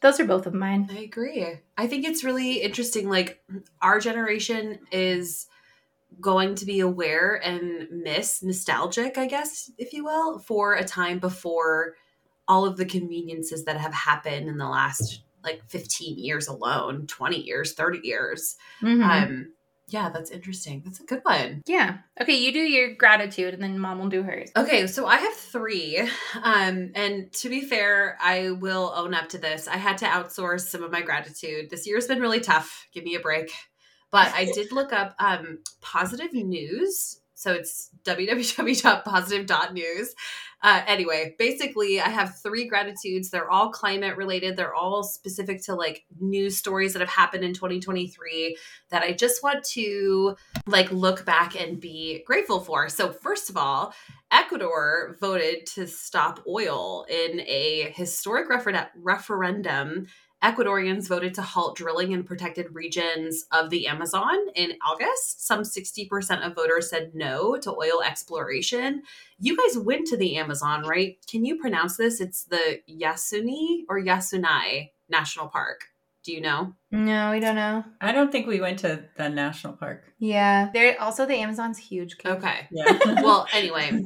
Those 0.00 0.20
are 0.20 0.24
both 0.24 0.46
of 0.46 0.54
mine. 0.54 0.88
I 0.92 0.98
agree. 1.00 1.44
I 1.76 1.86
think 1.88 2.04
it's 2.06 2.22
really 2.22 2.60
interesting. 2.62 3.08
Like, 3.08 3.42
our 3.82 3.98
generation 3.98 4.78
is 4.92 5.46
going 6.20 6.54
to 6.56 6.66
be 6.66 6.80
aware 6.80 7.34
and 7.44 7.88
miss 7.90 8.42
nostalgic, 8.42 9.18
I 9.18 9.26
guess, 9.26 9.70
if 9.78 9.92
you 9.92 10.04
will, 10.04 10.38
for 10.40 10.74
a 10.74 10.84
time 10.84 11.18
before 11.18 11.96
all 12.46 12.64
of 12.64 12.76
the 12.76 12.86
conveniences 12.86 13.64
that 13.64 13.76
have 13.78 13.94
happened 13.94 14.48
in 14.48 14.56
the 14.58 14.68
last 14.68 15.22
like 15.44 15.62
15 15.68 16.18
years 16.18 16.48
alone, 16.48 17.06
20 17.06 17.40
years, 17.40 17.74
30 17.74 18.00
years. 18.04 18.56
Mhm. 18.82 19.02
Um, 19.02 19.52
yeah, 19.88 20.10
that's 20.10 20.30
interesting. 20.30 20.82
That's 20.84 21.00
a 21.00 21.04
good 21.04 21.20
one. 21.22 21.62
yeah. 21.66 21.98
Okay, 22.20 22.36
you 22.36 22.52
do 22.52 22.60
your 22.60 22.94
gratitude 22.94 23.54
and 23.54 23.62
then 23.62 23.78
mom 23.78 23.98
will 23.98 24.08
do 24.08 24.22
hers. 24.22 24.50
Okay, 24.56 24.86
so 24.86 25.06
I 25.06 25.16
have 25.16 25.34
three. 25.34 25.98
Um, 26.42 26.90
and 26.94 27.32
to 27.32 27.48
be 27.48 27.62
fair, 27.62 28.18
I 28.20 28.50
will 28.50 28.92
own 28.94 29.14
up 29.14 29.30
to 29.30 29.38
this. 29.38 29.66
I 29.66 29.76
had 29.76 29.98
to 29.98 30.06
outsource 30.06 30.68
some 30.68 30.82
of 30.82 30.92
my 30.92 31.02
gratitude. 31.02 31.70
This 31.70 31.86
year's 31.86 32.06
been 32.06 32.20
really 32.20 32.40
tough. 32.40 32.86
Give 32.92 33.04
me 33.04 33.14
a 33.14 33.20
break. 33.20 33.50
But 34.10 34.32
I 34.34 34.46
did 34.46 34.72
look 34.72 34.92
up 34.92 35.14
um, 35.18 35.58
positive 35.80 36.32
news. 36.32 37.20
So 37.38 37.52
it's 37.52 37.90
www.positive.news. 38.02 40.14
Uh, 40.60 40.82
anyway, 40.88 41.36
basically, 41.38 42.00
I 42.00 42.08
have 42.08 42.40
three 42.42 42.66
gratitudes. 42.66 43.30
They're 43.30 43.48
all 43.48 43.70
climate 43.70 44.16
related. 44.16 44.56
They're 44.56 44.74
all 44.74 45.04
specific 45.04 45.62
to 45.66 45.76
like 45.76 46.04
news 46.18 46.56
stories 46.56 46.94
that 46.94 46.98
have 46.98 47.08
happened 47.08 47.44
in 47.44 47.54
2023 47.54 48.56
that 48.90 49.04
I 49.04 49.12
just 49.12 49.40
want 49.40 49.62
to 49.74 50.34
like 50.66 50.90
look 50.90 51.24
back 51.24 51.54
and 51.54 51.80
be 51.80 52.24
grateful 52.26 52.58
for. 52.58 52.88
So, 52.88 53.12
first 53.12 53.50
of 53.50 53.56
all, 53.56 53.94
Ecuador 54.32 55.16
voted 55.20 55.64
to 55.74 55.86
stop 55.86 56.42
oil 56.48 57.06
in 57.08 57.38
a 57.42 57.92
historic 57.94 58.48
refer- 58.48 58.90
referendum. 58.96 60.08
Ecuadorians 60.42 61.08
voted 61.08 61.34
to 61.34 61.42
halt 61.42 61.76
drilling 61.76 62.12
in 62.12 62.22
protected 62.22 62.72
regions 62.72 63.44
of 63.52 63.70
the 63.70 63.88
Amazon 63.88 64.36
in 64.54 64.74
August. 64.86 65.44
Some 65.46 65.62
60% 65.62 66.46
of 66.46 66.54
voters 66.54 66.88
said 66.90 67.10
no 67.14 67.56
to 67.56 67.72
oil 67.72 68.02
exploration. 68.04 69.02
You 69.40 69.56
guys 69.56 69.76
went 69.76 70.06
to 70.08 70.16
the 70.16 70.36
Amazon, 70.36 70.84
right? 70.84 71.16
Can 71.28 71.44
you 71.44 71.58
pronounce 71.58 71.96
this? 71.96 72.20
It's 72.20 72.44
the 72.44 72.80
Yasuni 72.88 73.82
or 73.88 74.00
Yasunai 74.00 74.90
National 75.08 75.48
Park. 75.48 75.86
Do 76.24 76.32
you 76.32 76.40
know? 76.40 76.74
No, 76.90 77.30
we 77.30 77.40
don't 77.40 77.54
know. 77.54 77.84
I 78.00 78.12
don't 78.12 78.30
think 78.30 78.46
we 78.46 78.60
went 78.60 78.80
to 78.80 79.04
the 79.16 79.28
national 79.28 79.74
park. 79.74 80.04
Yeah. 80.18 80.68
There 80.72 81.00
also 81.00 81.26
the 81.26 81.36
Amazon's 81.36 81.78
huge. 81.78 82.18
Kate. 82.18 82.32
Okay. 82.32 82.68
Yeah. 82.70 82.98
Well, 83.22 83.46
anyway, 83.52 84.02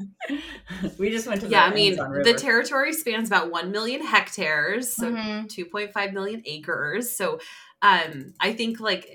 we 0.98 1.10
just 1.10 1.26
went 1.26 1.40
to 1.40 1.46
the 1.46 1.52
yeah, 1.52 1.64
I 1.64 1.74
mean, 1.74 1.94
Amazon 1.98 2.22
the 2.22 2.34
territory 2.34 2.92
spans 2.92 3.28
about 3.28 3.50
1 3.50 3.70
million 3.72 4.04
hectares, 4.04 4.94
so 4.94 5.10
Mhm. 5.10 5.46
2.5 5.48 6.12
million 6.12 6.42
acres. 6.44 7.16
So, 7.16 7.38
um, 7.82 8.34
I 8.40 8.52
think 8.52 8.78
like 8.78 9.08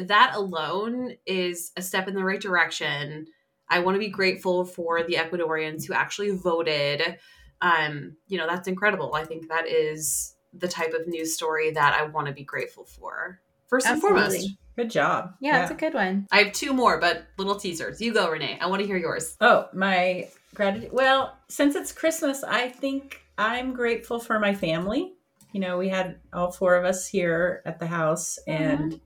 that 0.00 0.32
alone 0.34 1.12
is 1.26 1.72
a 1.76 1.82
step 1.82 2.08
in 2.08 2.14
the 2.14 2.24
right 2.24 2.40
direction. 2.40 3.26
I 3.68 3.80
want 3.80 3.94
to 3.96 4.00
be 4.00 4.08
grateful 4.08 4.64
for 4.64 5.02
the 5.02 5.14
Ecuadorians 5.14 5.86
who 5.86 5.92
actually 5.92 6.30
voted. 6.30 7.18
Um, 7.60 8.16
you 8.28 8.38
know, 8.38 8.46
that's 8.46 8.68
incredible. 8.68 9.14
I 9.14 9.24
think 9.24 9.48
that 9.48 9.66
is 9.68 10.34
the 10.52 10.68
type 10.68 10.92
of 10.92 11.06
news 11.06 11.34
story 11.34 11.70
that 11.72 11.98
I 11.98 12.04
want 12.04 12.26
to 12.26 12.32
be 12.32 12.44
grateful 12.44 12.84
for. 12.84 13.40
First 13.68 13.86
and 13.86 14.00
foremost. 14.00 14.48
Good 14.76 14.90
job. 14.90 15.34
Yeah, 15.40 15.62
it's 15.62 15.70
a 15.70 15.74
good 15.74 15.92
one. 15.92 16.26
I 16.30 16.38
have 16.38 16.52
two 16.52 16.72
more, 16.72 17.00
but 17.00 17.26
little 17.36 17.56
teasers. 17.56 18.00
You 18.00 18.14
go, 18.14 18.28
Renea. 18.28 18.58
I 18.60 18.66
want 18.66 18.80
to 18.80 18.86
hear 18.86 18.96
yours. 18.96 19.36
Oh, 19.40 19.66
my 19.74 20.28
gratitude. 20.54 20.92
Well, 20.92 21.36
since 21.48 21.74
it's 21.74 21.92
Christmas, 21.92 22.44
I 22.44 22.68
think 22.68 23.20
I'm 23.36 23.74
grateful 23.74 24.20
for 24.20 24.38
my 24.38 24.54
family. 24.54 25.14
You 25.52 25.60
know, 25.60 25.78
we 25.78 25.88
had 25.88 26.20
all 26.32 26.52
four 26.52 26.76
of 26.76 26.84
us 26.84 27.08
here 27.08 27.62
at 27.66 27.78
the 27.80 27.86
house, 27.86 28.38
and 28.46 29.00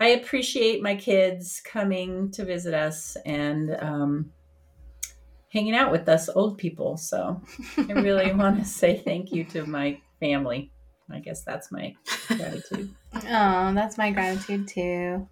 I 0.00 0.08
appreciate 0.08 0.82
my 0.82 0.96
kids 0.96 1.60
coming 1.64 2.30
to 2.32 2.44
visit 2.44 2.74
us 2.74 3.16
and 3.24 3.76
um, 3.80 4.32
hanging 5.52 5.74
out 5.74 5.92
with 5.92 6.08
us 6.08 6.28
old 6.28 6.58
people. 6.58 6.96
So 6.96 7.40
I 7.76 7.92
really 7.92 8.32
want 8.34 8.58
to 8.58 8.64
say 8.64 9.00
thank 9.04 9.32
you 9.32 9.44
to 9.44 9.64
my 9.66 10.00
family. 10.20 10.72
I 11.10 11.20
guess 11.20 11.42
that's 11.42 11.72
my 11.72 11.94
gratitude. 12.28 12.94
Oh, 13.14 13.72
that's 13.74 13.96
my 13.96 14.10
gratitude 14.10 14.68
too. 14.68 15.26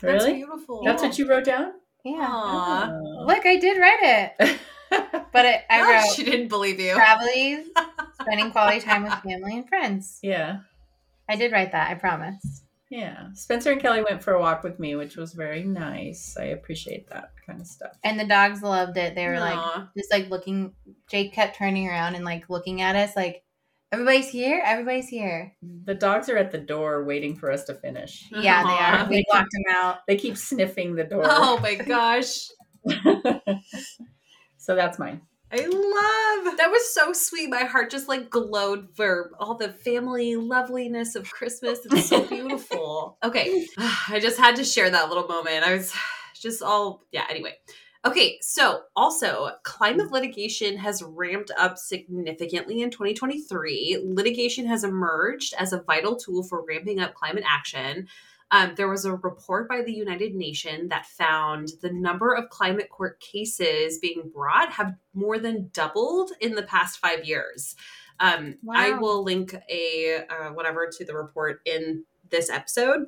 That's 0.00 0.24
Really? 0.24 0.34
beautiful. 0.38 0.82
That's 0.84 1.02
what 1.02 1.18
you 1.18 1.28
wrote 1.28 1.44
down? 1.44 1.72
Yeah. 2.04 2.26
Aw. 2.26 2.90
Oh. 2.90 3.24
Look, 3.26 3.44
I 3.44 3.56
did 3.56 3.78
write 3.78 3.98
it, 4.40 4.58
but 5.32 5.44
it, 5.44 5.60
I 5.68 5.80
Ah, 5.82 5.84
wrote 6.04 6.14
she 6.14 6.24
didn't 6.24 6.48
believe 6.48 6.80
you. 6.80 6.94
traveling, 6.94 7.66
spending 8.22 8.50
quality 8.50 8.80
time 8.80 9.02
with 9.04 9.12
family 9.14 9.56
and 9.58 9.68
friends. 9.68 10.18
yeah. 10.22 10.58
I 11.28 11.36
did 11.36 11.52
write 11.52 11.72
that. 11.72 11.90
I 11.90 11.94
promise. 11.94 12.62
Yeah. 12.88 13.32
Spencer 13.34 13.72
and 13.72 13.80
Kelly 13.80 14.04
went 14.08 14.22
for 14.22 14.32
a 14.34 14.40
walk 14.40 14.62
with 14.62 14.78
me, 14.78 14.94
which 14.94 15.16
was 15.16 15.32
very 15.32 15.64
nice. 15.64 16.36
I 16.38 16.44
appreciate 16.44 17.08
that 17.10 17.32
kind 17.44 17.60
of 17.60 17.66
stuff. 17.66 17.92
And 18.04 18.18
the 18.18 18.24
dogs 18.26 18.62
loved 18.62 18.96
it. 18.96 19.14
They 19.16 19.26
were 19.26 19.40
like 19.40 19.58
just 19.96 20.12
like 20.12 20.30
looking. 20.30 20.72
Jake 21.10 21.32
kept 21.32 21.56
turning 21.56 21.88
around 21.88 22.14
and 22.14 22.24
like 22.24 22.48
looking 22.48 22.80
at 22.80 22.94
us, 22.94 23.16
like 23.16 23.42
everybody's 23.92 24.28
here. 24.28 24.62
Everybody's 24.64 25.08
here. 25.08 25.54
The 25.84 25.94
dogs 25.94 26.28
are 26.28 26.36
at 26.36 26.52
the 26.52 26.58
door 26.58 27.04
waiting 27.04 27.36
for 27.36 27.50
us 27.50 27.64
to 27.64 27.74
finish. 27.74 28.26
Yeah, 28.30 28.62
they 28.64 28.70
are. 28.70 29.08
We 29.08 29.24
locked 29.32 29.50
them 29.52 29.74
out. 29.74 29.98
They 30.06 30.16
keep 30.16 30.36
sniffing 30.36 30.94
the 30.94 31.04
door. 31.04 31.22
Oh 31.24 31.58
my 31.60 31.74
gosh. 31.74 32.48
so 34.56 34.74
that's 34.74 34.98
mine. 34.98 35.22
I 35.52 35.58
love 35.58 36.56
that 36.56 36.70
was 36.70 36.92
so 36.92 37.12
sweet. 37.12 37.48
My 37.48 37.62
heart 37.62 37.90
just 37.90 38.08
like 38.08 38.30
glowed 38.30 38.88
for 38.96 39.30
all 39.38 39.54
the 39.54 39.68
family 39.68 40.34
loveliness 40.34 41.14
of 41.14 41.30
Christmas. 41.30 41.78
It's 41.84 42.08
so 42.08 42.24
beautiful. 42.28 43.16
Okay. 43.22 43.66
I 43.78 44.18
just 44.20 44.38
had 44.38 44.56
to 44.56 44.64
share 44.64 44.90
that 44.90 45.08
little 45.08 45.28
moment. 45.28 45.64
I 45.64 45.74
was 45.74 45.92
just 46.34 46.62
all 46.62 47.04
yeah, 47.12 47.26
anyway. 47.30 47.54
Okay, 48.06 48.38
so 48.40 48.82
also 48.94 49.50
climate 49.64 50.12
litigation 50.12 50.76
has 50.76 51.02
ramped 51.02 51.50
up 51.58 51.76
significantly 51.76 52.82
in 52.82 52.90
2023. 52.90 54.04
Litigation 54.04 54.64
has 54.66 54.84
emerged 54.84 55.54
as 55.58 55.72
a 55.72 55.82
vital 55.82 56.14
tool 56.14 56.44
for 56.44 56.64
ramping 56.64 57.00
up 57.00 57.14
climate 57.14 57.42
action. 57.44 58.06
Um, 58.52 58.74
there 58.76 58.88
was 58.88 59.06
a 59.06 59.16
report 59.16 59.68
by 59.68 59.82
the 59.82 59.92
United 59.92 60.36
Nations 60.36 60.88
that 60.90 61.06
found 61.06 61.72
the 61.82 61.90
number 61.90 62.32
of 62.32 62.48
climate 62.48 62.90
court 62.90 63.18
cases 63.18 63.98
being 63.98 64.30
brought 64.32 64.70
have 64.70 64.94
more 65.12 65.40
than 65.40 65.70
doubled 65.72 66.30
in 66.40 66.54
the 66.54 66.62
past 66.62 67.00
five 67.00 67.24
years. 67.24 67.74
Um, 68.20 68.54
I 68.72 68.92
will 68.92 69.24
link 69.24 69.56
a 69.68 70.24
uh, 70.30 70.50
whatever 70.50 70.88
to 70.96 71.04
the 71.04 71.16
report 71.16 71.60
in 71.64 72.04
this 72.30 72.50
episode. 72.50 73.06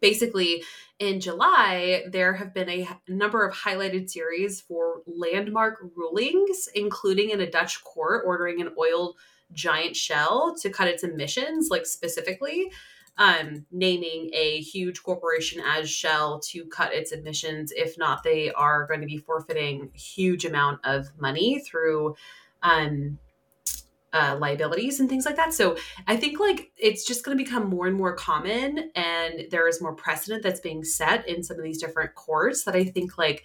Basically, 0.00 0.62
in 0.98 1.20
July, 1.20 2.04
there 2.08 2.34
have 2.34 2.52
been 2.52 2.68
a 2.68 2.88
number 3.08 3.46
of 3.46 3.54
highlighted 3.54 4.10
series 4.10 4.60
for 4.60 5.02
landmark 5.06 5.78
rulings, 5.96 6.68
including 6.74 7.30
in 7.30 7.40
a 7.40 7.50
Dutch 7.50 7.82
court 7.84 8.24
ordering 8.26 8.60
an 8.60 8.70
oil 8.78 9.16
giant 9.52 9.96
shell 9.96 10.54
to 10.60 10.70
cut 10.70 10.88
its 10.88 11.04
emissions, 11.04 11.68
like 11.70 11.86
specifically 11.86 12.70
um, 13.18 13.66
naming 13.72 14.30
a 14.32 14.60
huge 14.60 15.02
corporation 15.02 15.60
as 15.60 15.90
Shell 15.90 16.40
to 16.50 16.64
cut 16.66 16.94
its 16.94 17.12
emissions. 17.12 17.72
If 17.76 17.98
not, 17.98 18.22
they 18.22 18.52
are 18.52 18.86
going 18.86 19.00
to 19.00 19.06
be 19.06 19.18
forfeiting 19.18 19.90
huge 19.92 20.44
amount 20.44 20.80
of 20.84 21.08
money 21.18 21.58
through 21.58 22.14
um, 22.62 23.18
uh, 24.18 24.36
liabilities 24.36 24.98
and 24.98 25.08
things 25.08 25.24
like 25.24 25.36
that. 25.36 25.54
So 25.54 25.76
I 26.06 26.16
think 26.16 26.40
like 26.40 26.72
it's 26.76 27.04
just 27.06 27.24
going 27.24 27.38
to 27.38 27.44
become 27.44 27.68
more 27.68 27.86
and 27.86 27.96
more 27.96 28.14
common, 28.16 28.90
and 28.96 29.46
there 29.50 29.68
is 29.68 29.80
more 29.80 29.94
precedent 29.94 30.42
that's 30.42 30.60
being 30.60 30.82
set 30.82 31.28
in 31.28 31.42
some 31.42 31.56
of 31.56 31.62
these 31.62 31.80
different 31.80 32.14
courts 32.14 32.64
that 32.64 32.74
I 32.74 32.84
think 32.84 33.16
like 33.16 33.44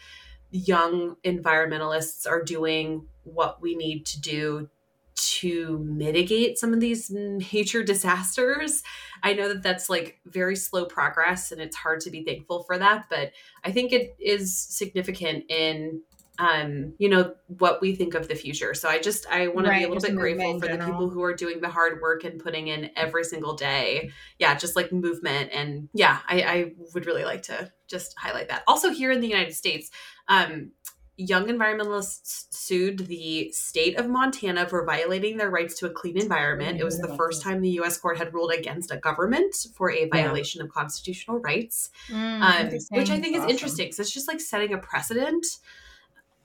young 0.52 1.16
environmentalists 1.24 2.28
are 2.28 2.44
doing 2.44 3.08
what 3.24 3.62
we 3.62 3.76
need 3.76 4.06
to 4.08 4.22
do 4.22 4.70
to 5.16 5.78
mitigate 5.80 6.58
some 6.58 6.74
of 6.74 6.80
these 6.80 7.12
major 7.12 7.84
disasters. 7.84 8.82
I 9.22 9.34
know 9.34 9.48
that 9.50 9.62
that's 9.62 9.90
like 9.90 10.20
very 10.26 10.56
slow 10.56 10.86
progress 10.86 11.52
and 11.52 11.62
it's 11.62 11.76
hard 11.76 12.02
to 12.02 12.10
be 12.10 12.24
thankful 12.24 12.64
for 12.64 12.78
that, 12.80 13.06
but 13.10 13.32
I 13.64 13.72
think 13.72 13.94
it 13.94 14.16
is 14.20 14.58
significant 14.58 15.46
in 15.50 16.02
um 16.40 16.94
you 16.98 17.08
know 17.10 17.36
what 17.46 17.80
we 17.80 17.96
think 17.96 18.16
of 18.16 18.28
the 18.28 18.36
future. 18.36 18.74
So 18.74 18.90
I 18.90 19.00
just 19.00 19.28
I 19.30 19.48
want 19.50 19.68
to 19.68 19.72
be 19.72 19.84
a 19.84 19.88
little 19.88 20.02
bit 20.02 20.16
grateful 20.16 20.60
for 20.60 20.68
the 20.68 20.78
people 20.84 21.10
who 21.10 21.22
are 21.22 21.34
doing 21.36 21.62
the 21.62 21.70
hard 21.70 22.02
work 22.02 22.24
and 22.24 22.40
putting 22.40 22.68
in 22.68 22.90
every 22.96 23.24
single 23.24 23.56
day. 23.56 24.10
Yeah, 24.40 24.56
just 24.56 24.76
like 24.76 24.92
movement 24.92 25.52
and 25.54 25.90
yeah, 25.94 26.20
I 26.28 26.42
I 26.42 26.72
would 26.94 27.06
really 27.06 27.24
like 27.26 27.44
to 27.44 27.72
just 27.88 28.18
highlight 28.18 28.50
that. 28.50 28.64
Also 28.68 28.90
here 28.90 29.12
in 29.12 29.22
the 29.22 29.28
United 29.28 29.54
States, 29.54 29.92
um 30.28 30.72
young 31.16 31.46
environmentalists 31.46 32.48
sued 32.50 33.06
the 33.06 33.52
state 33.52 34.00
of 34.00 34.10
Montana 34.10 34.68
for 34.68 34.84
violating 34.84 35.38
their 35.38 35.52
rights 35.52 35.78
to 35.78 35.86
a 35.86 35.90
clean 35.92 36.18
environment. 36.18 36.80
It 36.80 36.84
was 36.84 36.98
the 36.98 37.16
first 37.16 37.44
time 37.44 37.62
the 37.62 37.70
US 37.82 38.00
court 38.00 38.18
had 38.18 38.34
ruled 38.34 38.52
against 38.52 38.90
a 38.90 38.98
government 38.98 39.56
for 39.76 39.92
a 39.92 40.08
violation 40.08 40.64
of 40.64 40.70
constitutional 40.70 41.38
rights, 41.40 41.92
Mm, 42.10 42.42
um, 42.42 42.68
which 42.98 43.12
I 43.12 43.20
think 43.20 43.36
is 43.36 43.42
Awesome. 43.42 43.50
interesting 43.52 43.86
because 43.86 44.00
it's 44.00 44.12
just 44.12 44.28
like 44.28 44.42
setting 44.42 44.74
a 44.74 44.80
precedent. 44.80 45.46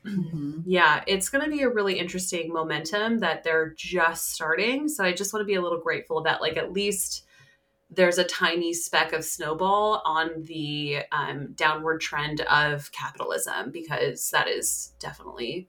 Mhm. 0.08 0.62
Yeah, 0.66 1.02
it's 1.06 1.28
going 1.28 1.44
to 1.44 1.50
be 1.50 1.62
a 1.62 1.68
really 1.68 1.98
interesting 1.98 2.52
momentum 2.52 3.20
that 3.20 3.44
they're 3.44 3.74
just 3.76 4.32
starting. 4.32 4.88
So 4.88 5.04
I 5.04 5.12
just 5.12 5.32
want 5.32 5.42
to 5.42 5.46
be 5.46 5.54
a 5.54 5.62
little 5.62 5.80
grateful 5.80 6.22
that, 6.22 6.40
like, 6.40 6.56
at 6.56 6.72
least 6.72 7.24
there's 7.90 8.18
a 8.18 8.24
tiny 8.24 8.74
speck 8.74 9.12
of 9.12 9.24
snowball 9.24 10.02
on 10.04 10.42
the 10.42 11.00
um, 11.10 11.52
downward 11.54 12.00
trend 12.00 12.42
of 12.42 12.92
capitalism 12.92 13.70
because 13.70 14.30
that 14.30 14.46
is 14.46 14.92
definitely, 14.98 15.68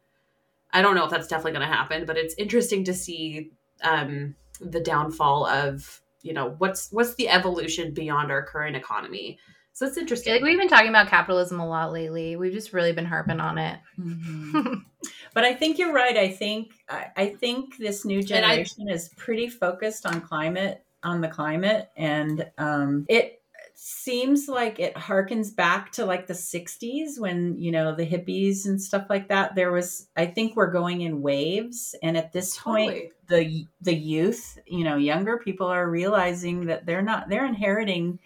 I 0.74 0.82
don't 0.82 0.96
know 0.96 1.06
if 1.06 1.12
that's 1.12 1.28
definitely 1.28 1.54
going 1.54 1.70
to 1.70 1.74
happen, 1.76 2.06
but 2.06 2.18
it's 2.18 2.36
interesting 2.38 2.84
to 2.86 2.94
see 2.94 3.52
um, 3.84 4.36
the 4.60 4.82
downfall 4.82 5.46
of, 5.46 6.02
you 6.22 6.34
know, 6.34 6.56
what's 6.58 6.92
what's 6.92 7.16
the 7.16 7.30
evolution 7.30 7.94
beyond 7.94 8.32
our 8.32 8.44
current 8.44 8.76
economy. 8.76 9.40
So 9.80 9.86
it's 9.86 9.96
interesting. 9.96 10.34
like 10.34 10.42
we've 10.42 10.60
been 10.60 10.68
talking 10.68 10.90
about 10.90 11.08
capitalism 11.08 11.62
a 11.62 11.66
lot 11.66 11.94
lately. 11.94 12.36
We've 12.36 12.52
just 12.52 12.74
really 12.74 12.92
been 12.92 13.06
harping 13.06 13.40
on 13.40 13.58
it. 13.58 13.80
Mhm. 13.98 14.84
but 15.34 15.46
I 15.46 15.54
think 15.54 15.78
you're 15.80 15.94
right. 15.94 16.18
I 16.18 16.28
think 16.28 16.74
I, 16.90 17.06
I 17.16 17.28
think 17.28 17.78
this 17.78 18.04
new 18.04 18.20
I- 18.20 18.24
generation 18.24 18.90
is 18.90 19.08
pretty 19.16 19.48
focused 19.48 20.06
on 20.06 20.20
climate, 20.20 20.84
on 21.02 21.22
the 21.22 21.30
climate, 21.30 21.90
and 21.96 22.46
um, 22.58 23.06
it 23.08 23.42
seems 23.74 24.50
like 24.50 24.82
it 24.82 24.96
harkens 24.96 25.56
back 25.56 25.94
to 25.94 26.04
like 26.04 26.28
the 26.28 26.34
60s 26.34 27.18
when 27.18 27.58
you 27.58 27.72
know 27.72 27.96
the 27.96 28.06
hippies 28.06 28.66
and 28.66 28.82
stuff 28.82 29.06
like 29.10 29.30
that 29.30 29.56
there 29.56 29.72
was 29.72 30.10
i 30.18 30.26
think 30.26 30.54
we're 30.58 30.70
going 30.70 31.00
in 31.00 31.22
waves 31.22 31.96
and 32.04 32.18
at 32.18 32.34
this 32.34 32.58
point 32.58 32.92
Totally. 32.92 33.12
the 33.30 33.68
the 33.80 33.96
youth 33.96 34.60
you 34.68 34.84
know 34.84 34.98
younger 34.98 35.38
people 35.38 35.68
are 35.68 35.90
realizing 35.90 36.66
that 36.66 36.86
they're 36.86 37.02
not 37.02 37.30
they're 37.30 37.46
inheriting 37.46 38.20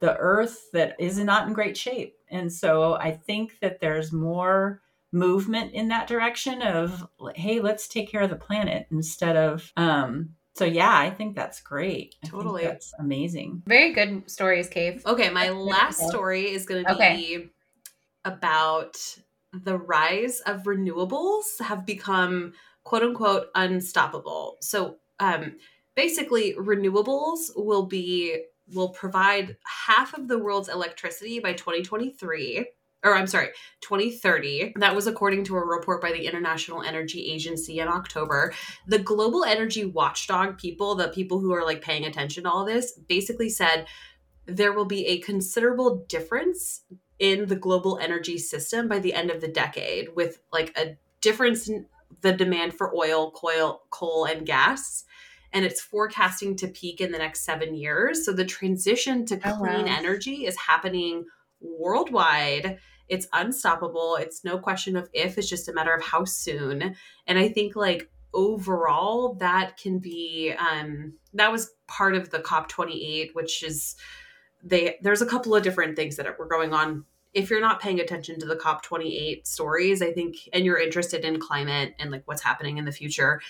the 0.00 0.16
earth 0.16 0.70
that 0.72 0.96
is 0.98 1.18
not 1.18 1.46
in 1.46 1.52
great 1.52 1.76
shape 1.76 2.16
and 2.28 2.52
so 2.52 2.94
i 2.94 3.10
think 3.10 3.58
that 3.60 3.80
there's 3.80 4.12
more 4.12 4.80
movement 5.12 5.72
in 5.72 5.88
that 5.88 6.06
direction 6.06 6.62
of 6.62 7.06
hey 7.34 7.60
let's 7.60 7.88
take 7.88 8.10
care 8.10 8.22
of 8.22 8.30
the 8.30 8.36
planet 8.36 8.86
instead 8.90 9.36
of 9.36 9.72
um 9.76 10.30
so 10.54 10.64
yeah 10.64 10.96
i 10.96 11.10
think 11.10 11.34
that's 11.34 11.60
great 11.60 12.14
I 12.22 12.26
think 12.26 12.32
Totally. 12.42 12.62
that's 12.62 12.92
amazing 12.98 13.62
Very 13.66 13.92
good 13.92 14.30
stories, 14.30 14.68
Cave. 14.68 15.02
Okay, 15.06 15.30
my 15.30 15.50
last 15.50 16.08
story 16.08 16.50
is 16.50 16.64
going 16.66 16.84
to 16.86 16.94
be 16.94 17.36
Okay. 17.36 17.50
about 18.24 18.96
the 19.52 19.76
rise 19.76 20.40
of 20.40 20.62
renewables 20.64 21.60
have 21.60 21.84
become 21.86 22.52
quote 22.84 23.02
unquote 23.02 23.48
unstoppable. 23.54 24.56
So, 24.60 24.96
um, 25.18 25.56
basically, 25.96 26.54
renewables 26.54 27.50
will 27.56 27.86
be 27.86 28.44
will 28.74 28.90
provide 28.90 29.56
half 29.86 30.14
of 30.14 30.28
the 30.28 30.38
world's 30.38 30.68
electricity 30.68 31.40
by 31.40 31.52
2023 31.52 32.66
or 33.02 33.16
I'm 33.16 33.26
sorry, 33.26 33.48
2030. 33.80 34.74
That 34.76 34.94
was 34.94 35.06
according 35.06 35.44
to 35.44 35.56
a 35.56 35.64
report 35.64 36.02
by 36.02 36.12
the 36.12 36.26
International 36.26 36.82
Energy 36.82 37.30
Agency 37.32 37.78
in 37.78 37.88
October. 37.88 38.52
The 38.86 38.98
global 38.98 39.44
energy 39.44 39.84
watchdog 39.84 40.58
people, 40.58 40.94
the 40.94 41.08
people 41.08 41.40
who 41.40 41.52
are 41.52 41.64
like 41.64 41.80
paying 41.80 42.04
attention 42.04 42.44
to 42.44 42.50
all 42.50 42.64
this, 42.64 42.92
basically 42.92 43.48
said 43.48 43.86
there 44.46 44.72
will 44.72 44.84
be 44.84 45.06
a 45.06 45.20
considerable 45.20 46.04
difference 46.08 46.82
in 47.18 47.46
the 47.46 47.56
global 47.56 47.98
energy 47.98 48.38
system 48.38 48.88
by 48.88 48.98
the 48.98 49.14
end 49.14 49.30
of 49.30 49.40
the 49.40 49.48
decade 49.48 50.08
with 50.14 50.40
like 50.52 50.76
a 50.76 50.96
difference 51.20 51.68
in 51.68 51.86
the 52.22 52.32
demand 52.32 52.74
for 52.74 52.94
oil, 52.94 53.30
coal, 53.30 53.82
coal 53.90 54.24
and 54.24 54.44
gas 54.44 55.04
and 55.52 55.64
it's 55.64 55.80
forecasting 55.80 56.56
to 56.56 56.68
peak 56.68 57.00
in 57.00 57.12
the 57.12 57.18
next 57.18 57.44
7 57.44 57.74
years. 57.74 58.24
So 58.24 58.32
the 58.32 58.44
transition 58.44 59.24
to 59.26 59.36
Oh, 59.44 59.56
clean 59.58 59.86
wow. 59.86 59.96
energy 59.98 60.46
is 60.46 60.56
happening 60.56 61.24
worldwide. 61.60 62.78
It's 63.08 63.26
unstoppable. 63.32 64.16
It's 64.16 64.44
no 64.44 64.58
question 64.58 64.96
of 64.96 65.08
if, 65.12 65.36
it's 65.38 65.48
just 65.48 65.68
a 65.68 65.72
matter 65.72 65.92
of 65.92 66.02
how 66.02 66.24
soon. 66.24 66.94
And 67.26 67.38
I 67.38 67.48
think 67.48 67.74
like 67.76 68.10
overall 68.32 69.34
that 69.40 69.76
can 69.76 69.98
be 69.98 70.54
um 70.56 71.14
that 71.34 71.50
was 71.50 71.72
part 71.88 72.14
of 72.14 72.30
the 72.30 72.38
COP28 72.38 73.30
which 73.34 73.64
is 73.64 73.96
they 74.62 74.96
there's 75.02 75.20
a 75.20 75.26
couple 75.26 75.52
of 75.52 75.64
different 75.64 75.96
things 75.96 76.14
that 76.14 76.38
were 76.38 76.46
going 76.46 76.72
on 76.72 77.04
if 77.32 77.50
you're 77.50 77.60
not 77.60 77.80
paying 77.80 78.00
attention 78.00 78.40
to 78.40 78.46
the 78.46 78.56
COP28 78.56 79.46
stories, 79.46 80.02
I 80.02 80.12
think, 80.12 80.36
and 80.52 80.64
you're 80.64 80.80
interested 80.80 81.24
in 81.24 81.38
climate 81.38 81.94
and 81.98 82.10
like 82.10 82.22
what's 82.24 82.42
happening 82.42 82.78
in 82.78 82.84
the 82.84 82.92
future, 82.92 83.40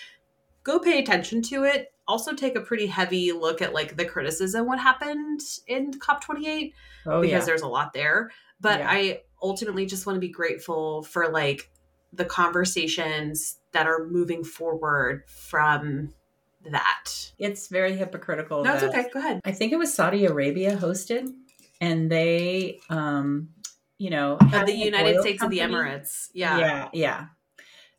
go 0.63 0.79
pay 0.79 0.99
attention 0.99 1.41
to 1.43 1.63
it. 1.63 1.91
Also, 2.07 2.33
take 2.33 2.55
a 2.55 2.61
pretty 2.61 2.87
heavy 2.87 3.31
look 3.31 3.61
at 3.61 3.73
like 3.73 3.95
the 3.95 4.05
criticism 4.05 4.65
what 4.67 4.79
happened 4.79 5.41
in 5.67 5.91
COP28 5.93 6.73
oh 7.05 7.21
because 7.21 7.29
yeah 7.31 7.45
there's 7.45 7.61
a 7.61 7.67
lot 7.67 7.93
there. 7.93 8.31
But 8.59 8.79
Yeah. 8.79 8.87
I 8.89 9.21
ultimately 9.41 9.85
just 9.85 10.05
want 10.05 10.17
to 10.17 10.19
be 10.19 10.29
grateful 10.29 11.03
for 11.03 11.29
like 11.29 11.71
the 12.13 12.25
conversations 12.25 13.57
that 13.71 13.87
are 13.87 14.05
moving 14.07 14.43
forward 14.43 15.23
from 15.27 16.13
that. 16.69 17.31
it's 17.39 17.69
very 17.69 17.95
hypocritical 17.95 18.63
No, 18.63 18.73
it's 18.73 18.83
okay. 18.83 19.07
Go 19.11 19.19
ahead. 19.19 19.41
I 19.45 19.51
think 19.51 19.71
it 19.71 19.77
was 19.77 19.93
Saudi 19.93 20.25
Arabia 20.25 20.75
hosted, 20.77 21.33
and 21.79 22.11
they, 22.11 22.79
um, 22.89 23.49
you 23.97 24.09
know, 24.09 24.37
Of 24.53 24.65
the 24.65 24.73
United 24.75 25.21
States 25.21 25.41
of 25.41 25.49
the 25.49 25.59
Emirates. 25.59 26.29
Yeah. 26.33 26.57
yeah, 26.59 26.89
yeah. 26.93 27.25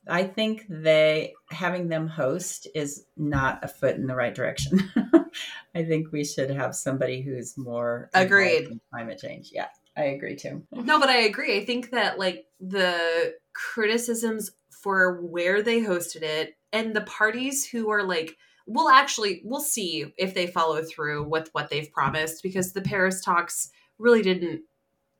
I 0.09 0.24
think 0.24 0.66
they 0.68 1.34
having 1.50 1.88
them 1.88 2.09
host 2.09 2.66
is 2.74 3.05
not 3.16 3.64
a 3.64 3.68
foot 3.68 3.96
in 3.96 4.07
the 4.07 4.16
right 4.16 4.34
direction. 4.34 4.80
I 5.74 5.84
think 5.84 6.12
we 6.12 6.24
should 6.24 6.50
have 6.50 6.74
somebody 6.74 7.22
who's 7.22 7.57
more 7.57 8.11
Agreed. 8.14 8.80
climate 8.90 9.18
change. 9.18 9.50
Yeah, 9.53 9.68
I 9.96 10.05
agree 10.05 10.36
too. 10.36 10.62
No, 10.72 10.98
but 10.98 11.09
I 11.09 11.18
agree. 11.18 11.57
I 11.57 11.64
think 11.64 11.90
that 11.90 12.18
like 12.18 12.46
the 12.61 13.34
criticisms 13.53 14.53
for 14.70 15.20
where 15.20 15.62
they 15.62 15.80
hosted 15.80 16.22
it 16.22 16.57
and 16.72 16.94
the 16.94 17.03
parties 17.03 17.64
who 17.66 17.90
are 17.90 18.03
like 18.03 18.36
we'll 18.66 18.88
actually 18.88 19.42
we'll 19.44 19.61
see 19.61 20.12
if 20.16 20.34
they 20.34 20.46
follow 20.46 20.82
through 20.82 21.24
with 21.24 21.48
what 21.53 21.70
they've 21.70 21.92
promised 21.92 22.42
because 22.42 22.72
the 22.72 22.80
Paris 22.82 23.22
talks 23.22 23.70
really 23.98 24.22
didn't 24.22 24.62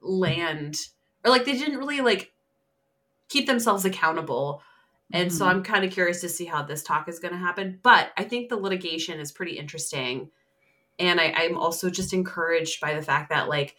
land 0.01 0.75
or 1.23 1.31
like 1.31 1.45
they 1.45 1.57
didn't 1.57 1.77
really 1.77 2.01
like 2.01 2.33
keep 3.29 3.47
themselves 3.47 3.85
accountable. 3.85 4.61
And 5.11 5.31
so 5.31 5.45
Mhm. 5.45 5.49
I'm 5.49 5.63
kind 5.63 5.85
of 5.85 5.91
curious 5.91 6.21
to 6.21 6.29
see 6.29 6.45
how 6.45 6.63
this 6.63 6.83
talk 6.83 7.07
is 7.07 7.19
going 7.19 7.33
to 7.33 7.37
happen. 7.39 7.79
But 7.83 8.11
I 8.17 8.23
think 8.23 8.49
the 8.49 8.57
litigation 8.57 9.19
is 9.19 9.31
pretty 9.31 9.57
interesting. 9.57 10.31
And 10.99 11.21
I, 11.21 11.33
I'm 11.37 11.57
also 11.57 11.89
just 11.89 12.13
encouraged 12.13 12.81
by 12.81 12.95
the 12.95 13.01
fact 13.03 13.29
that, 13.29 13.49
like, 13.49 13.75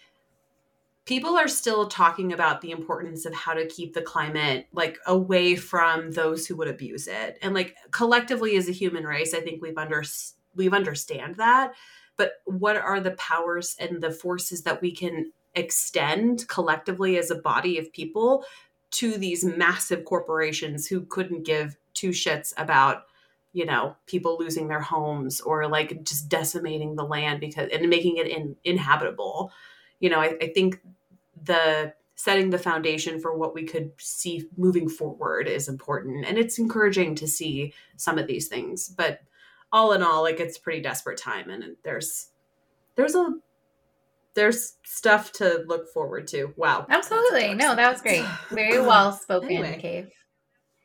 people 1.04 1.36
are 1.36 1.48
still 1.48 1.86
talking 1.86 2.32
about 2.32 2.60
the 2.60 2.70
importance 2.70 3.26
of 3.26 3.34
how 3.34 3.52
to 3.52 3.66
keep 3.66 3.92
the 3.92 4.02
climate 4.02 4.66
like 4.72 4.98
away 5.06 5.54
from 5.54 6.10
those 6.12 6.46
who 6.46 6.56
would 6.56 6.68
abuse 6.68 7.06
it 7.06 7.38
and 7.42 7.54
like 7.54 7.76
collectively 7.90 8.56
as 8.56 8.68
a 8.68 8.72
human 8.72 9.04
race 9.04 9.34
i 9.34 9.40
think 9.40 9.60
we've 9.60 9.76
under 9.78 10.02
we've 10.54 10.72
understand 10.72 11.34
that 11.36 11.74
but 12.16 12.34
what 12.46 12.76
are 12.76 13.00
the 13.00 13.10
powers 13.12 13.76
and 13.78 14.02
the 14.02 14.10
forces 14.10 14.62
that 14.62 14.80
we 14.80 14.90
can 14.92 15.30
extend 15.54 16.46
collectively 16.48 17.18
as 17.18 17.30
a 17.30 17.34
body 17.36 17.78
of 17.78 17.92
people 17.92 18.44
to 18.94 19.18
these 19.18 19.44
massive 19.44 20.04
corporations 20.04 20.86
who 20.86 21.02
couldn't 21.02 21.44
give 21.44 21.76
two 21.94 22.10
shits 22.10 22.52
about 22.56 23.04
you 23.52 23.64
know 23.64 23.96
people 24.06 24.36
losing 24.38 24.68
their 24.68 24.80
homes 24.80 25.40
or 25.40 25.66
like 25.68 26.04
just 26.04 26.28
decimating 26.28 26.96
the 26.96 27.04
land 27.04 27.40
because 27.40 27.68
and 27.72 27.88
making 27.88 28.16
it 28.16 28.26
in, 28.26 28.56
inhabitable. 28.64 29.52
You 30.00 30.10
know 30.10 30.20
I, 30.20 30.36
I 30.40 30.48
think 30.48 30.80
the 31.44 31.92
setting 32.16 32.50
the 32.50 32.58
foundation 32.58 33.20
for 33.20 33.36
what 33.36 33.54
we 33.54 33.64
could 33.64 33.90
see 33.98 34.48
moving 34.56 34.88
forward 34.88 35.48
is 35.48 35.68
important 35.68 36.24
and 36.24 36.38
it's 36.38 36.58
encouraging 36.58 37.14
to 37.16 37.26
see 37.26 37.72
some 37.96 38.18
of 38.18 38.26
these 38.26 38.48
things. 38.48 38.88
But 38.88 39.20
all 39.72 39.92
in 39.92 40.02
all 40.02 40.22
like 40.22 40.38
it's 40.38 40.58
pretty 40.58 40.80
desperate 40.80 41.18
time 41.18 41.50
and 41.50 41.76
there's 41.82 42.28
there's 42.94 43.16
a 43.16 43.34
there's 44.34 44.76
stuff 44.84 45.32
to 45.32 45.64
look 45.66 45.92
forward 45.92 46.26
to. 46.28 46.52
Wow. 46.56 46.86
Absolutely. 46.88 47.54
No, 47.54 47.74
that 47.74 47.92
was 47.92 48.02
great. 48.02 48.24
Very 48.50 48.80
well 48.80 49.12
spoken, 49.12 49.50
anyway. 49.50 49.78
Cave. 49.80 50.10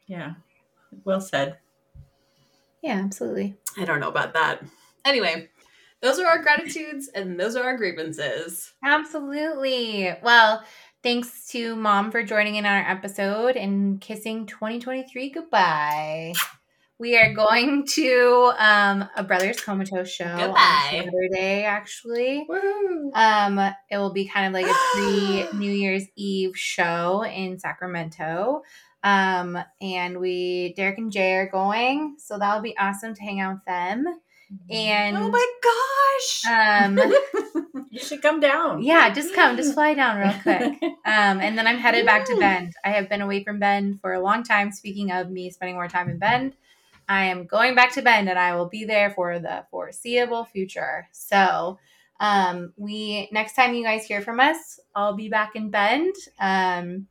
Yeah. 0.07 0.33
Well 1.03 1.21
said. 1.21 1.57
Yeah, 2.81 3.01
absolutely. 3.03 3.55
I 3.77 3.85
don't 3.85 3.99
know 3.99 4.09
about 4.09 4.33
that. 4.33 4.63
Anyway, 5.05 5.49
those 6.01 6.19
are 6.19 6.27
our 6.27 6.41
gratitudes 6.41 7.09
and 7.13 7.39
those 7.39 7.55
are 7.55 7.63
our 7.63 7.77
grievances. 7.77 8.73
Absolutely. 8.83 10.13
Well, 10.23 10.63
thanks 11.03 11.47
to 11.49 11.75
mom 11.75 12.11
for 12.11 12.23
joining 12.23 12.55
in 12.55 12.65
on 12.65 12.71
our 12.71 12.89
episode 12.89 13.57
and 13.57 13.99
kissing 13.99 14.45
2023 14.45 15.29
goodbye. 15.29 16.33
We 16.99 17.17
are 17.17 17.33
going 17.33 17.87
to 17.93 18.51
um, 18.57 19.07
a 19.15 19.23
Brothers 19.23 19.61
Comatose 19.61 20.11
show 20.11 20.25
Goodbye. 20.25 20.51
on 20.51 21.05
Saturday, 21.05 21.63
actually. 21.63 22.45
Um, 23.13 23.57
it 23.89 23.97
will 23.97 24.11
be 24.11 24.27
kind 24.27 24.47
of 24.47 24.53
like 24.53 24.69
a 24.69 24.77
pre 24.93 25.57
New 25.57 25.71
Year's 25.71 26.03
Eve 26.17 26.57
show 26.57 27.23
in 27.23 27.57
Sacramento. 27.57 28.63
Um, 29.01 29.57
and 29.79 30.19
we, 30.19 30.73
Derek 30.75 30.97
and 30.97 31.09
Jay 31.09 31.35
are 31.35 31.49
going. 31.49 32.17
So 32.19 32.37
that 32.37 32.53
will 32.53 32.61
be 32.61 32.77
awesome 32.77 33.13
to 33.13 33.21
hang 33.21 33.39
out 33.39 33.53
with 33.55 33.65
them. 33.65 34.05
Mm-hmm. 34.51 34.73
And 34.73 35.17
oh 35.17 35.29
my 35.29 35.47
gosh. 35.63 36.45
Um, 36.51 37.85
you 37.91 37.99
should 37.99 38.21
come 38.21 38.41
down. 38.41 38.83
Yeah, 38.83 39.13
just 39.13 39.33
come, 39.33 39.55
just 39.55 39.73
fly 39.73 39.93
down 39.93 40.17
real 40.17 40.33
quick. 40.41 40.81
Um, 41.05 41.39
and 41.41 41.57
then 41.57 41.65
I'm 41.65 41.79
headed 41.79 42.05
back 42.05 42.25
to 42.25 42.37
Bend. 42.37 42.73
I 42.85 42.89
have 42.89 43.09
been 43.09 43.21
away 43.21 43.43
from 43.43 43.57
Bend 43.57 43.99
for 43.99 44.13
a 44.13 44.21
long 44.21 44.43
time. 44.43 44.71
Speaking 44.71 45.11
of 45.11 45.31
me 45.31 45.49
spending 45.49 45.73
more 45.73 45.87
time 45.87 46.07
in 46.07 46.19
Bend, 46.19 46.53
I 47.09 47.25
am 47.25 47.47
going 47.47 47.73
back 47.73 47.91
to 47.93 48.03
Bend 48.03 48.29
and 48.29 48.37
I 48.37 48.55
will 48.55 48.69
be 48.69 48.85
there 48.85 49.09
for 49.09 49.39
the 49.39 49.65
foreseeable 49.71 50.45
future. 50.45 51.09
So, 51.11 51.79
um, 52.19 52.73
we 52.77 53.29
next 53.31 53.55
time 53.55 53.73
you 53.73 53.83
guys 53.83 54.05
hear 54.05 54.21
from 54.21 54.39
us, 54.39 54.79
I'll 54.95 55.15
be 55.15 55.27
back 55.27 55.55
in 55.55 55.71
Bend. 55.71 56.13
Um, 56.39 57.07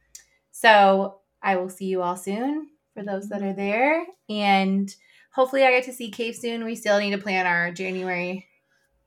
so 0.52 1.20
I 1.42 1.56
will 1.56 1.68
see 1.68 1.86
you 1.86 2.02
all 2.02 2.16
soon 2.16 2.68
for 2.94 3.02
those 3.02 3.28
that 3.30 3.42
are 3.42 3.52
there, 3.52 4.04
and 4.28 4.94
hopefully 5.32 5.64
I 5.64 5.70
get 5.70 5.84
to 5.84 5.92
see 5.92 6.10
Cave 6.10 6.36
soon. 6.36 6.64
We 6.64 6.74
still 6.74 6.98
need 6.98 7.12
to 7.12 7.18
plan 7.18 7.46
our 7.46 7.72
January 7.72 8.46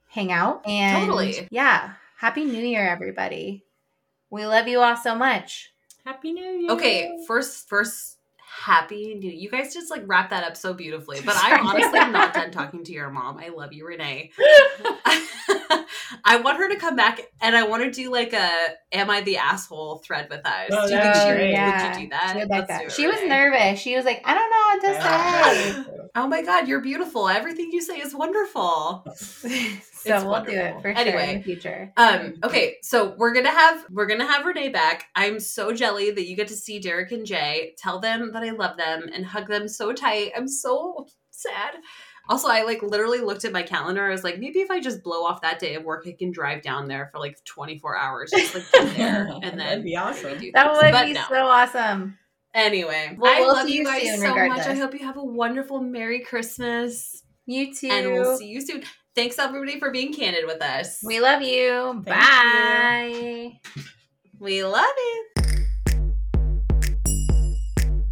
hangout, 0.10 0.68
and 0.68 1.06
totally, 1.06 1.48
yeah. 1.52 1.94
Happy 2.18 2.46
New 2.46 2.64
Year, 2.64 2.88
everybody! 2.88 3.66
We 4.30 4.46
love 4.46 4.68
you 4.68 4.80
all 4.80 4.96
so 4.96 5.14
much. 5.14 5.72
Happy 6.06 6.32
New 6.32 6.44
Year. 6.44 6.72
Okay, 6.72 7.24
first, 7.28 7.68
first 7.68 8.18
happy 8.62 9.16
new 9.16 9.32
you 9.32 9.50
guys 9.50 9.74
just 9.74 9.90
like 9.90 10.04
wrap 10.06 10.30
that 10.30 10.44
up 10.44 10.56
so 10.56 10.72
beautifully 10.72 11.20
but 11.26 11.36
i'm 11.40 11.66
honestly 11.66 12.00
not 12.12 12.32
done 12.32 12.52
talking 12.52 12.84
to 12.84 12.92
your 12.92 13.10
mom. 13.10 13.40
I 13.40 13.50
love 13.50 13.74
you 13.74 13.86
renea. 13.86 14.30
I 16.24 16.40
want 16.44 16.58
her 16.60 16.70
to 16.70 16.76
come 16.76 16.96
back 16.96 17.22
and 17.42 17.56
i 17.56 17.64
want 17.64 17.84
to 17.84 17.90
do 17.90 18.12
like 18.12 18.34
a 18.34 18.52
am 18.92 19.10
i 19.10 19.22
the 19.22 19.38
asshole 19.38 19.98
thread 20.06 20.28
with 20.30 20.46
us? 20.46 20.70
Oh, 20.72 20.88
do 20.88 20.94
you 20.94 21.02
think 21.02 21.16
she 21.16 21.28
would, 21.30 21.50
yeah. 21.50 21.90
would 21.90 21.98
you 21.98 22.06
do 22.06 22.10
that, 22.12 22.38
she, 22.40 22.46
like 22.46 22.68
that. 22.68 22.92
she 22.92 23.08
was 23.08 23.20
nervous. 23.28 23.80
She 23.80 23.96
was 23.96 24.06
like 24.06 24.22
i 24.26 24.36
don't 24.36 24.50
know 24.52 24.66
what 24.68 25.84
to 25.84 25.96
say 25.96 26.01
oh 26.16 26.28
my 26.28 26.42
god 26.42 26.68
you're 26.68 26.82
beautiful 26.82 27.28
everything 27.28 27.72
you 27.72 27.82
say 27.82 27.98
is 27.98 28.14
wonderful 28.14 29.04
so 29.16 29.48
it's 29.48 30.06
we'll 30.06 30.28
wonderful. 30.28 30.54
do 30.54 30.60
it 30.60 30.82
for 30.82 30.88
anyway, 30.90 31.12
sure 31.12 31.20
in 31.20 31.38
the 31.38 31.44
future 31.44 31.94
um 31.98 32.34
okay 32.44 32.78
so 32.82 33.16
we're 33.18 33.34
gonna 33.34 33.50
have 33.50 33.86
we're 33.90 34.06
gonna 34.08 34.26
have 34.26 34.46
renea 34.46 34.72
back 34.72 35.06
i'm 35.16 35.40
so 35.40 35.72
jelly 35.72 36.12
that 36.12 36.28
you 36.28 36.36
get 36.36 36.48
to 36.48 36.56
see 36.56 36.80
derek 36.80 37.12
and 37.12 37.26
jay 37.26 37.74
tell 37.78 38.00
them 38.00 38.32
that 38.34 38.44
i 38.44 38.52
love 38.52 38.78
them 38.78 39.10
and 39.14 39.26
hug 39.26 39.48
them 39.48 39.68
so 39.68 39.94
tight 39.94 40.32
i'm 40.36 40.48
so 40.48 41.08
sad 41.32 41.76
also, 42.30 42.48
I 42.48 42.64
like 42.64 42.82
literally 42.82 43.20
looked 43.20 43.46
at 43.46 43.52
my 43.52 43.64
calendar. 43.64 44.06
I 44.06 44.10
was 44.10 44.24
like, 44.24 44.40
maybe 44.40 44.60
if 44.60 44.70
I 44.70 44.80
just 44.80 45.04
blow 45.04 45.26
off 45.26 45.42
that 45.42 45.60
day 45.60 45.76
of 45.76 45.84
work, 45.84 46.06
I 46.08 46.16
can 46.18 46.32
drive 46.32 46.62
down 46.62 46.88
there 46.88 47.10
for 47.12 47.20
like 47.20 47.44
24 47.44 47.98
hours, 47.98 48.32
just 48.32 48.54
like 48.56 48.72
get 48.72 48.96
there, 48.96 49.28
and 49.44 49.44
then 49.44 49.58
That'd 49.58 49.84
be 49.84 49.98
awesome. 49.98 50.40
That 50.54 50.72
would 50.72 50.92
but 50.92 51.06
be 51.06 51.14
no. 51.14 51.26
so 51.28 51.46
awesome. 51.46 52.18
Anyway, 52.54 53.16
well, 53.18 53.34
I 53.34 53.40
we'll 53.40 53.54
love 53.54 53.68
see 53.68 53.76
you 53.76 53.86
guys 53.86 54.04
soon, 54.04 54.20
so 54.20 54.28
regardless. 54.28 54.58
much. 54.60 54.68
I 54.68 54.76
hope 54.76 54.94
you 54.94 55.06
have 55.06 55.18
a 55.18 55.24
wonderful 55.24 55.80
Merry 55.82 56.20
Christmas. 56.20 57.24
You 57.46 57.74
too. 57.74 57.88
And 57.90 58.12
we'll 58.12 58.38
see 58.38 58.48
you 58.48 58.62
soon. 58.62 58.84
Thanks 59.16 59.40
everybody 59.40 59.80
for 59.80 59.92
being 59.92 60.14
candid 60.14 60.46
with 60.46 60.62
us. 60.62 61.00
We 61.04 61.20
love 61.20 61.42
you. 61.42 62.02
Thank 62.06 62.06
Bye. 62.06 63.14
You. 63.76 63.84
We 64.40 64.64
love 64.64 64.86
you. 64.98 65.26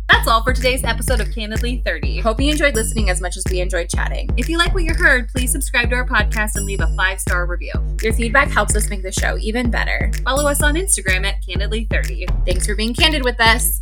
That's 0.09 0.27
all 0.27 0.43
for 0.43 0.51
today's 0.53 0.83
episode 0.83 1.21
of 1.21 1.31
Candidly 1.33 1.81
30. 1.85 2.19
Hope 2.19 2.41
you 2.41 2.51
enjoyed 2.51 2.75
listening 2.75 3.09
as 3.09 3.21
much 3.21 3.37
as 3.37 3.43
we 3.49 3.61
enjoyed 3.61 3.89
chatting. 3.89 4.29
If 4.35 4.49
you 4.49 4.57
like 4.57 4.73
what 4.73 4.83
you 4.83 4.93
heard, 4.93 5.29
please 5.29 5.51
subscribe 5.51 5.89
to 5.91 5.95
our 5.95 6.05
podcast 6.05 6.55
and 6.55 6.65
leave 6.65 6.81
a 6.81 6.93
five 6.95 7.21
star 7.21 7.45
review. 7.45 7.71
Your 8.01 8.13
feedback 8.13 8.49
helps 8.49 8.75
us 8.75 8.89
make 8.89 9.01
the 9.01 9.11
show 9.11 9.37
even 9.37 9.71
better. 9.71 10.11
Follow 10.25 10.49
us 10.49 10.61
on 10.61 10.75
Instagram 10.75 11.25
at 11.25 11.41
Candidly30. 11.43 12.45
Thanks 12.45 12.65
for 12.65 12.75
being 12.75 12.93
candid 12.93 13.23
with 13.23 13.39
us. 13.39 13.79